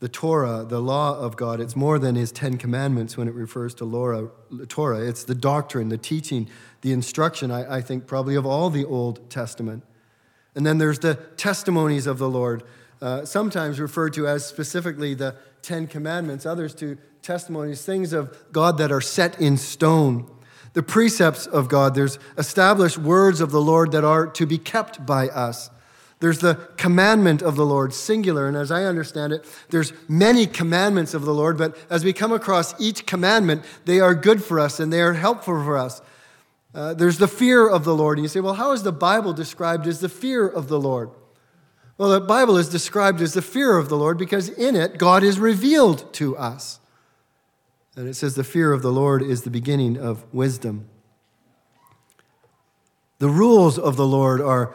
the 0.00 0.08
Torah, 0.08 0.64
the 0.68 0.80
law 0.80 1.18
of 1.18 1.36
God. 1.36 1.60
It's 1.60 1.74
more 1.74 1.98
than 1.98 2.14
his 2.14 2.30
Ten 2.30 2.58
Commandments 2.58 3.16
when 3.16 3.26
it 3.26 3.34
refers 3.34 3.74
to 3.76 3.84
Laura, 3.84 4.28
Torah. 4.68 5.00
It's 5.00 5.24
the 5.24 5.34
doctrine, 5.34 5.88
the 5.88 5.98
teaching, 5.98 6.48
the 6.82 6.92
instruction, 6.92 7.50
I, 7.50 7.76
I 7.76 7.80
think, 7.80 8.06
probably 8.06 8.34
of 8.34 8.46
all 8.46 8.70
the 8.70 8.84
Old 8.84 9.30
Testament. 9.30 9.82
And 10.54 10.64
then 10.64 10.78
there's 10.78 11.00
the 11.00 11.14
testimonies 11.14 12.06
of 12.06 12.18
the 12.18 12.28
Lord, 12.28 12.62
uh, 13.00 13.24
sometimes 13.24 13.80
referred 13.80 14.12
to 14.14 14.28
as 14.28 14.46
specifically 14.46 15.14
the 15.14 15.36
Ten 15.62 15.86
Commandments, 15.86 16.46
others 16.46 16.74
to 16.76 16.98
testimonies, 17.22 17.84
things 17.84 18.12
of 18.12 18.36
God 18.52 18.78
that 18.78 18.92
are 18.92 19.00
set 19.00 19.40
in 19.40 19.56
stone 19.56 20.30
the 20.74 20.82
precepts 20.82 21.46
of 21.46 21.68
God. 21.68 21.94
There's 21.94 22.18
established 22.36 22.98
words 22.98 23.40
of 23.40 23.50
the 23.50 23.60
Lord 23.60 23.92
that 23.92 24.04
are 24.04 24.26
to 24.26 24.44
be 24.44 24.58
kept 24.58 25.06
by 25.06 25.28
us. 25.28 25.70
There's 26.20 26.38
the 26.38 26.54
commandment 26.76 27.42
of 27.42 27.56
the 27.56 27.66
Lord, 27.66 27.92
singular. 27.92 28.46
And 28.46 28.56
as 28.56 28.70
I 28.70 28.84
understand 28.84 29.32
it, 29.32 29.44
there's 29.70 29.92
many 30.08 30.46
commandments 30.46 31.14
of 31.14 31.24
the 31.24 31.34
Lord, 31.34 31.58
but 31.58 31.76
as 31.90 32.04
we 32.04 32.12
come 32.12 32.32
across 32.32 32.78
each 32.80 33.06
commandment, 33.06 33.64
they 33.84 34.00
are 34.00 34.14
good 34.14 34.42
for 34.42 34.60
us 34.60 34.80
and 34.80 34.92
they 34.92 35.00
are 35.00 35.14
helpful 35.14 35.62
for 35.64 35.76
us. 35.76 36.00
Uh, 36.74 36.94
there's 36.94 37.18
the 37.18 37.28
fear 37.28 37.68
of 37.68 37.84
the 37.84 37.94
Lord. 37.94 38.18
And 38.18 38.24
you 38.24 38.28
say, 38.28 38.40
well, 38.40 38.54
how 38.54 38.72
is 38.72 38.82
the 38.82 38.92
Bible 38.92 39.32
described 39.32 39.86
as 39.86 40.00
the 40.00 40.08
fear 40.08 40.46
of 40.46 40.68
the 40.68 40.80
Lord? 40.80 41.10
Well, 41.98 42.10
the 42.10 42.20
Bible 42.20 42.56
is 42.56 42.68
described 42.68 43.20
as 43.20 43.34
the 43.34 43.42
fear 43.42 43.76
of 43.76 43.88
the 43.88 43.96
Lord 43.96 44.18
because 44.18 44.48
in 44.48 44.74
it, 44.74 44.98
God 44.98 45.22
is 45.22 45.38
revealed 45.38 46.12
to 46.14 46.36
us. 46.36 46.80
And 47.96 48.08
it 48.08 48.14
says, 48.14 48.34
The 48.34 48.44
fear 48.44 48.72
of 48.72 48.82
the 48.82 48.92
Lord 48.92 49.22
is 49.22 49.42
the 49.42 49.50
beginning 49.50 49.96
of 49.96 50.24
wisdom. 50.32 50.88
The 53.18 53.28
rules 53.28 53.78
of 53.78 53.96
the 53.96 54.06
Lord 54.06 54.40
are 54.40 54.74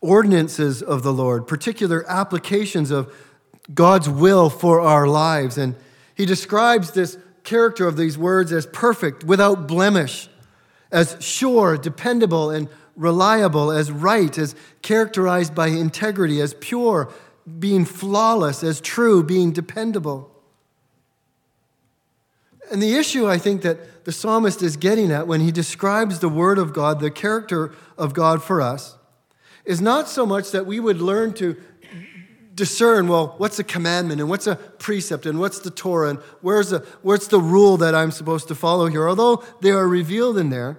ordinances 0.00 0.82
of 0.82 1.02
the 1.02 1.12
Lord, 1.12 1.46
particular 1.46 2.04
applications 2.08 2.90
of 2.90 3.12
God's 3.72 4.08
will 4.08 4.50
for 4.50 4.80
our 4.80 5.06
lives. 5.06 5.58
And 5.58 5.74
he 6.14 6.26
describes 6.26 6.92
this 6.92 7.18
character 7.44 7.86
of 7.86 7.96
these 7.96 8.18
words 8.18 8.52
as 8.52 8.66
perfect, 8.66 9.24
without 9.24 9.66
blemish, 9.66 10.28
as 10.90 11.16
sure, 11.20 11.76
dependable, 11.76 12.50
and 12.50 12.68
reliable, 12.96 13.70
as 13.70 13.90
right, 13.92 14.36
as 14.36 14.54
characterized 14.82 15.54
by 15.54 15.68
integrity, 15.68 16.40
as 16.40 16.54
pure, 16.54 17.10
being 17.58 17.84
flawless, 17.84 18.62
as 18.62 18.80
true, 18.80 19.22
being 19.22 19.52
dependable. 19.52 20.30
And 22.70 22.82
the 22.82 22.94
issue 22.94 23.26
I 23.28 23.38
think 23.38 23.62
that 23.62 24.04
the 24.04 24.12
psalmist 24.12 24.62
is 24.62 24.76
getting 24.76 25.10
at 25.10 25.26
when 25.26 25.40
he 25.40 25.50
describes 25.52 26.18
the 26.18 26.28
Word 26.28 26.58
of 26.58 26.72
God, 26.72 27.00
the 27.00 27.10
character 27.10 27.72
of 27.96 28.14
God 28.14 28.42
for 28.42 28.60
us, 28.60 28.96
is 29.64 29.80
not 29.80 30.08
so 30.08 30.24
much 30.24 30.50
that 30.50 30.66
we 30.66 30.80
would 30.80 31.00
learn 31.00 31.34
to 31.34 31.56
discern, 32.54 33.06
well, 33.06 33.34
what's 33.38 33.58
a 33.58 33.64
commandment 33.64 34.20
and 34.20 34.28
what's 34.28 34.46
a 34.46 34.56
precept 34.56 35.26
and 35.26 35.38
what's 35.38 35.60
the 35.60 35.70
Torah 35.70 36.10
and 36.10 36.18
where's 36.40 36.70
the, 36.70 36.80
where's 37.02 37.28
the 37.28 37.38
rule 37.38 37.76
that 37.76 37.94
I'm 37.94 38.10
supposed 38.10 38.48
to 38.48 38.54
follow 38.54 38.86
here, 38.86 39.08
although 39.08 39.44
they 39.60 39.70
are 39.70 39.86
revealed 39.86 40.38
in 40.38 40.50
there. 40.50 40.78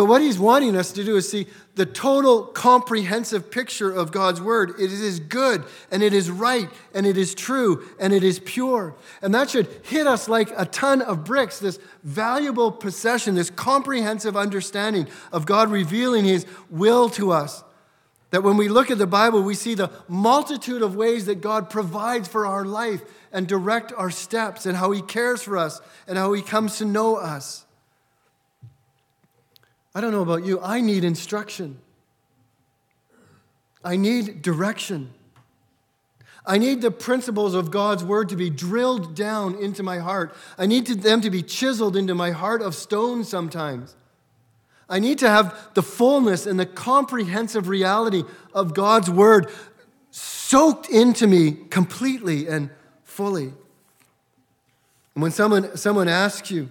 But 0.00 0.06
what 0.06 0.22
he's 0.22 0.38
wanting 0.38 0.76
us 0.76 0.92
to 0.92 1.04
do 1.04 1.16
is 1.16 1.28
see 1.28 1.46
the 1.74 1.84
total 1.84 2.44
comprehensive 2.44 3.50
picture 3.50 3.92
of 3.92 4.12
God's 4.12 4.40
word. 4.40 4.70
It 4.80 4.90
is 4.90 5.20
good 5.20 5.62
and 5.90 6.02
it 6.02 6.14
is 6.14 6.30
right 6.30 6.70
and 6.94 7.04
it 7.04 7.18
is 7.18 7.34
true 7.34 7.86
and 8.00 8.14
it 8.14 8.24
is 8.24 8.38
pure. 8.38 8.94
And 9.20 9.34
that 9.34 9.50
should 9.50 9.66
hit 9.82 10.06
us 10.06 10.26
like 10.26 10.54
a 10.56 10.64
ton 10.64 11.02
of 11.02 11.26
bricks, 11.26 11.58
this 11.58 11.78
valuable 12.02 12.72
possession, 12.72 13.34
this 13.34 13.50
comprehensive 13.50 14.38
understanding 14.38 15.06
of 15.32 15.44
God 15.44 15.70
revealing 15.70 16.24
his 16.24 16.46
will 16.70 17.10
to 17.10 17.32
us. 17.32 17.62
That 18.30 18.42
when 18.42 18.56
we 18.56 18.68
look 18.68 18.90
at 18.90 18.96
the 18.96 19.06
Bible, 19.06 19.42
we 19.42 19.54
see 19.54 19.74
the 19.74 19.90
multitude 20.08 20.80
of 20.80 20.96
ways 20.96 21.26
that 21.26 21.42
God 21.42 21.68
provides 21.68 22.26
for 22.26 22.46
our 22.46 22.64
life 22.64 23.02
and 23.32 23.46
direct 23.46 23.92
our 23.92 24.10
steps 24.10 24.64
and 24.64 24.78
how 24.78 24.92
he 24.92 25.02
cares 25.02 25.42
for 25.42 25.58
us 25.58 25.82
and 26.08 26.16
how 26.16 26.32
he 26.32 26.40
comes 26.40 26.78
to 26.78 26.86
know 26.86 27.16
us. 27.16 27.66
I 29.94 30.00
don't 30.00 30.12
know 30.12 30.22
about 30.22 30.44
you, 30.44 30.60
I 30.60 30.80
need 30.80 31.04
instruction. 31.04 31.78
I 33.82 33.96
need 33.96 34.42
direction. 34.42 35.12
I 36.46 36.58
need 36.58 36.80
the 36.80 36.90
principles 36.90 37.54
of 37.54 37.70
God's 37.70 38.02
word 38.02 38.28
to 38.30 38.36
be 38.36 38.50
drilled 38.50 39.14
down 39.14 39.56
into 39.56 39.82
my 39.82 39.98
heart. 39.98 40.34
I 40.58 40.66
need 40.66 40.86
them 40.86 41.20
to 41.20 41.30
be 41.30 41.42
chiseled 41.42 41.96
into 41.96 42.14
my 42.14 42.30
heart 42.30 42.62
of 42.62 42.74
stone 42.74 43.24
sometimes. 43.24 43.94
I 44.88 44.98
need 44.98 45.18
to 45.18 45.28
have 45.28 45.56
the 45.74 45.82
fullness 45.82 46.46
and 46.46 46.58
the 46.58 46.66
comprehensive 46.66 47.68
reality 47.68 48.24
of 48.52 48.74
God's 48.74 49.08
word 49.08 49.48
soaked 50.10 50.88
into 50.88 51.26
me 51.26 51.52
completely 51.70 52.48
and 52.48 52.70
fully. 53.04 53.52
And 55.14 55.22
when 55.22 55.30
someone, 55.30 55.76
someone 55.76 56.08
asks 56.08 56.50
you, 56.50 56.68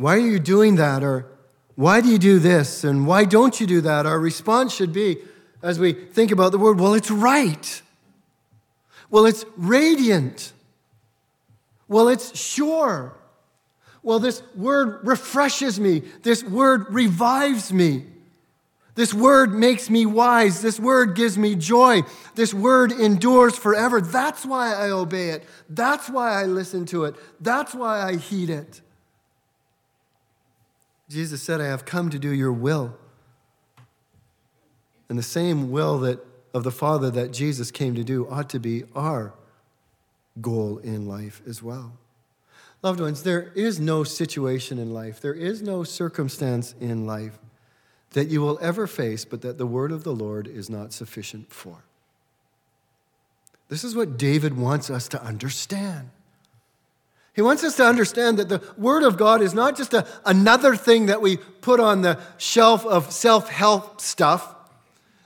why 0.00 0.16
are 0.16 0.18
you 0.18 0.38
doing 0.38 0.76
that? 0.76 1.02
Or 1.02 1.26
why 1.74 2.00
do 2.00 2.08
you 2.08 2.18
do 2.18 2.38
this? 2.38 2.84
And 2.84 3.06
why 3.06 3.24
don't 3.24 3.60
you 3.60 3.66
do 3.66 3.80
that? 3.82 4.06
Our 4.06 4.18
response 4.18 4.74
should 4.74 4.92
be, 4.92 5.18
as 5.62 5.78
we 5.78 5.92
think 5.92 6.30
about 6.30 6.52
the 6.52 6.58
word, 6.58 6.80
well, 6.80 6.94
it's 6.94 7.10
right. 7.10 7.82
Well, 9.10 9.26
it's 9.26 9.44
radiant. 9.56 10.52
Well, 11.86 12.08
it's 12.08 12.38
sure. 12.38 13.12
Well, 14.02 14.18
this 14.18 14.42
word 14.56 15.06
refreshes 15.06 15.78
me. 15.78 16.02
This 16.22 16.42
word 16.42 16.86
revives 16.88 17.70
me. 17.72 18.04
This 18.94 19.12
word 19.12 19.52
makes 19.52 19.90
me 19.90 20.06
wise. 20.06 20.62
This 20.62 20.80
word 20.80 21.14
gives 21.14 21.36
me 21.36 21.54
joy. 21.54 22.02
This 22.34 22.54
word 22.54 22.92
endures 22.92 23.56
forever. 23.56 24.00
That's 24.00 24.46
why 24.46 24.74
I 24.74 24.90
obey 24.90 25.30
it. 25.30 25.44
That's 25.68 26.08
why 26.08 26.40
I 26.40 26.44
listen 26.46 26.86
to 26.86 27.04
it. 27.04 27.16
That's 27.40 27.74
why 27.74 28.02
I 28.02 28.16
heed 28.16 28.50
it. 28.50 28.80
Jesus 31.10 31.42
said, 31.42 31.60
I 31.60 31.66
have 31.66 31.84
come 31.84 32.08
to 32.10 32.20
do 32.20 32.32
your 32.32 32.52
will. 32.52 32.96
And 35.08 35.18
the 35.18 35.24
same 35.24 35.72
will 35.72 35.98
that 35.98 36.24
of 36.54 36.62
the 36.62 36.70
Father 36.70 37.10
that 37.10 37.32
Jesus 37.32 37.72
came 37.72 37.96
to 37.96 38.04
do 38.04 38.28
ought 38.28 38.48
to 38.50 38.60
be 38.60 38.84
our 38.94 39.34
goal 40.40 40.78
in 40.78 41.06
life 41.06 41.42
as 41.48 41.62
well. 41.62 41.94
Loved 42.82 43.00
ones, 43.00 43.24
there 43.24 43.52
is 43.56 43.80
no 43.80 44.04
situation 44.04 44.78
in 44.78 44.94
life, 44.94 45.20
there 45.20 45.34
is 45.34 45.62
no 45.62 45.82
circumstance 45.82 46.76
in 46.80 47.06
life 47.06 47.38
that 48.12 48.28
you 48.28 48.40
will 48.40 48.58
ever 48.62 48.86
face, 48.86 49.24
but 49.24 49.42
that 49.42 49.58
the 49.58 49.66
word 49.66 49.90
of 49.90 50.04
the 50.04 50.14
Lord 50.14 50.46
is 50.46 50.70
not 50.70 50.92
sufficient 50.92 51.52
for. 51.52 51.84
This 53.68 53.82
is 53.82 53.96
what 53.96 54.16
David 54.16 54.56
wants 54.56 54.90
us 54.90 55.08
to 55.08 55.22
understand. 55.22 56.10
He 57.34 57.42
wants 57.42 57.62
us 57.62 57.76
to 57.76 57.84
understand 57.84 58.38
that 58.38 58.48
the 58.48 58.62
Word 58.76 59.02
of 59.02 59.16
God 59.16 59.40
is 59.40 59.54
not 59.54 59.76
just 59.76 59.94
a, 59.94 60.06
another 60.26 60.74
thing 60.74 61.06
that 61.06 61.22
we 61.22 61.36
put 61.36 61.80
on 61.80 62.02
the 62.02 62.18
shelf 62.38 62.84
of 62.84 63.12
self 63.12 63.48
help 63.48 64.00
stuff 64.00 64.54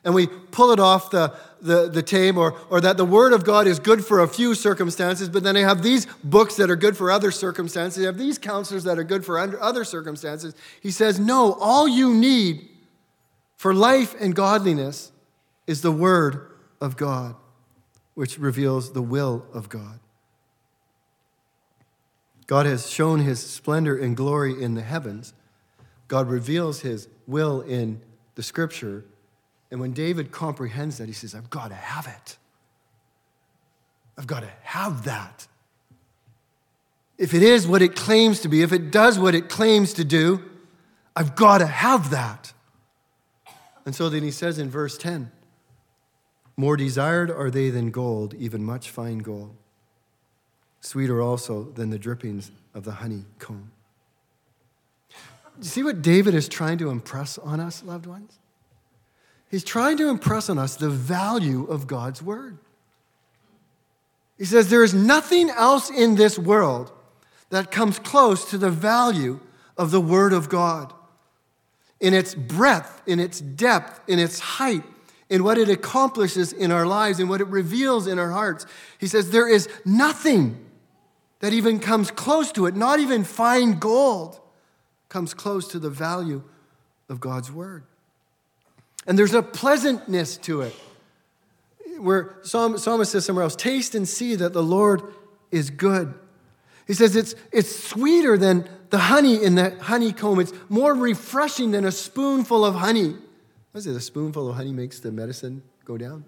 and 0.04 0.14
we 0.14 0.26
pull 0.26 0.70
it 0.70 0.78
off 0.78 1.10
the, 1.10 1.34
the, 1.62 1.88
the 1.88 2.02
table, 2.02 2.42
or, 2.42 2.58
or 2.68 2.80
that 2.82 2.98
the 2.98 3.06
Word 3.06 3.32
of 3.32 3.44
God 3.44 3.66
is 3.66 3.78
good 3.78 4.04
for 4.04 4.20
a 4.20 4.28
few 4.28 4.54
circumstances, 4.54 5.30
but 5.30 5.42
then 5.42 5.54
they 5.54 5.62
have 5.62 5.82
these 5.82 6.06
books 6.22 6.56
that 6.56 6.70
are 6.70 6.76
good 6.76 6.94
for 6.94 7.10
other 7.10 7.30
circumstances. 7.30 8.00
they 8.00 8.06
have 8.06 8.18
these 8.18 8.38
counselors 8.38 8.84
that 8.84 8.98
are 8.98 9.04
good 9.04 9.24
for 9.24 9.38
other 9.38 9.82
circumstances. 9.82 10.54
He 10.82 10.90
says, 10.90 11.18
No, 11.18 11.54
all 11.54 11.88
you 11.88 12.12
need 12.12 12.68
for 13.56 13.72
life 13.72 14.14
and 14.20 14.34
godliness 14.34 15.10
is 15.66 15.80
the 15.80 15.92
Word 15.92 16.50
of 16.82 16.98
God, 16.98 17.34
which 18.12 18.38
reveals 18.38 18.92
the 18.92 19.02
will 19.02 19.46
of 19.54 19.70
God. 19.70 20.00
God 22.46 22.66
has 22.66 22.90
shown 22.90 23.20
his 23.20 23.40
splendor 23.40 23.96
and 23.96 24.16
glory 24.16 24.60
in 24.62 24.74
the 24.74 24.82
heavens. 24.82 25.32
God 26.08 26.28
reveals 26.28 26.80
his 26.80 27.08
will 27.26 27.62
in 27.62 28.00
the 28.34 28.42
scripture. 28.42 29.04
And 29.70 29.80
when 29.80 29.92
David 29.92 30.30
comprehends 30.30 30.98
that, 30.98 31.06
he 31.06 31.14
says, 31.14 31.34
I've 31.34 31.50
got 31.50 31.68
to 31.68 31.74
have 31.74 32.06
it. 32.06 32.36
I've 34.18 34.26
got 34.26 34.40
to 34.40 34.50
have 34.62 35.04
that. 35.04 35.46
If 37.16 37.32
it 37.32 37.42
is 37.42 37.66
what 37.66 37.80
it 37.80 37.96
claims 37.96 38.40
to 38.40 38.48
be, 38.48 38.62
if 38.62 38.72
it 38.72 38.90
does 38.90 39.18
what 39.18 39.34
it 39.34 39.48
claims 39.48 39.94
to 39.94 40.04
do, 40.04 40.42
I've 41.16 41.34
got 41.36 41.58
to 41.58 41.66
have 41.66 42.10
that. 42.10 42.52
And 43.86 43.94
so 43.94 44.08
then 44.08 44.22
he 44.22 44.30
says 44.30 44.58
in 44.58 44.68
verse 44.68 44.98
10 44.98 45.30
More 46.56 46.76
desired 46.76 47.30
are 47.30 47.50
they 47.50 47.70
than 47.70 47.90
gold, 47.90 48.34
even 48.34 48.64
much 48.64 48.90
fine 48.90 49.18
gold 49.18 49.56
sweeter 50.84 51.22
also 51.22 51.64
than 51.64 51.90
the 51.90 51.98
drippings 51.98 52.50
of 52.74 52.84
the 52.84 52.92
honeycomb. 52.92 53.70
You 55.58 55.64
see 55.64 55.82
what 55.82 56.02
David 56.02 56.34
is 56.34 56.48
trying 56.48 56.78
to 56.78 56.90
impress 56.90 57.38
on 57.38 57.58
us, 57.58 57.82
loved 57.82 58.06
ones? 58.06 58.38
He's 59.50 59.64
trying 59.64 59.96
to 59.98 60.08
impress 60.08 60.50
on 60.50 60.58
us 60.58 60.76
the 60.76 60.90
value 60.90 61.64
of 61.64 61.86
God's 61.86 62.20
word. 62.20 62.58
He 64.36 64.44
says, 64.44 64.68
There 64.68 64.82
is 64.82 64.92
nothing 64.92 65.48
else 65.48 65.90
in 65.90 66.16
this 66.16 66.38
world 66.38 66.92
that 67.50 67.70
comes 67.70 67.98
close 67.98 68.50
to 68.50 68.58
the 68.58 68.70
value 68.70 69.40
of 69.78 69.90
the 69.90 70.00
word 70.00 70.32
of 70.32 70.48
God 70.48 70.92
in 72.00 72.12
its 72.12 72.34
breadth, 72.34 73.00
in 73.06 73.20
its 73.20 73.40
depth, 73.40 74.00
in 74.08 74.18
its 74.18 74.38
height, 74.40 74.82
in 75.30 75.44
what 75.44 75.56
it 75.56 75.68
accomplishes 75.68 76.52
in 76.52 76.72
our 76.72 76.84
lives, 76.84 77.20
in 77.20 77.28
what 77.28 77.40
it 77.40 77.46
reveals 77.46 78.06
in 78.06 78.18
our 78.18 78.30
hearts. 78.30 78.66
He 78.98 79.06
says, 79.06 79.30
There 79.30 79.48
is 79.48 79.68
nothing 79.84 80.63
that 81.44 81.52
even 81.52 81.78
comes 81.78 82.10
close 82.10 82.50
to 82.52 82.64
it, 82.64 82.74
not 82.74 83.00
even 83.00 83.22
fine 83.22 83.78
gold, 83.78 84.40
comes 85.10 85.34
close 85.34 85.68
to 85.68 85.78
the 85.78 85.90
value 85.90 86.42
of 87.10 87.20
God's 87.20 87.52
word. 87.52 87.84
And 89.06 89.18
there's 89.18 89.34
a 89.34 89.42
pleasantness 89.42 90.38
to 90.38 90.62
it. 90.62 90.74
Where 91.98 92.34
Psalm, 92.44 92.78
Psalmist 92.78 93.12
says 93.12 93.26
somewhere 93.26 93.42
else, 93.42 93.56
taste 93.56 93.94
and 93.94 94.08
see 94.08 94.36
that 94.36 94.54
the 94.54 94.62
Lord 94.62 95.02
is 95.50 95.68
good. 95.68 96.14
He 96.86 96.94
says 96.94 97.14
it's, 97.14 97.34
it's 97.52 97.78
sweeter 97.88 98.38
than 98.38 98.66
the 98.88 98.96
honey 98.96 99.44
in 99.44 99.54
the 99.54 99.76
honeycomb. 99.82 100.40
It's 100.40 100.54
more 100.70 100.94
refreshing 100.94 101.72
than 101.72 101.84
a 101.84 101.92
spoonful 101.92 102.64
of 102.64 102.76
honey. 102.76 103.18
What 103.72 103.80
is 103.80 103.86
it? 103.86 103.94
A 103.94 104.00
spoonful 104.00 104.48
of 104.48 104.56
honey 104.56 104.72
makes 104.72 104.98
the 104.98 105.12
medicine 105.12 105.62
go 105.84 105.98
down? 105.98 106.24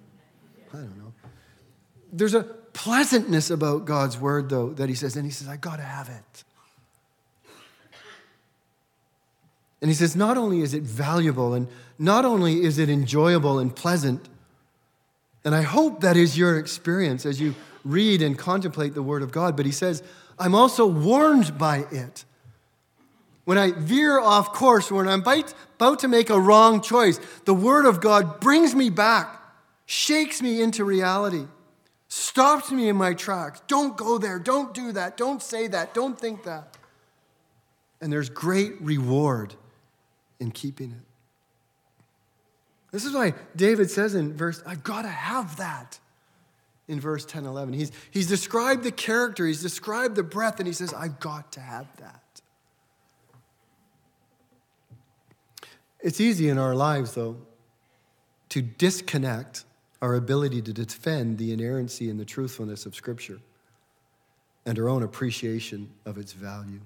I 0.75 0.77
don't 0.77 0.99
know. 0.99 1.15
There's 2.13 2.35
a 2.35 2.43
pleasantness 2.77 3.51
about 3.51 3.87
God's 3.87 4.19
word, 4.19 4.51
though, 4.51 4.69
that 4.75 4.91
he 4.91 4.95
says, 4.95 5.17
and 5.17 5.25
he 5.25 5.31
says, 5.31 5.49
I 5.49 5.57
got 5.57 5.77
to 5.77 5.83
have 5.83 6.11
it. 6.11 6.45
And 9.81 9.91
he 9.91 9.95
says, 9.95 10.15
not 10.15 10.37
only 10.37 10.61
is 10.61 10.75
it 10.75 10.83
valuable 10.83 11.55
and 11.55 11.69
not 11.99 12.27
only 12.27 12.63
is 12.63 12.79
it 12.79 12.91
enjoyable 12.91 13.59
and 13.59 13.75
pleasant, 13.75 14.29
and 15.43 15.55
I 15.55 15.63
hope 15.63 16.03
that 16.03 16.19
is 16.19 16.37
your 16.37 16.59
experience 16.59 17.25
as 17.25 17.41
you 17.41 17.55
read 17.83 18.21
and 18.21 18.39
contemplate 18.39 18.93
the 18.93 19.03
Word 19.03 19.23
of 19.23 19.33
God, 19.33 19.57
but 19.57 19.65
he 19.65 19.73
says, 19.73 20.03
I'm 20.39 20.55
also 20.55 20.87
warned 20.87 21.57
by 21.57 21.87
it. 21.91 22.27
When 23.47 23.57
I 23.57 23.73
veer 23.73 24.21
off 24.21 24.53
course, 24.53 24.91
when 24.91 25.09
I'm 25.09 25.21
about 25.21 25.99
to 26.01 26.09
make 26.09 26.29
a 26.29 26.39
wrong 26.39 26.83
choice, 26.83 27.19
the 27.47 27.55
Word 27.55 27.87
of 27.87 28.03
God 28.03 28.39
brings 28.41 28.75
me 28.75 28.91
back, 28.91 29.41
shakes 29.87 30.43
me 30.43 30.61
into 30.61 30.85
reality 30.85 31.47
stops 32.09 32.71
me 32.71 32.89
in 32.89 32.97
my 32.97 33.15
tracks. 33.15 33.61
Don't 33.67 33.97
go 33.97 34.19
there. 34.19 34.39
Don't 34.39 34.73
do 34.73 34.93
that. 34.93 35.17
Don't 35.17 35.43
say 35.43 35.67
that. 35.69 35.95
Don't 35.95 36.19
think 36.19 36.45
that. 36.45 36.77
And 38.01 38.13
there's 38.13 38.29
great 38.29 38.81
reward 38.81 39.55
in 40.39 40.51
keeping 40.51 40.93
it. 40.93 41.07
This 42.93 43.05
is 43.05 43.13
why 43.13 43.35
David 43.55 43.91
says 43.91 44.15
in 44.15 44.35
verse, 44.35 44.63
I've 44.67 44.83
got 44.83 45.03
to 45.03 45.09
have 45.09 45.57
that. 45.57 45.99
In 46.89 47.01
verse 47.01 47.27
10 47.27 47.47
11. 47.47 47.75
He's, 47.75 47.93
he's 48.11 48.29
described 48.29 48.85
the 48.85 48.93
character, 48.93 49.45
he's 49.45 49.61
described 49.61 50.15
the 50.15 50.23
breath, 50.23 50.61
and 50.61 50.69
he 50.69 50.73
says, 50.73 50.95
I've 50.95 51.19
got 51.19 51.53
to 51.53 51.61
have 51.61 51.89
that. 51.97 52.23
It's 56.01 56.21
easy 56.21 56.49
in 56.49 56.57
our 56.57 56.75
lives, 56.75 57.15
though, 57.15 57.37
to 58.51 58.63
disconnect 58.63 59.66
our 60.03 60.15
ability 60.15 60.63
to 60.63 60.73
defend 60.73 61.39
the 61.39 61.53
inerrancy 61.53 62.11
and 62.11 62.21
the 62.21 62.25
truthfulness 62.25 62.87
of 62.87 62.95
Scripture 62.95 63.39
and 64.65 64.79
our 64.79 64.89
own 64.89 65.03
appreciation 65.03 65.89
of 66.05 66.19
its 66.19 66.33
value. 66.33 66.81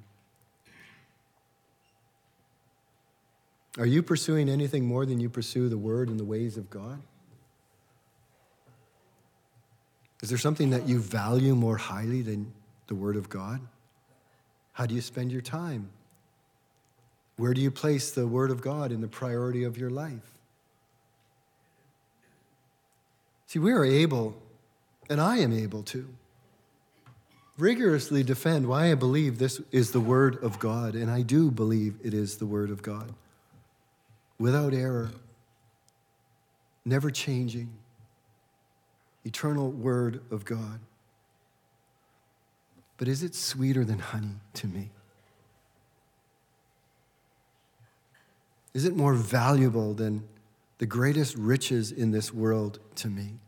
Are 3.78 3.86
you 3.86 4.02
pursuing 4.02 4.48
anything 4.48 4.84
more 4.84 5.06
than 5.06 5.20
you 5.20 5.30
pursue 5.30 5.68
the 5.68 5.78
Word 5.78 6.08
and 6.08 6.18
the 6.18 6.24
ways 6.24 6.56
of 6.56 6.70
God? 6.70 7.00
Is 10.22 10.28
there 10.28 10.38
something 10.38 10.70
that 10.70 10.86
you 10.86 10.98
value 10.98 11.54
more 11.54 11.78
highly 11.78 12.22
than 12.22 12.52
the 12.88 12.94
Word 12.94 13.16
of 13.16 13.28
God? 13.28 13.60
How 14.72 14.86
do 14.86 14.94
you 14.94 15.00
spend 15.00 15.32
your 15.32 15.40
time? 15.40 15.90
Where 17.36 17.54
do 17.54 17.60
you 17.60 17.70
place 17.70 18.10
the 18.10 18.26
Word 18.26 18.50
of 18.50 18.60
God 18.60 18.92
in 18.92 19.00
the 19.00 19.08
priority 19.08 19.64
of 19.64 19.78
your 19.78 19.88
life? 19.88 20.39
See, 23.50 23.58
we 23.58 23.72
are 23.72 23.84
able, 23.84 24.40
and 25.08 25.20
I 25.20 25.38
am 25.38 25.52
able 25.52 25.82
to, 25.82 26.06
rigorously 27.58 28.22
defend 28.22 28.68
why 28.68 28.92
I 28.92 28.94
believe 28.94 29.38
this 29.38 29.60
is 29.72 29.90
the 29.90 29.98
Word 29.98 30.40
of 30.44 30.60
God, 30.60 30.94
and 30.94 31.10
I 31.10 31.22
do 31.22 31.50
believe 31.50 31.96
it 32.04 32.14
is 32.14 32.36
the 32.36 32.46
Word 32.46 32.70
of 32.70 32.80
God 32.80 33.12
without 34.38 34.72
error, 34.72 35.10
never 36.84 37.10
changing, 37.10 37.72
eternal 39.24 39.72
Word 39.72 40.20
of 40.30 40.44
God. 40.44 40.78
But 42.98 43.08
is 43.08 43.24
it 43.24 43.34
sweeter 43.34 43.84
than 43.84 43.98
honey 43.98 44.36
to 44.54 44.68
me? 44.68 44.90
Is 48.74 48.84
it 48.84 48.94
more 48.94 49.14
valuable 49.14 49.92
than 49.92 50.22
the 50.80 50.86
greatest 50.86 51.36
riches 51.36 51.92
in 51.92 52.10
this 52.10 52.34
world 52.34 52.80
to 52.96 53.08
me? 53.08 53.38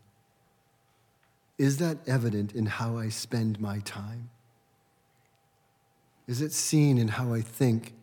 Is 1.59 1.79
that 1.79 1.99
evident 2.07 2.55
in 2.55 2.67
how 2.67 2.97
I 2.97 3.09
spend 3.09 3.61
my 3.61 3.81
time? 3.81 4.31
Is 6.29 6.41
it 6.41 6.53
seen 6.53 6.97
in 6.97 7.09
how 7.09 7.35
I 7.35 7.41
think 7.41 7.95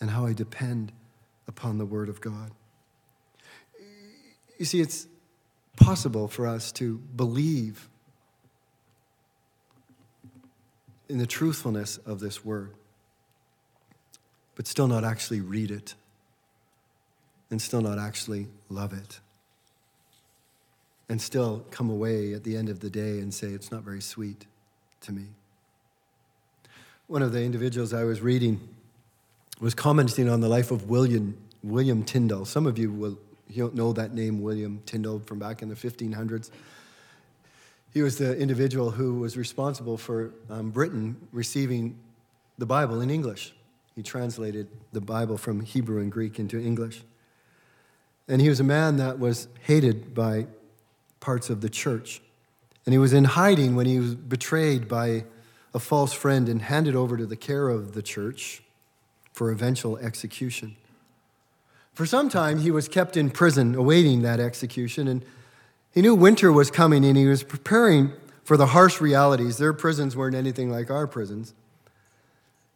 and 0.00 0.10
how 0.10 0.26
I 0.26 0.32
depend 0.32 0.92
upon 1.48 1.78
the 1.78 1.86
Word 1.86 2.08
of 2.08 2.20
God. 2.20 2.50
You 4.58 4.64
see, 4.64 4.80
it's 4.80 5.06
possible 5.76 6.28
for 6.28 6.46
us 6.46 6.72
to 6.72 6.98
believe 7.16 7.88
in 11.08 11.18
the 11.18 11.26
truthfulness 11.26 11.98
of 11.98 12.20
this 12.20 12.44
Word, 12.44 12.74
but 14.54 14.66
still 14.66 14.88
not 14.88 15.04
actually 15.04 15.40
read 15.40 15.70
it 15.70 15.94
and 17.50 17.60
still 17.60 17.80
not 17.80 17.98
actually 17.98 18.48
love 18.74 18.92
it. 18.92 19.20
And 21.08 21.20
still 21.20 21.64
come 21.70 21.90
away 21.90 22.32
at 22.32 22.44
the 22.44 22.56
end 22.56 22.68
of 22.68 22.80
the 22.80 22.90
day 22.90 23.20
and 23.20 23.32
say, 23.32 23.48
it's 23.48 23.70
not 23.70 23.82
very 23.82 24.00
sweet 24.00 24.46
to 25.02 25.12
me. 25.12 25.26
One 27.06 27.22
of 27.22 27.32
the 27.32 27.42
individuals 27.42 27.92
I 27.92 28.04
was 28.04 28.20
reading 28.20 28.60
was 29.60 29.74
commenting 29.74 30.28
on 30.28 30.40
the 30.40 30.48
life 30.48 30.70
of 30.70 30.88
William, 30.88 31.36
William 31.62 32.02
Tyndale. 32.02 32.44
Some 32.44 32.66
of 32.66 32.78
you 32.78 32.90
will 32.90 33.18
know 33.56 33.92
that 33.92 34.14
name, 34.14 34.40
William 34.40 34.82
Tyndale, 34.86 35.20
from 35.20 35.38
back 35.38 35.62
in 35.62 35.68
the 35.68 35.74
1500s. 35.74 36.50
He 37.92 38.02
was 38.02 38.18
the 38.18 38.36
individual 38.36 38.90
who 38.90 39.20
was 39.20 39.36
responsible 39.36 39.96
for 39.96 40.32
um, 40.50 40.70
Britain 40.70 41.16
receiving 41.30 41.96
the 42.58 42.66
Bible 42.66 43.00
in 43.00 43.10
English. 43.10 43.54
He 43.94 44.02
translated 44.02 44.66
the 44.92 45.00
Bible 45.00 45.38
from 45.38 45.60
Hebrew 45.60 46.00
and 46.00 46.10
Greek 46.10 46.38
into 46.38 46.58
English. 46.58 47.04
And 48.28 48.40
he 48.40 48.48
was 48.48 48.60
a 48.60 48.64
man 48.64 48.96
that 48.96 49.18
was 49.18 49.48
hated 49.62 50.14
by 50.14 50.46
parts 51.20 51.50
of 51.50 51.60
the 51.60 51.68
church. 51.68 52.20
And 52.86 52.92
he 52.92 52.98
was 52.98 53.12
in 53.12 53.24
hiding 53.24 53.76
when 53.76 53.86
he 53.86 53.98
was 53.98 54.14
betrayed 54.14 54.88
by 54.88 55.24
a 55.72 55.78
false 55.78 56.12
friend 56.12 56.48
and 56.48 56.62
handed 56.62 56.94
over 56.94 57.16
to 57.16 57.26
the 57.26 57.36
care 57.36 57.68
of 57.68 57.94
the 57.94 58.02
church 58.02 58.62
for 59.32 59.50
eventual 59.50 59.96
execution. 59.98 60.76
For 61.94 62.06
some 62.06 62.28
time, 62.28 62.60
he 62.60 62.70
was 62.70 62.88
kept 62.88 63.16
in 63.16 63.30
prison 63.30 63.74
awaiting 63.74 64.22
that 64.22 64.40
execution, 64.40 65.08
and 65.08 65.24
he 65.92 66.02
knew 66.02 66.14
winter 66.14 66.52
was 66.52 66.70
coming 66.70 67.04
and 67.04 67.16
he 67.16 67.26
was 67.26 67.42
preparing 67.42 68.12
for 68.42 68.56
the 68.56 68.66
harsh 68.66 69.00
realities. 69.00 69.58
Their 69.58 69.72
prisons 69.72 70.16
weren't 70.16 70.34
anything 70.34 70.70
like 70.70 70.90
our 70.90 71.06
prisons. 71.06 71.54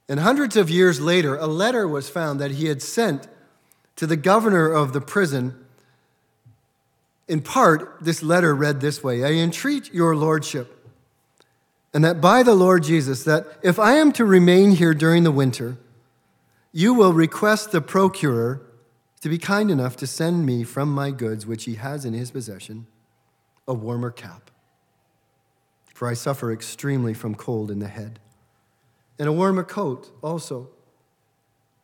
And 0.09 0.21
hundreds 0.21 0.57
of 0.57 0.71
years 0.71 1.01
later, 1.01 1.37
a 1.37 1.47
letter 1.47 1.87
was 1.87 2.09
found 2.09 2.41
that 2.41 2.53
he 2.53 2.67
had 2.67 2.81
sent 2.81 3.29
to 3.99 4.07
the 4.07 4.17
governor 4.17 4.71
of 4.71 4.93
the 4.93 5.01
prison. 5.01 5.55
In 7.27 7.43
part, 7.43 7.99
this 8.01 8.23
letter 8.23 8.55
read 8.55 8.81
this 8.81 9.03
way 9.03 9.25
I 9.25 9.33
entreat 9.33 9.93
your 9.93 10.15
lordship, 10.15 10.89
and 11.93 12.05
that 12.05 12.21
by 12.21 12.45
the 12.45 12.55
Lord 12.55 12.85
Jesus, 12.85 13.25
that 13.25 13.59
if 13.61 13.77
I 13.79 13.95
am 13.95 14.13
to 14.13 14.25
remain 14.25 14.71
here 14.71 14.95
during 14.95 15.25
the 15.25 15.33
winter, 15.33 15.79
you 16.73 16.95
will 16.95 17.13
request 17.13 17.73
the 17.73 17.81
procurer 17.81 18.63
to 19.21 19.29
be 19.29 19.37
kind 19.37 19.69
enough 19.69 19.97
to 19.97 20.07
send 20.07 20.47
me 20.47 20.63
from 20.63 20.93
my 20.93 21.11
goods, 21.11 21.45
which 21.45 21.65
he 21.65 21.75
has 21.75 22.05
in 22.05 22.15
his 22.15 22.31
possession, 22.31 22.87
a 23.67 23.75
warmer 23.75 24.13
cap. 24.13 24.53
For 25.93 26.07
I 26.07 26.15
suffer 26.15 26.53
extremely 26.53 27.15
from 27.15 27.35
cold 27.35 27.69
in 27.69 27.81
the 27.81 27.89
head, 27.89 28.21
and 29.19 29.29
a 29.29 29.33
warmer 29.33 29.65
coat 29.65 30.17
also, 30.23 30.69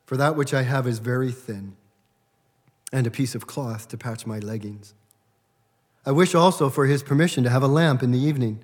for 0.07 0.17
that 0.17 0.37
which 0.37 0.55
I 0.55 0.63
have 0.63 0.87
is 0.87 1.01
very 1.01 1.33
thin, 1.33 1.75
and 2.95 3.09
a 3.09 3.11
piece 3.11 3.35
of 3.35 3.45
cloth 3.45 3.89
to 3.89 3.99
patch 3.99 4.25
my 4.25 4.39
leggings. 4.39 4.95
I 6.07 6.13
wish 6.13 6.33
also 6.33 6.71
for 6.71 6.87
his 6.87 7.03
permission 7.03 7.43
to 7.43 7.51
have 7.51 7.65
a 7.65 7.67
lamp 7.67 8.05
in 8.05 8.13
the 8.13 8.21
evening, 8.21 8.63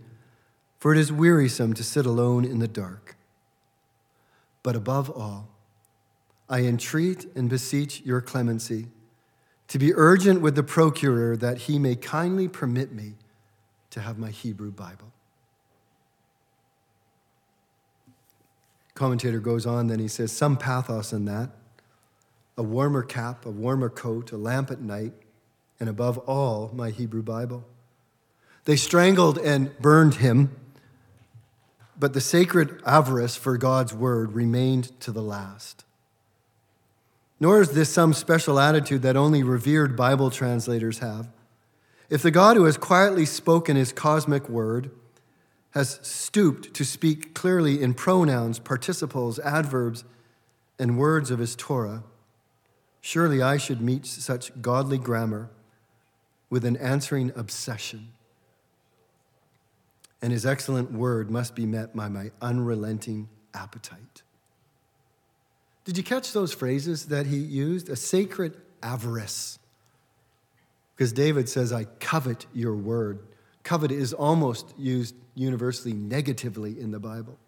for 0.78 0.94
it 0.94 0.98
is 0.98 1.10
wearisome 1.10 1.74
to 1.74 1.82
sit 1.82 2.06
alone 2.06 2.44
in 2.44 2.60
the 2.60 2.68
dark. 2.68 3.16
But 4.62 4.76
above 4.76 5.10
all, 5.10 5.48
I 6.48 6.60
entreat 6.60 7.26
and 7.34 7.50
beseech 7.50 8.02
your 8.02 8.20
clemency 8.20 8.86
to 9.66 9.80
be 9.80 9.92
urgent 9.94 10.40
with 10.40 10.54
the 10.54 10.62
procurer 10.62 11.36
that 11.36 11.62
he 11.62 11.80
may 11.80 11.96
kindly 11.96 12.46
permit 12.46 12.92
me 12.92 13.14
to 13.90 14.00
have 14.00 14.16
my 14.16 14.30
Hebrew 14.30 14.70
Bible. 14.70 15.10
Commentator 18.94 19.40
goes 19.40 19.66
on, 19.66 19.88
then 19.88 19.98
he 19.98 20.08
says, 20.08 20.30
Some 20.30 20.56
pathos 20.56 21.12
in 21.12 21.24
that 21.24 21.50
a 22.56 22.62
warmer 22.62 23.02
cap, 23.02 23.46
a 23.46 23.50
warmer 23.50 23.88
coat, 23.88 24.32
a 24.32 24.36
lamp 24.36 24.70
at 24.70 24.80
night, 24.80 25.12
and 25.78 25.88
above 25.88 26.18
all, 26.18 26.70
my 26.74 26.90
Hebrew 26.90 27.22
Bible. 27.22 27.64
They 28.64 28.76
strangled 28.76 29.38
and 29.38 29.76
burned 29.78 30.16
him, 30.16 30.54
but 31.98 32.12
the 32.12 32.20
sacred 32.20 32.82
avarice 32.84 33.36
for 33.36 33.56
God's 33.56 33.94
word 33.94 34.32
remained 34.32 34.98
to 35.00 35.12
the 35.12 35.22
last. 35.22 35.84
Nor 37.38 37.62
is 37.62 37.70
this 37.70 37.88
some 37.88 38.12
special 38.12 38.60
attitude 38.60 39.02
that 39.02 39.16
only 39.16 39.42
revered 39.42 39.96
Bible 39.96 40.30
translators 40.30 40.98
have. 40.98 41.28
If 42.10 42.22
the 42.22 42.30
God 42.30 42.56
who 42.56 42.64
has 42.64 42.76
quietly 42.76 43.24
spoken 43.24 43.76
his 43.76 43.92
cosmic 43.92 44.48
word 44.48 44.90
has 45.70 46.00
stooped 46.02 46.74
to 46.74 46.84
speak 46.84 47.34
clearly 47.34 47.80
in 47.80 47.94
pronouns, 47.94 48.58
participles, 48.58 49.38
adverbs, 49.38 50.04
and 50.78 50.98
words 50.98 51.30
of 51.30 51.38
his 51.38 51.54
Torah, 51.54 52.02
surely 53.00 53.42
I 53.42 53.56
should 53.56 53.80
meet 53.80 54.06
such 54.06 54.60
godly 54.60 54.98
grammar 54.98 55.50
with 56.48 56.64
an 56.64 56.76
answering 56.76 57.32
obsession. 57.36 58.08
And 60.22 60.32
his 60.32 60.44
excellent 60.44 60.92
word 60.92 61.30
must 61.30 61.54
be 61.54 61.64
met 61.64 61.96
by 61.96 62.08
my 62.08 62.30
unrelenting 62.42 63.28
appetite. 63.54 64.22
Did 65.84 65.96
you 65.96 66.02
catch 66.04 66.32
those 66.32 66.52
phrases 66.52 67.06
that 67.06 67.26
he 67.26 67.38
used? 67.38 67.88
A 67.88 67.96
sacred 67.96 68.56
avarice. 68.82 69.58
Because 70.94 71.12
David 71.12 71.48
says, 71.48 71.72
I 71.72 71.84
covet 71.84 72.46
your 72.52 72.74
word. 72.74 73.20
Covet 73.62 73.90
is 73.90 74.12
almost 74.12 74.74
used 74.76 75.14
universally 75.34 75.94
negatively 75.94 76.78
in 76.78 76.90
the 76.90 77.00
Bible. 77.00 77.38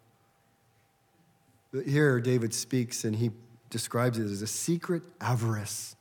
But 1.71 1.85
here, 1.85 2.19
David 2.19 2.53
speaks 2.53 3.03
and 3.03 3.15
he 3.15 3.31
describes 3.73 4.19
it 4.19 4.25
as 4.25 4.43
a 4.43 4.47
secret 4.47 5.01
avarice, 5.19 5.95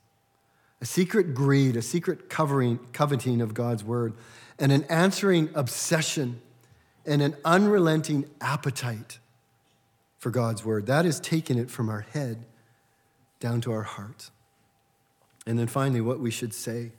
a 0.83 0.85
secret 0.85 1.35
greed, 1.35 1.75
a 1.75 1.81
secret 1.83 2.29
covering, 2.29 2.79
coveting 2.93 3.41
of 3.41 3.55
God's 3.55 3.83
word, 3.83 4.13
and 4.59 4.71
an 4.71 4.85
answering 4.85 5.49
obsession 5.55 6.41
and 7.07 7.23
an 7.23 7.35
unrelenting 7.47 8.27
appetite 8.43 9.19
for 10.19 10.31
God's 10.31 10.65
word. 10.65 10.85
That 10.87 11.07
is 11.07 11.19
taking 11.19 11.59
it 11.59 11.71
from 11.71 11.89
our 11.89 12.03
head 12.13 12.45
down 13.41 13.63
to 13.63 13.73
our 13.73 13.83
heart. 13.83 14.31
And 15.47 15.59
then 15.59 15.67
finally, 15.67 16.03
what 16.03 16.21
we 16.21 16.31
should 16.31 16.53
say. 16.53 16.93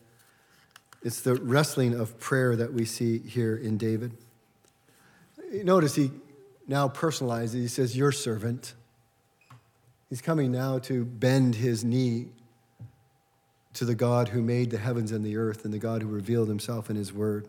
It's 1.04 1.22
the 1.22 1.36
wrestling 1.36 1.94
of 1.94 2.20
prayer 2.20 2.56
that 2.56 2.74
we 2.74 2.84
see 2.86 3.20
here 3.20 3.56
in 3.56 3.78
David. 3.78 4.18
Notice 5.52 5.94
he 5.94 6.10
now 6.68 6.90
personalizes, 6.90 7.54
he 7.54 7.68
says, 7.68 7.96
Your 7.96 8.12
servant. 8.12 8.74
He's 10.14 10.22
coming 10.22 10.52
now 10.52 10.78
to 10.78 11.06
bend 11.06 11.56
his 11.56 11.84
knee 11.84 12.28
to 13.74 13.84
the 13.84 13.96
God 13.96 14.28
who 14.28 14.44
made 14.44 14.70
the 14.70 14.78
heavens 14.78 15.12
and 15.12 15.26
the 15.26 15.38
earth 15.38 15.66
and 15.66 15.74
the 15.74 15.80
God 15.80 16.04
who 16.04 16.08
revealed 16.08 16.50
himself 16.50 16.92
in 16.92 16.96
his 16.96 17.12
word. 17.12 17.48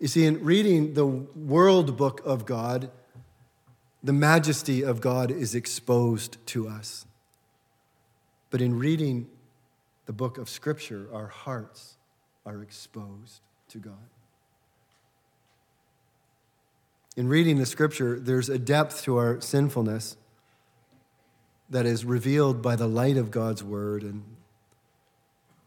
You 0.00 0.08
see, 0.08 0.26
in 0.26 0.42
reading 0.42 0.94
the 0.94 1.06
world 1.06 1.96
book 1.96 2.22
of 2.24 2.44
God, 2.44 2.90
the 4.02 4.12
majesty 4.12 4.82
of 4.82 5.00
God 5.00 5.30
is 5.30 5.54
exposed 5.54 6.44
to 6.46 6.66
us. 6.66 7.06
But 8.50 8.60
in 8.60 8.76
reading 8.76 9.28
the 10.06 10.12
book 10.12 10.38
of 10.38 10.48
Scripture, 10.48 11.06
our 11.12 11.28
hearts 11.28 11.94
are 12.44 12.64
exposed 12.64 13.42
to 13.68 13.78
God. 13.78 14.08
In 17.16 17.28
reading 17.28 17.58
the 17.58 17.66
Scripture, 17.66 18.18
there's 18.18 18.48
a 18.48 18.58
depth 18.58 19.04
to 19.04 19.18
our 19.18 19.40
sinfulness 19.40 20.16
that 21.70 21.86
is 21.86 22.04
revealed 22.04 22.60
by 22.60 22.76
the 22.76 22.88
light 22.88 23.16
of 23.16 23.30
God's 23.30 23.62
Word 23.62 24.02
and 24.02 24.24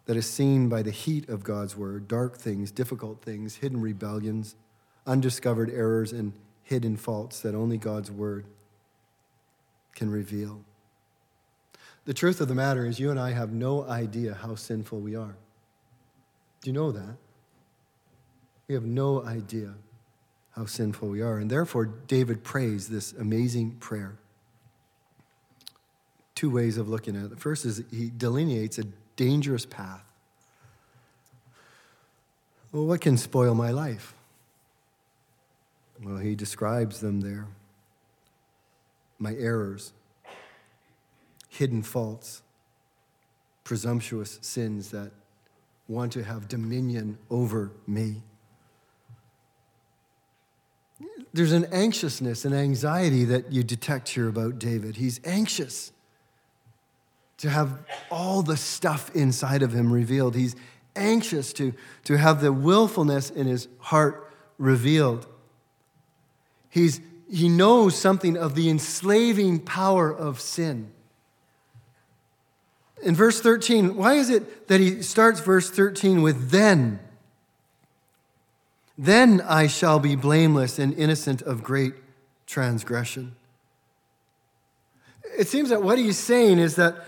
that 0.05 0.17
is 0.17 0.29
seen 0.29 0.67
by 0.67 0.81
the 0.81 0.91
heat 0.91 1.29
of 1.29 1.43
God's 1.43 1.77
Word 1.77 2.07
dark 2.07 2.37
things, 2.37 2.71
difficult 2.71 3.21
things, 3.21 3.55
hidden 3.55 3.79
rebellions, 3.81 4.55
undiscovered 5.07 5.69
errors, 5.69 6.11
and 6.11 6.33
hidden 6.63 6.97
faults 6.97 7.39
that 7.39 7.55
only 7.55 7.77
God's 7.77 8.11
Word 8.11 8.45
can 9.95 10.09
reveal. 10.09 10.61
The 12.05 12.13
truth 12.13 12.41
of 12.41 12.49
the 12.49 12.55
matter 12.55 12.85
is, 12.85 12.99
you 12.99 13.11
and 13.11 13.19
I 13.19 13.31
have 13.31 13.53
no 13.53 13.85
idea 13.85 14.33
how 14.33 14.55
sinful 14.55 14.99
we 14.99 15.15
are. 15.15 15.37
Do 16.61 16.69
you 16.69 16.73
know 16.73 16.91
that? 16.91 17.15
We 18.67 18.75
have 18.75 18.83
no 18.83 19.23
idea 19.23 19.73
how 20.51 20.65
sinful 20.65 21.07
we 21.07 21.21
are. 21.21 21.37
And 21.37 21.49
therefore, 21.49 21.85
David 21.85 22.43
prays 22.43 22.89
this 22.89 23.13
amazing 23.13 23.77
prayer. 23.79 24.17
Two 26.43 26.49
ways 26.49 26.77
of 26.77 26.89
looking 26.89 27.15
at 27.15 27.23
it. 27.23 27.29
The 27.29 27.37
first 27.37 27.63
is 27.63 27.81
he 27.89 28.11
delineates 28.17 28.77
a 28.77 28.83
dangerous 29.15 29.65
path. 29.65 30.03
Well, 32.73 32.85
what 32.85 32.99
can 32.99 33.15
spoil 33.15 33.55
my 33.55 33.71
life? 33.71 34.13
Well, 36.03 36.17
he 36.17 36.35
describes 36.35 36.99
them 36.99 37.21
there 37.21 37.47
my 39.19 39.35
errors, 39.35 39.93
hidden 41.47 41.81
faults, 41.81 42.41
presumptuous 43.63 44.37
sins 44.41 44.91
that 44.91 45.11
want 45.87 46.11
to 46.11 46.25
have 46.25 46.49
dominion 46.49 47.19
over 47.29 47.71
me. 47.87 48.21
There's 51.33 51.53
an 51.53 51.67
anxiousness 51.71 52.43
an 52.43 52.53
anxiety 52.53 53.23
that 53.23 53.53
you 53.53 53.63
detect 53.63 54.09
here 54.09 54.27
about 54.27 54.59
David. 54.59 54.97
He's 54.97 55.21
anxious 55.23 55.93
to 57.37 57.49
have 57.49 57.79
all 58.09 58.41
the 58.41 58.57
stuff 58.57 59.13
inside 59.15 59.61
of 59.61 59.73
him 59.73 59.91
revealed. 59.91 60.35
He's 60.35 60.55
anxious 60.95 61.53
to, 61.53 61.73
to 62.05 62.17
have 62.17 62.41
the 62.41 62.53
willfulness 62.53 63.29
in 63.29 63.47
his 63.47 63.67
heart 63.79 64.31
revealed. 64.57 65.27
He's, 66.69 67.01
he 67.29 67.49
knows 67.49 67.95
something 67.95 68.37
of 68.37 68.55
the 68.55 68.69
enslaving 68.69 69.59
power 69.59 70.11
of 70.11 70.39
sin. 70.39 70.91
In 73.03 73.15
verse 73.15 73.41
13, 73.41 73.95
why 73.95 74.13
is 74.13 74.29
it 74.29 74.67
that 74.69 74.79
he 74.79 75.01
starts 75.01 75.41
verse 75.41 75.69
13 75.69 76.21
with 76.21 76.51
then? 76.51 76.99
Then 78.97 79.41
I 79.41 79.67
shall 79.67 79.99
be 79.99 80.15
blameless 80.15 80.79
and 80.79 80.93
innocent 80.93 81.41
of 81.41 81.63
great 81.63 81.95
transgression. 82.45 83.35
It 85.37 85.47
seems 85.47 85.69
that 85.69 85.81
what 85.81 85.97
he's 85.97 86.17
saying 86.17 86.59
is 86.59 86.75
that 86.75 87.03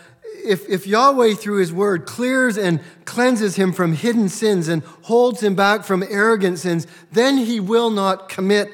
if, 0.46 0.70
if 0.70 0.88
Yahweh, 0.88 1.34
through 1.34 1.58
his 1.58 1.74
word, 1.74 2.06
clears 2.06 2.58
and 2.58 2.80
cleanses 3.06 3.56
him 3.56 3.74
from 3.74 3.94
hidden 3.94 4.30
sins 4.30 4.68
and 4.68 4.84
holds 5.04 5.42
him 5.42 5.56
back 5.56 5.84
from 5.84 6.04
arrogant 6.04 6.60
sins, 6.60 6.88
then 7.12 7.38
he 7.38 7.60
will 7.60 7.90
not 7.90 8.30
commit 8.30 8.70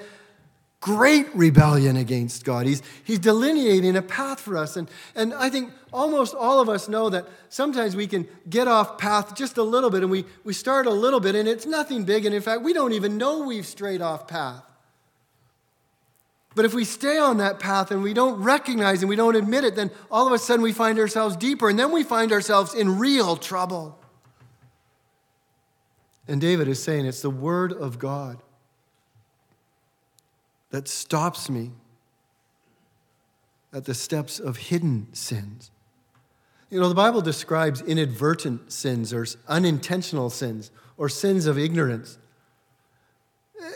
great 0.81 1.27
rebellion 1.35 1.95
against 1.95 2.43
God. 2.43 2.65
He's, 2.65 2.81
he's 3.03 3.19
delineating 3.19 3.95
a 3.95 4.01
path 4.01 4.39
for 4.39 4.57
us. 4.57 4.75
And, 4.75 4.89
and 5.15 5.33
I 5.33 5.49
think 5.49 5.71
almost 5.93 6.33
all 6.33 6.59
of 6.59 6.69
us 6.69 6.89
know 6.89 7.09
that 7.09 7.27
sometimes 7.49 7.95
we 7.95 8.07
can 8.07 8.27
get 8.49 8.67
off 8.67 8.97
path 8.97 9.35
just 9.35 9.57
a 9.57 9.63
little 9.63 9.91
bit 9.91 10.01
and 10.01 10.11
we, 10.11 10.25
we 10.43 10.53
start 10.53 10.87
a 10.87 10.91
little 10.91 11.19
bit 11.19 11.35
and 11.35 11.47
it's 11.47 11.67
nothing 11.67 12.03
big. 12.03 12.25
And 12.25 12.33
in 12.33 12.41
fact, 12.41 12.63
we 12.63 12.73
don't 12.73 12.93
even 12.93 13.17
know 13.17 13.45
we've 13.45 13.65
strayed 13.65 14.01
off 14.01 14.27
path. 14.27 14.70
But 16.53 16.65
if 16.65 16.73
we 16.73 16.83
stay 16.83 17.17
on 17.17 17.37
that 17.37 17.59
path 17.59 17.91
and 17.91 18.03
we 18.03 18.13
don't 18.13 18.41
recognize 18.41 19.01
and 19.01 19.09
we 19.09 19.15
don't 19.15 19.35
admit 19.35 19.63
it, 19.63 19.75
then 19.75 19.89
all 20.09 20.27
of 20.27 20.33
a 20.33 20.37
sudden 20.37 20.61
we 20.61 20.73
find 20.73 20.99
ourselves 20.99 21.37
deeper 21.37 21.69
and 21.69 21.79
then 21.79 21.91
we 21.91 22.03
find 22.03 22.31
ourselves 22.31 22.73
in 22.73 22.99
real 22.99 23.37
trouble. 23.37 23.97
And 26.27 26.41
David 26.41 26.67
is 26.67 26.81
saying 26.81 27.05
it's 27.05 27.21
the 27.21 27.29
Word 27.29 27.71
of 27.71 27.99
God 27.99 28.41
that 30.71 30.87
stops 30.87 31.49
me 31.49 31.71
at 33.73 33.85
the 33.85 33.93
steps 33.93 34.39
of 34.39 34.57
hidden 34.57 35.07
sins. 35.13 35.71
You 36.69 36.79
know, 36.79 36.89
the 36.89 36.95
Bible 36.95 37.21
describes 37.21 37.81
inadvertent 37.81 38.71
sins 38.71 39.13
or 39.13 39.25
unintentional 39.47 40.29
sins 40.29 40.71
or 40.97 41.09
sins 41.09 41.45
of 41.45 41.57
ignorance. 41.57 42.17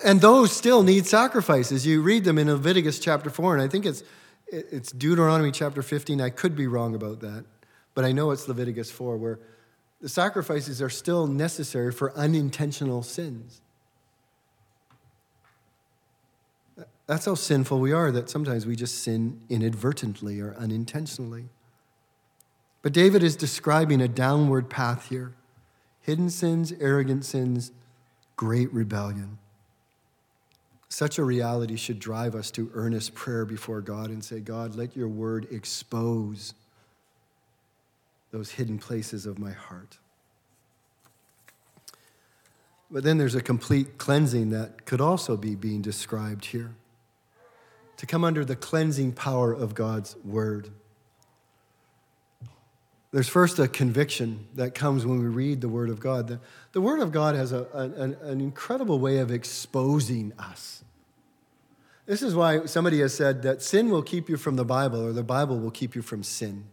And 0.04 0.22
those 0.22 0.56
still 0.56 0.84
need 0.84 1.06
sacrifices. 1.06 1.86
You 1.86 2.02
read 2.02 2.24
them 2.24 2.38
in 2.38 2.48
Leviticus 2.48 3.00
chapter 3.00 3.30
4, 3.30 3.54
and 3.56 3.62
I 3.62 3.68
think 3.68 3.86
it's, 3.86 4.04
it's 4.48 4.92
Deuteronomy 4.92 5.52
chapter 5.52 5.82
15. 5.82 6.22
I 6.22 6.30
could 6.30 6.56
be 6.56 6.68
wrong 6.68 6.96
about 6.96 7.20
that, 7.22 7.46
but 7.94 8.06
I 8.06 8.12
know 8.12 8.32
it's 8.32 8.48
Leviticus 8.48 8.90
4, 8.92 9.18
where 9.18 9.40
the 10.02 10.10
sacrifices 10.10 10.82
are 10.82 10.90
still 10.90 11.28
necessary 11.28 11.92
for 11.92 12.16
unintentional 12.18 13.04
sins. 13.04 13.62
That's 17.08 17.26
how 17.26 17.36
sinful 17.36 17.80
we 17.80 17.92
are, 17.92 18.12
that 18.12 18.30
sometimes 18.30 18.66
we 18.66 18.76
just 18.76 19.04
sin 19.04 19.42
inadvertently 19.50 20.42
or 20.42 20.56
unintentionally. 20.56 21.46
But 22.82 22.94
David 22.94 23.24
is 23.24 23.36
describing 23.36 24.02
a 24.02 24.08
downward 24.08 24.70
path 24.70 25.10
here 25.10 25.34
hidden 26.02 26.30
sins, 26.30 26.72
arrogant 26.80 27.26
sins, 27.26 27.72
great 28.36 28.72
rebellion. 28.72 29.40
Such 30.96 31.18
a 31.18 31.26
reality 31.26 31.76
should 31.76 32.00
drive 32.00 32.36
us 32.36 32.50
to 32.52 32.72
earnest 32.74 33.16
prayer 33.16 33.44
before 33.44 33.82
God 33.82 34.12
and 34.12 34.24
say, 34.24 34.40
God, 34.40 34.76
let 34.76 34.96
your 34.96 35.10
word 35.10 35.46
expose 35.52 36.54
those 38.32 38.52
hidden 38.52 38.80
places 38.80 39.26
of 39.26 39.38
my 39.38 39.52
heart. 39.52 39.98
But 42.90 43.04
then 43.04 43.18
there's 43.18 43.36
a 43.36 43.42
complete 43.42 43.98
cleansing 43.98 44.52
that 44.52 44.86
could 44.86 45.02
also 45.02 45.36
be 45.36 45.54
being 45.54 45.82
described 45.82 46.46
here 46.46 46.72
to 47.98 48.06
come 48.06 48.24
under 48.24 48.46
the 48.46 48.56
cleansing 48.56 49.12
power 49.12 49.52
of 49.52 49.76
God's 49.76 50.16
word. 50.24 50.70
There's 53.12 53.28
first 53.28 53.60
a 53.60 53.68
conviction 53.68 54.48
that 54.56 54.74
comes 54.74 55.06
when 55.06 55.20
we 55.20 55.28
read 55.28 55.60
the 55.60 55.68
Word 55.68 55.90
of 55.90 56.00
God. 56.00 56.30
The, 56.30 56.40
the 56.72 56.80
Word 56.80 57.02
of 57.02 57.12
God 57.12 57.36
has 57.36 57.52
a, 57.52 57.66
an, 57.74 58.14
an 58.22 58.40
incredible 58.40 59.00
way 59.00 59.18
of 59.18 59.30
exposing 59.30 60.32
us. 60.40 60.84
This 62.06 62.22
is 62.22 62.36
why 62.36 62.66
somebody 62.66 63.00
has 63.00 63.14
said 63.14 63.42
that 63.42 63.62
sin 63.62 63.90
will 63.90 64.04
keep 64.04 64.30
you 64.30 64.38
from 64.38 64.56
the 64.56 64.66
Bible, 64.66 65.04
or 65.04 65.12
the 65.12 65.24
Bible 65.24 65.60
will 65.60 65.72
keep 65.72 65.96
you 65.96 66.02
from 66.02 66.24
sin. 66.24 66.66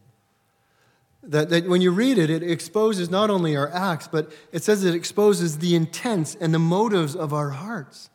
That, 1.22 1.50
that 1.50 1.68
when 1.68 1.80
you 1.80 1.92
read 1.92 2.18
it, 2.18 2.28
it 2.28 2.42
exposes 2.42 3.08
not 3.08 3.30
only 3.30 3.56
our 3.56 3.72
acts, 3.72 4.08
but 4.08 4.32
it 4.50 4.62
says 4.62 4.84
it 4.84 4.94
exposes 4.94 5.58
the 5.58 5.74
intents 5.74 6.34
and 6.34 6.52
the 6.52 6.58
motives 6.58 7.14
of 7.14 7.32
our 7.32 7.50
hearts. 7.50 8.10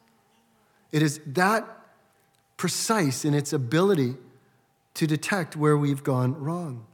It 0.92 1.02
is 1.02 1.20
that 1.26 1.68
precise 2.58 3.24
in 3.24 3.34
its 3.34 3.54
ability 3.54 4.16
to 4.96 5.08
detect 5.08 5.56
where 5.56 5.78
we've 5.78 6.04
gone 6.04 6.36
wrong. 6.40 6.86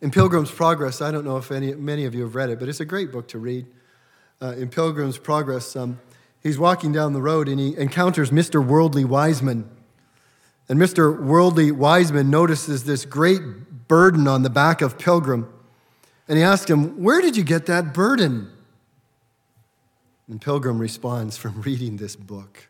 In 0.00 0.10
Pilgrim's 0.10 0.50
Progress, 0.50 1.00
I 1.00 1.10
don't 1.10 1.24
know 1.24 1.36
if 1.36 1.50
any, 1.52 1.74
many 1.74 2.04
of 2.04 2.14
you 2.14 2.22
have 2.22 2.34
read 2.34 2.50
it, 2.50 2.58
but 2.58 2.68
it's 2.68 2.80
a 2.80 2.84
great 2.84 3.12
book 3.12 3.28
to 3.28 3.38
read. 3.38 3.66
Uh, 4.42 4.54
in 4.56 4.68
Pilgrim's 4.68 5.18
Progress, 5.18 5.76
um, 5.76 6.00
he's 6.42 6.58
walking 6.58 6.92
down 6.92 7.12
the 7.12 7.22
road 7.22 7.48
and 7.48 7.60
he 7.60 7.76
encounters 7.76 8.30
Mr. 8.30 8.64
Worldly 8.64 9.04
Wiseman. 9.04 9.70
And 10.68 10.78
Mr. 10.78 11.20
Worldly 11.20 11.72
Wiseman 11.72 12.30
notices 12.30 12.84
this 12.84 13.04
great 13.04 13.42
burden 13.88 14.28
on 14.28 14.42
the 14.42 14.50
back 14.50 14.80
of 14.82 14.98
Pilgrim. 14.98 15.52
And 16.28 16.38
he 16.38 16.44
asks 16.44 16.70
him, 16.70 17.02
Where 17.02 17.20
did 17.20 17.36
you 17.36 17.42
get 17.42 17.66
that 17.66 17.92
burden? 17.92 18.52
And 20.28 20.40
Pilgrim 20.40 20.78
responds, 20.78 21.36
From 21.36 21.60
reading 21.62 21.96
this 21.96 22.14
book. 22.14 22.68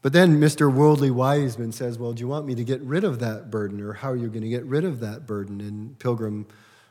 But 0.00 0.12
then 0.12 0.40
Mr. 0.40 0.72
Worldly 0.72 1.10
Wiseman 1.10 1.72
says, 1.72 1.98
Well, 1.98 2.12
do 2.12 2.20
you 2.20 2.28
want 2.28 2.46
me 2.46 2.54
to 2.54 2.62
get 2.62 2.80
rid 2.82 3.02
of 3.02 3.18
that 3.18 3.50
burden? 3.50 3.80
Or 3.80 3.94
how 3.94 4.12
are 4.12 4.16
you 4.16 4.28
going 4.28 4.42
to 4.42 4.48
get 4.48 4.64
rid 4.64 4.84
of 4.84 5.00
that 5.00 5.26
burden? 5.26 5.60
And 5.60 5.98
Pilgrim 5.98 6.46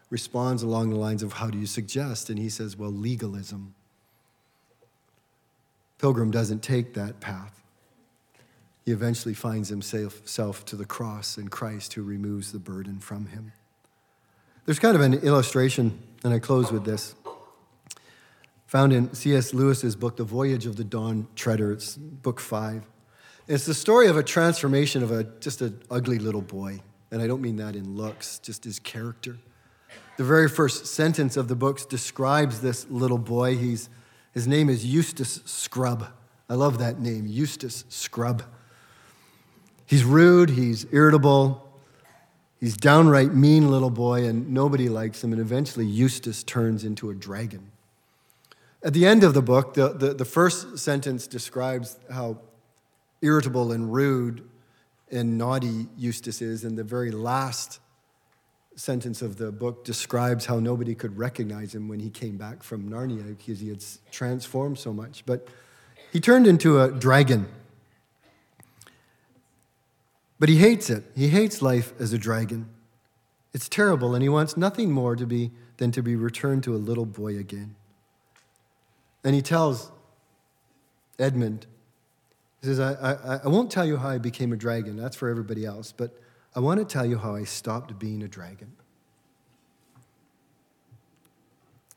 responds 0.10 0.62
along 0.62 0.90
the 0.90 0.98
lines 0.98 1.24
of, 1.24 1.32
How 1.32 1.50
do 1.50 1.58
you 1.58 1.66
suggest? 1.66 2.30
And 2.30 2.38
he 2.38 2.50
says, 2.50 2.76
Well, 2.76 2.92
legalism. 2.92 3.74
Pilgrim 5.98 6.32
doesn't 6.32 6.62
take 6.62 6.94
that 6.94 7.20
path. 7.20 7.64
He 8.86 8.92
eventually 8.92 9.34
finds 9.34 9.70
himself 9.70 10.66
to 10.66 10.76
the 10.76 10.86
cross 10.86 11.38
and 11.38 11.50
Christ 11.50 11.94
who 11.94 12.04
removes 12.04 12.52
the 12.52 12.60
burden 12.60 13.00
from 13.00 13.28
him. 13.28 13.52
There's 14.66 14.80
kind 14.80 14.96
of 14.96 15.02
an 15.02 15.16
illustration, 15.16 16.00
and 16.24 16.34
I 16.34 16.40
close 16.40 16.72
with 16.72 16.86
this. 16.86 17.16
Found 18.68 18.94
in 18.94 19.14
C.S. 19.14 19.54
Lewis's 19.54 19.96
book, 19.96 20.18
The 20.18 20.24
Voyage 20.24 20.66
of 20.66 20.76
the 20.76 20.84
Dawn 20.84 21.28
Treader. 21.36 21.72
It's 21.72 21.96
book 21.96 22.40
five. 22.40 22.84
It's 23.48 23.66
the 23.66 23.76
story 23.76 24.08
of 24.08 24.18
a 24.18 24.24
transformation 24.24 25.04
of 25.04 25.12
a 25.12 25.24
just 25.24 25.62
an 25.62 25.82
ugly 25.92 26.18
little 26.18 26.42
boy. 26.42 26.82
And 27.12 27.22
I 27.22 27.28
don't 27.28 27.42
mean 27.42 27.58
that 27.58 27.76
in 27.76 27.96
looks, 27.96 28.40
just 28.40 28.64
his 28.64 28.80
character. 28.80 29.38
The 30.18 30.24
very 30.24 30.50
first 30.50 30.88
sentence 30.88 31.38
of 31.38 31.48
the 31.48 31.56
book 31.56 31.88
describes 31.88 32.62
this 32.62 32.90
little 32.90 33.20
boy. 33.20 33.56
He's, 33.56 33.90
his 34.36 34.48
name 34.48 34.70
is 34.70 34.86
Eustace 34.86 35.42
Scrubb. 35.46 36.08
I 36.48 36.54
love 36.54 36.78
that 36.78 37.00
name, 37.00 37.26
Eustace 37.26 37.86
Scrubb. 37.90 38.44
He's 39.88 40.04
rude, 40.04 40.52
he's 40.52 40.86
irritable, 40.92 41.68
he's 42.60 42.76
downright 42.76 43.34
mean 43.34 43.72
little 43.72 43.90
boy, 43.90 44.26
and 44.26 44.52
nobody 44.52 44.90
likes 44.90 45.24
him. 45.24 45.32
And 45.32 45.42
eventually, 45.42 45.86
Eustace 45.86 46.44
turns 46.44 46.84
into 46.84 47.10
a 47.10 47.16
dragon. 47.16 47.72
At 48.84 48.94
the 48.94 49.08
end 49.08 49.24
of 49.24 49.34
the 49.34 49.42
book, 49.42 49.74
the, 49.74 49.90
the, 49.90 50.14
the 50.14 50.26
first 50.26 50.78
sentence 50.78 51.28
describes 51.28 51.98
how 52.12 52.40
irritable 53.22 53.72
and 53.72 53.92
rude 53.92 54.48
and 55.10 55.38
naughty 55.38 55.88
Eustace 55.98 56.42
is, 56.42 56.64
and 56.64 56.78
the 56.78 56.84
very 56.84 57.10
last 57.10 57.80
sentence 58.76 59.22
of 59.22 59.38
the 59.38 59.52
book 59.52 59.86
describes 59.86 60.46
how 60.46 60.60
nobody 60.60 60.94
could 60.94 61.18
recognize 61.18 61.74
him 61.74 61.88
when 61.88 62.00
he 62.00 62.10
came 62.10 62.38
back 62.38 62.62
from 62.62 62.90
Narnia 62.90 63.38
because 63.38 63.60
he 63.60 63.70
had 63.70 63.84
transformed 64.12 64.78
so 64.78 64.94
much. 64.94 65.24
But 65.26 65.48
he 66.12 66.20
turned 66.20 66.46
into 66.46 66.82
a 66.82 66.92
dragon. 66.92 67.48
But 70.40 70.50
he 70.50 70.58
hates 70.58 70.90
it. 70.90 71.04
He 71.16 71.30
hates 71.30 71.62
life 71.62 71.94
as 72.00 72.12
a 72.14 72.18
dragon. 72.18 72.70
It's 73.54 73.70
terrible, 73.70 74.14
and 74.14 74.22
he 74.22 74.28
wants 74.28 74.58
nothing 74.58 74.92
more 74.92 75.16
to 75.16 75.26
be 75.26 75.52
than 75.78 75.92
to 75.92 76.02
be 76.02 76.16
returned 76.16 76.64
to 76.64 76.76
a 76.76 76.78
little 76.78 77.06
boy 77.06 77.38
again. 77.38 77.76
And 79.24 79.34
he 79.34 79.42
tells 79.42 79.92
Edmund, 81.18 81.66
he 82.62 82.68
says, 82.68 82.80
I, 82.80 82.94
I, 82.94 83.40
I 83.46 83.48
won't 83.48 83.72
tell 83.72 83.86
you 83.86 83.98
how 83.98 84.10
I 84.10 84.18
became 84.18 84.52
a 84.52 84.58
dragon. 84.58 84.98
That's 84.98 85.16
for 85.16 85.30
everybody 85.30 85.66
else. 85.66 85.94
But 85.96 86.20
I 86.56 86.60
want 86.60 86.80
to 86.80 86.86
tell 86.86 87.06
you 87.06 87.18
how 87.18 87.36
I 87.36 87.44
stopped 87.44 88.00
being 88.00 88.24
a 88.24 88.28
dragon. 88.28 88.72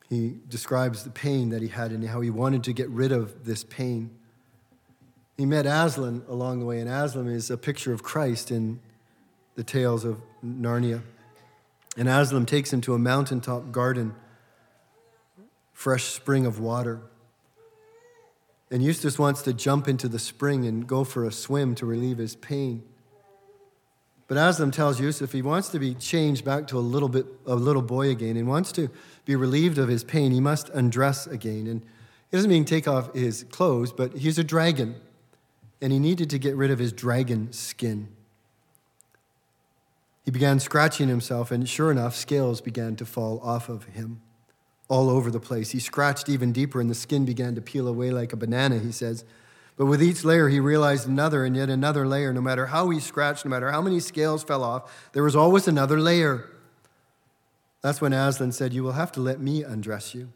He 0.08 0.34
describes 0.48 1.04
the 1.04 1.10
pain 1.10 1.50
that 1.50 1.62
he 1.62 1.68
had 1.68 1.92
and 1.92 2.06
how 2.08 2.20
he 2.20 2.30
wanted 2.30 2.64
to 2.64 2.72
get 2.72 2.88
rid 2.88 3.12
of 3.12 3.44
this 3.44 3.62
pain. 3.62 4.10
He 5.36 5.46
met 5.46 5.66
Aslan 5.66 6.24
along 6.28 6.58
the 6.58 6.66
way, 6.66 6.80
and 6.80 6.88
Aslan 6.88 7.28
is 7.28 7.50
a 7.50 7.56
picture 7.56 7.92
of 7.92 8.02
Christ 8.02 8.50
in 8.50 8.80
the 9.54 9.62
tales 9.62 10.04
of 10.04 10.20
Narnia. 10.44 11.02
And 11.96 12.08
Aslan 12.08 12.46
takes 12.46 12.72
him 12.72 12.80
to 12.82 12.94
a 12.94 12.98
mountaintop 12.98 13.70
garden, 13.70 14.14
fresh 15.72 16.04
spring 16.04 16.46
of 16.46 16.58
water. 16.58 17.00
And 18.70 18.82
Eustace 18.82 19.18
wants 19.18 19.42
to 19.42 19.52
jump 19.52 19.86
into 19.88 20.08
the 20.08 20.18
spring 20.18 20.66
and 20.66 20.86
go 20.86 21.04
for 21.04 21.24
a 21.24 21.32
swim 21.32 21.74
to 21.76 21.86
relieve 21.86 22.18
his 22.18 22.34
pain. 22.34 22.82
But 24.28 24.36
Aslan 24.36 24.70
tells 24.70 25.00
Eustace 25.00 25.32
he 25.32 25.42
wants 25.42 25.70
to 25.70 25.78
be 25.78 25.94
changed 25.94 26.44
back 26.44 26.68
to 26.68 26.78
a 26.78 26.80
little 26.80 27.08
bit 27.08 27.26
a 27.46 27.54
little 27.54 27.82
boy 27.82 28.10
again 28.10 28.36
and 28.36 28.46
wants 28.46 28.70
to 28.72 28.90
be 29.24 29.34
relieved 29.34 29.78
of 29.78 29.88
his 29.88 30.04
pain. 30.04 30.32
He 30.32 30.40
must 30.40 30.68
undress 30.68 31.26
again. 31.26 31.66
And 31.66 31.80
he 32.30 32.36
doesn't 32.36 32.50
mean 32.50 32.66
take 32.66 32.86
off 32.86 33.14
his 33.14 33.44
clothes, 33.50 33.90
but 33.90 34.18
he's 34.18 34.38
a 34.38 34.44
dragon 34.44 34.96
and 35.80 35.92
he 35.92 35.98
needed 35.98 36.30
to 36.30 36.38
get 36.38 36.56
rid 36.56 36.70
of 36.70 36.78
his 36.78 36.92
dragon 36.92 37.52
skin. 37.52 38.08
He 40.24 40.30
began 40.30 40.60
scratching 40.60 41.08
himself, 41.08 41.50
and 41.50 41.66
sure 41.66 41.90
enough, 41.90 42.14
scales 42.14 42.60
began 42.60 42.96
to 42.96 43.06
fall 43.06 43.40
off 43.42 43.68
of 43.68 43.84
him 43.84 44.20
all 44.88 45.08
over 45.08 45.30
the 45.30 45.40
place. 45.40 45.70
He 45.70 45.80
scratched 45.80 46.28
even 46.28 46.52
deeper, 46.52 46.80
and 46.80 46.90
the 46.90 46.94
skin 46.94 47.24
began 47.24 47.54
to 47.54 47.60
peel 47.62 47.88
away 47.88 48.10
like 48.10 48.32
a 48.32 48.36
banana, 48.36 48.78
he 48.78 48.92
says. 48.92 49.24
But 49.78 49.86
with 49.86 50.02
each 50.02 50.24
layer, 50.24 50.48
he 50.48 50.58
realized 50.58 51.08
another 51.08 51.44
and 51.44 51.56
yet 51.56 51.70
another 51.70 52.06
layer. 52.06 52.32
No 52.32 52.40
matter 52.40 52.66
how 52.66 52.90
he 52.90 52.98
scratched, 52.98 53.44
no 53.44 53.50
matter 53.50 53.70
how 53.70 53.80
many 53.80 54.00
scales 54.00 54.42
fell 54.42 54.64
off, 54.64 55.10
there 55.12 55.22
was 55.22 55.36
always 55.36 55.68
another 55.68 56.00
layer. 56.00 56.50
That's 57.80 58.00
when 58.00 58.12
Aslan 58.12 58.50
said, 58.50 58.74
You 58.74 58.82
will 58.82 58.92
have 58.92 59.12
to 59.12 59.20
let 59.20 59.40
me 59.40 59.62
undress 59.62 60.16
you, 60.16 60.32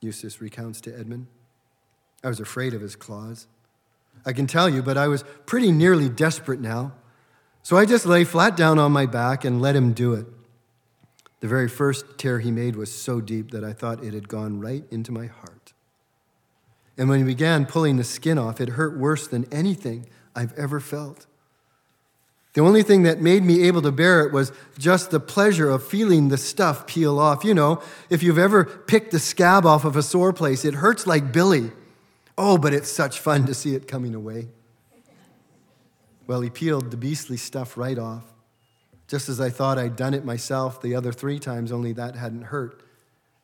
Eustace 0.00 0.40
recounts 0.40 0.80
to 0.80 0.98
Edmund. 0.98 1.26
I 2.24 2.28
was 2.28 2.40
afraid 2.40 2.72
of 2.72 2.80
his 2.80 2.96
claws. 2.96 3.46
I 4.24 4.32
can 4.32 4.46
tell 4.46 4.68
you, 4.68 4.82
but 4.82 4.96
I 4.96 5.08
was 5.08 5.24
pretty 5.44 5.70
nearly 5.70 6.08
desperate 6.08 6.60
now. 6.60 6.92
So 7.62 7.76
I 7.76 7.84
just 7.84 8.06
lay 8.06 8.24
flat 8.24 8.56
down 8.56 8.78
on 8.78 8.92
my 8.92 9.04
back 9.04 9.44
and 9.44 9.60
let 9.60 9.76
him 9.76 9.92
do 9.92 10.14
it. 10.14 10.26
The 11.40 11.48
very 11.48 11.68
first 11.68 12.16
tear 12.16 12.38
he 12.38 12.50
made 12.50 12.76
was 12.76 12.90
so 12.90 13.20
deep 13.20 13.50
that 13.50 13.62
I 13.62 13.74
thought 13.74 14.02
it 14.02 14.14
had 14.14 14.26
gone 14.26 14.58
right 14.58 14.84
into 14.90 15.12
my 15.12 15.26
heart. 15.26 15.55
And 16.98 17.08
when 17.08 17.18
he 17.18 17.24
began 17.24 17.66
pulling 17.66 17.96
the 17.96 18.04
skin 18.04 18.38
off, 18.38 18.60
it 18.60 18.70
hurt 18.70 18.96
worse 18.96 19.26
than 19.28 19.46
anything 19.52 20.06
I've 20.34 20.56
ever 20.58 20.80
felt. 20.80 21.26
The 22.54 22.62
only 22.62 22.82
thing 22.82 23.02
that 23.02 23.20
made 23.20 23.42
me 23.42 23.64
able 23.64 23.82
to 23.82 23.92
bear 23.92 24.22
it 24.22 24.32
was 24.32 24.50
just 24.78 25.10
the 25.10 25.20
pleasure 25.20 25.68
of 25.68 25.86
feeling 25.86 26.28
the 26.28 26.38
stuff 26.38 26.86
peel 26.86 27.18
off. 27.18 27.44
You 27.44 27.52
know, 27.52 27.82
if 28.08 28.22
you've 28.22 28.38
ever 28.38 28.64
picked 28.64 29.10
the 29.10 29.18
scab 29.18 29.66
off 29.66 29.84
of 29.84 29.94
a 29.94 30.02
sore 30.02 30.32
place, 30.32 30.64
it 30.64 30.72
hurts 30.72 31.06
like 31.06 31.32
Billy. 31.32 31.70
Oh, 32.38 32.56
but 32.56 32.72
it's 32.72 32.90
such 32.90 33.20
fun 33.20 33.44
to 33.44 33.52
see 33.52 33.74
it 33.74 33.86
coming 33.86 34.14
away. 34.14 34.48
Well, 36.26 36.40
he 36.40 36.48
peeled 36.48 36.90
the 36.90 36.96
beastly 36.96 37.36
stuff 37.36 37.76
right 37.76 37.98
off, 37.98 38.24
just 39.06 39.28
as 39.28 39.38
I 39.38 39.50
thought 39.50 39.78
I'd 39.78 39.94
done 39.94 40.14
it 40.14 40.24
myself 40.24 40.80
the 40.80 40.94
other 40.94 41.12
three 41.12 41.38
times, 41.38 41.70
only 41.70 41.92
that 41.92 42.16
hadn't 42.16 42.44
hurt. 42.44 42.82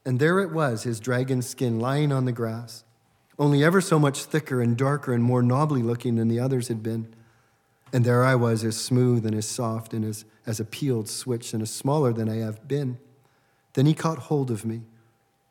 And 0.06 0.18
there 0.18 0.40
it 0.40 0.52
was, 0.52 0.84
his 0.84 1.00
dragon 1.00 1.42
skin 1.42 1.78
lying 1.78 2.12
on 2.12 2.24
the 2.24 2.32
grass, 2.32 2.82
only 3.38 3.64
ever 3.64 3.80
so 3.80 3.98
much 3.98 4.24
thicker 4.24 4.60
and 4.60 4.76
darker 4.76 5.12
and 5.12 5.22
more 5.22 5.42
knobbly 5.42 5.82
looking 5.82 6.16
than 6.16 6.28
the 6.28 6.40
others 6.40 6.68
had 6.68 6.82
been. 6.82 7.14
And 7.92 8.04
there 8.04 8.24
I 8.24 8.34
was, 8.34 8.64
as 8.64 8.76
smooth 8.76 9.26
and 9.26 9.34
as 9.34 9.46
soft 9.46 9.92
and 9.92 10.04
as, 10.04 10.24
as 10.46 10.60
a 10.60 10.64
peeled 10.64 11.08
switch 11.08 11.52
and 11.52 11.62
as 11.62 11.70
smaller 11.70 12.12
than 12.12 12.28
I 12.28 12.36
have 12.36 12.66
been. 12.66 12.98
Then 13.74 13.86
he 13.86 13.94
caught 13.94 14.18
hold 14.18 14.50
of 14.50 14.64
me 14.64 14.82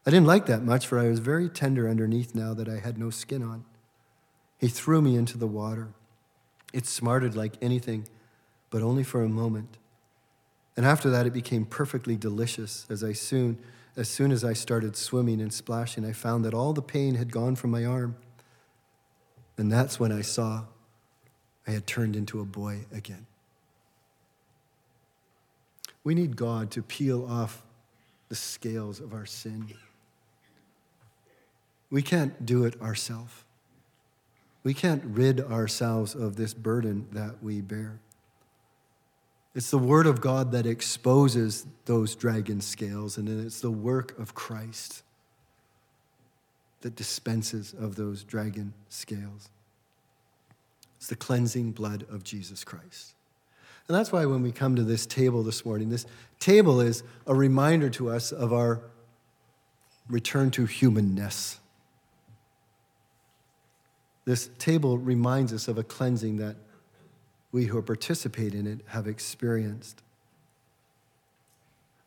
I 0.05 0.09
didn't 0.09 0.25
like 0.25 0.47
that 0.47 0.63
much, 0.63 0.87
for 0.87 0.97
I 0.97 1.09
was 1.09 1.19
very 1.19 1.47
tender 1.47 1.87
underneath 1.87 2.33
now 2.33 2.53
that 2.55 2.67
I 2.67 2.79
had 2.79 2.97
no 2.97 3.11
skin 3.11 3.43
on. 3.43 3.65
He 4.57 4.67
threw 4.67 5.01
me 5.01 5.15
into 5.15 5.37
the 5.37 5.47
water. 5.47 5.89
It 6.73 6.87
smarted 6.87 7.35
like 7.35 7.53
anything, 7.61 8.07
but 8.71 8.81
only 8.81 9.03
for 9.03 9.21
a 9.21 9.29
moment. 9.29 9.77
And 10.75 10.85
after 10.85 11.09
that, 11.11 11.27
it 11.27 11.33
became 11.33 11.65
perfectly 11.65 12.15
delicious 12.15 12.87
as 12.89 13.03
I 13.03 13.13
soon, 13.13 13.59
as 13.95 14.09
soon 14.09 14.31
as 14.31 14.43
I 14.43 14.53
started 14.53 14.95
swimming 14.95 15.41
and 15.41 15.51
splashing, 15.51 16.05
I 16.05 16.13
found 16.13 16.45
that 16.45 16.53
all 16.53 16.73
the 16.73 16.81
pain 16.81 17.15
had 17.15 17.31
gone 17.31 17.55
from 17.55 17.71
my 17.71 17.85
arm. 17.85 18.15
And 19.57 19.71
that's 19.71 19.99
when 19.99 20.11
I 20.11 20.21
saw 20.21 20.63
I 21.67 21.71
had 21.71 21.85
turned 21.85 22.15
into 22.15 22.39
a 22.39 22.45
boy 22.45 22.85
again. 22.91 23.25
We 26.03 26.15
need 26.15 26.35
God 26.35 26.71
to 26.71 26.81
peel 26.81 27.25
off 27.25 27.61
the 28.29 28.35
scales 28.35 28.99
of 28.99 29.13
our 29.13 29.25
sin. 29.25 29.73
We 31.91 32.01
can't 32.01 32.45
do 32.45 32.63
it 32.63 32.81
ourselves. 32.81 33.43
We 34.63 34.73
can't 34.73 35.03
rid 35.05 35.41
ourselves 35.41 36.15
of 36.15 36.37
this 36.37 36.53
burden 36.53 37.07
that 37.11 37.43
we 37.43 37.61
bear. 37.61 37.99
It's 39.53 39.69
the 39.69 39.77
Word 39.77 40.07
of 40.07 40.21
God 40.21 40.51
that 40.53 40.65
exposes 40.65 41.65
those 41.85 42.15
dragon 42.15 42.61
scales, 42.61 43.17
and 43.17 43.27
then 43.27 43.45
it's 43.45 43.59
the 43.59 43.71
work 43.71 44.17
of 44.17 44.33
Christ 44.33 45.03
that 46.81 46.95
dispenses 46.95 47.73
of 47.73 47.95
those 47.95 48.23
dragon 48.23 48.73
scales. 48.89 49.49
It's 50.97 51.07
the 51.07 51.15
cleansing 51.15 51.71
blood 51.71 52.05
of 52.09 52.23
Jesus 52.23 52.63
Christ. 52.63 53.13
And 53.87 53.97
that's 53.97 54.11
why 54.11 54.25
when 54.25 54.41
we 54.41 54.51
come 54.51 54.75
to 54.75 54.83
this 54.83 55.05
table 55.05 55.43
this 55.43 55.65
morning, 55.65 55.89
this 55.89 56.05
table 56.39 56.79
is 56.79 57.03
a 57.27 57.35
reminder 57.35 57.89
to 57.91 58.09
us 58.09 58.31
of 58.31 58.53
our 58.53 58.81
return 60.07 60.51
to 60.51 60.65
humanness. 60.65 61.59
This 64.25 64.49
table 64.59 64.97
reminds 64.97 65.51
us 65.51 65.67
of 65.67 65.77
a 65.77 65.83
cleansing 65.83 66.37
that 66.37 66.55
we 67.51 67.65
who 67.65 67.81
participate 67.81 68.53
in 68.53 68.67
it 68.67 68.79
have 68.87 69.07
experienced. 69.07 70.01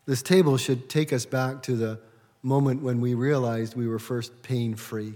This 0.07 0.23
table 0.23 0.57
should 0.57 0.89
take 0.89 1.13
us 1.13 1.27
back 1.27 1.63
to 1.63 1.77
the 1.77 2.01
moment 2.43 2.83
when 2.83 3.01
we 3.01 3.15
realized 3.15 3.75
we 3.75 3.89
were 3.89 3.99
first 3.99 4.43
pain 4.43 4.75
free, 4.75 5.15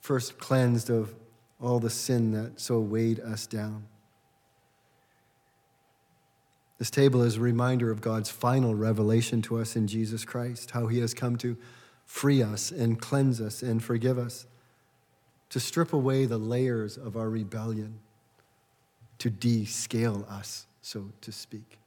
first 0.00 0.38
cleansed 0.38 0.90
of 0.90 1.14
all 1.60 1.80
the 1.80 1.90
sin 1.90 2.32
that 2.32 2.60
so 2.60 2.78
weighed 2.78 3.20
us 3.20 3.46
down. 3.46 3.86
This 6.78 6.90
table 6.90 7.22
is 7.22 7.36
a 7.36 7.40
reminder 7.40 7.90
of 7.90 8.00
God's 8.00 8.30
final 8.30 8.74
revelation 8.74 9.40
to 9.42 9.58
us 9.58 9.76
in 9.76 9.86
Jesus 9.86 10.24
Christ, 10.24 10.72
how 10.72 10.88
he 10.88 10.98
has 10.98 11.14
come 11.14 11.36
to 11.36 11.56
free 12.04 12.42
us 12.42 12.70
and 12.70 13.00
cleanse 13.00 13.40
us 13.40 13.62
and 13.62 13.82
forgive 13.82 14.18
us, 14.18 14.46
to 15.48 15.60
strip 15.60 15.92
away 15.92 16.26
the 16.26 16.36
layers 16.36 16.98
of 16.98 17.16
our 17.16 17.30
rebellion, 17.30 18.00
to 19.18 19.30
descale 19.30 20.30
us, 20.30 20.66
so 20.82 21.10
to 21.20 21.32
speak. 21.32 21.78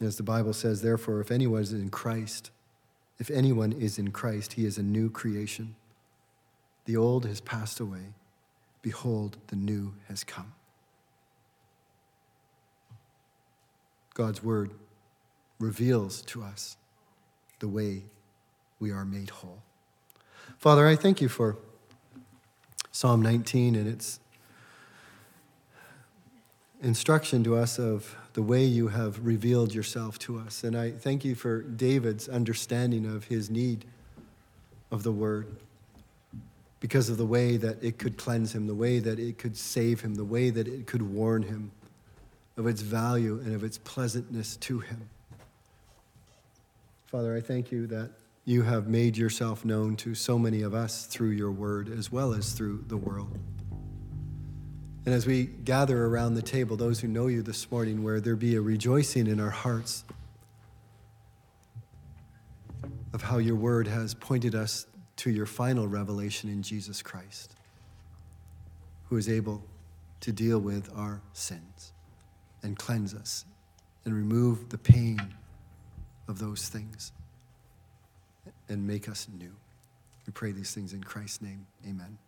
As 0.00 0.16
the 0.16 0.22
Bible 0.22 0.52
says, 0.52 0.82
therefore, 0.82 1.20
if 1.20 1.30
anyone 1.30 1.62
is 1.62 1.72
in 1.72 1.88
Christ, 1.88 2.50
if 3.18 3.30
anyone 3.30 3.72
is 3.72 3.98
in 3.98 4.10
Christ, 4.10 4.54
he 4.54 4.66
is 4.66 4.76
a 4.76 4.82
new 4.82 5.08
creation. 5.08 5.74
The 6.84 6.96
old 6.96 7.24
has 7.24 7.40
passed 7.40 7.80
away. 7.80 8.12
Behold, 8.82 9.38
the 9.48 9.56
new 9.56 9.94
has 10.08 10.22
come. 10.22 10.52
God's 14.14 14.42
word 14.42 14.70
reveals 15.58 16.22
to 16.22 16.42
us 16.42 16.76
the 17.58 17.68
way 17.68 18.04
we 18.78 18.90
are 18.90 19.04
made 19.04 19.30
whole. 19.30 19.62
Father, 20.58 20.86
I 20.86 20.96
thank 20.96 21.20
you 21.20 21.28
for 21.28 21.56
Psalm 22.92 23.20
19 23.22 23.74
and 23.74 23.88
its 23.88 24.20
instruction 26.82 27.42
to 27.44 27.56
us 27.56 27.78
of 27.78 28.16
the 28.34 28.42
way 28.42 28.64
you 28.64 28.88
have 28.88 29.24
revealed 29.24 29.74
yourself 29.74 30.18
to 30.20 30.38
us. 30.38 30.62
And 30.62 30.76
I 30.76 30.90
thank 30.90 31.24
you 31.24 31.34
for 31.34 31.62
David's 31.62 32.28
understanding 32.28 33.06
of 33.06 33.24
his 33.24 33.50
need 33.50 33.84
of 34.90 35.02
the 35.02 35.12
word 35.12 35.56
because 36.80 37.08
of 37.08 37.16
the 37.16 37.26
way 37.26 37.56
that 37.56 37.82
it 37.82 37.98
could 37.98 38.16
cleanse 38.16 38.54
him, 38.54 38.66
the 38.66 38.74
way 38.74 38.98
that 38.98 39.18
it 39.18 39.38
could 39.38 39.56
save 39.56 40.02
him, 40.02 40.14
the 40.14 40.24
way 40.24 40.50
that 40.50 40.68
it 40.68 40.86
could 40.86 41.02
warn 41.02 41.42
him 41.42 41.72
of 42.56 42.66
its 42.66 42.82
value 42.82 43.40
and 43.44 43.54
of 43.54 43.64
its 43.64 43.78
pleasantness 43.78 44.56
to 44.56 44.80
him. 44.80 45.08
Father, 47.06 47.34
I 47.36 47.40
thank 47.40 47.72
you 47.72 47.86
that 47.88 48.10
you 48.44 48.62
have 48.62 48.88
made 48.88 49.16
yourself 49.16 49.64
known 49.64 49.96
to 49.96 50.14
so 50.14 50.38
many 50.38 50.62
of 50.62 50.74
us 50.74 51.06
through 51.06 51.30
your 51.30 51.50
word 51.50 51.88
as 51.88 52.12
well 52.12 52.34
as 52.34 52.52
through 52.52 52.84
the 52.88 52.96
world. 52.96 53.38
And 55.06 55.14
as 55.14 55.24
we 55.24 55.44
gather 55.44 56.04
around 56.04 56.34
the 56.34 56.42
table, 56.42 56.76
those 56.76 56.98
who 56.98 57.06
know 57.06 57.28
you 57.28 57.40
this 57.40 57.70
morning, 57.70 58.02
where 58.02 58.20
there 58.20 58.34
be 58.34 58.56
a 58.56 58.60
rejoicing 58.60 59.28
in 59.28 59.38
our 59.38 59.50
hearts 59.50 60.04
of 63.12 63.22
how 63.22 63.38
your 63.38 63.54
word 63.54 63.86
has 63.86 64.14
pointed 64.14 64.56
us 64.56 64.88
to 65.18 65.30
your 65.30 65.46
final 65.46 65.86
revelation 65.86 66.50
in 66.50 66.60
Jesus 66.60 67.02
Christ, 67.02 67.54
who 69.08 69.16
is 69.16 69.28
able 69.28 69.62
to 70.20 70.32
deal 70.32 70.58
with 70.58 70.90
our 70.96 71.22
sins 71.32 71.92
and 72.64 72.76
cleanse 72.76 73.14
us 73.14 73.44
and 74.04 74.12
remove 74.12 74.70
the 74.70 74.78
pain 74.78 75.20
of 76.26 76.40
those 76.40 76.68
things 76.68 77.12
and 78.68 78.84
make 78.84 79.08
us 79.08 79.28
new. 79.38 79.52
We 80.26 80.32
pray 80.32 80.50
these 80.50 80.74
things 80.74 80.92
in 80.92 81.04
Christ's 81.04 81.42
name. 81.42 81.64
Amen. 81.88 82.18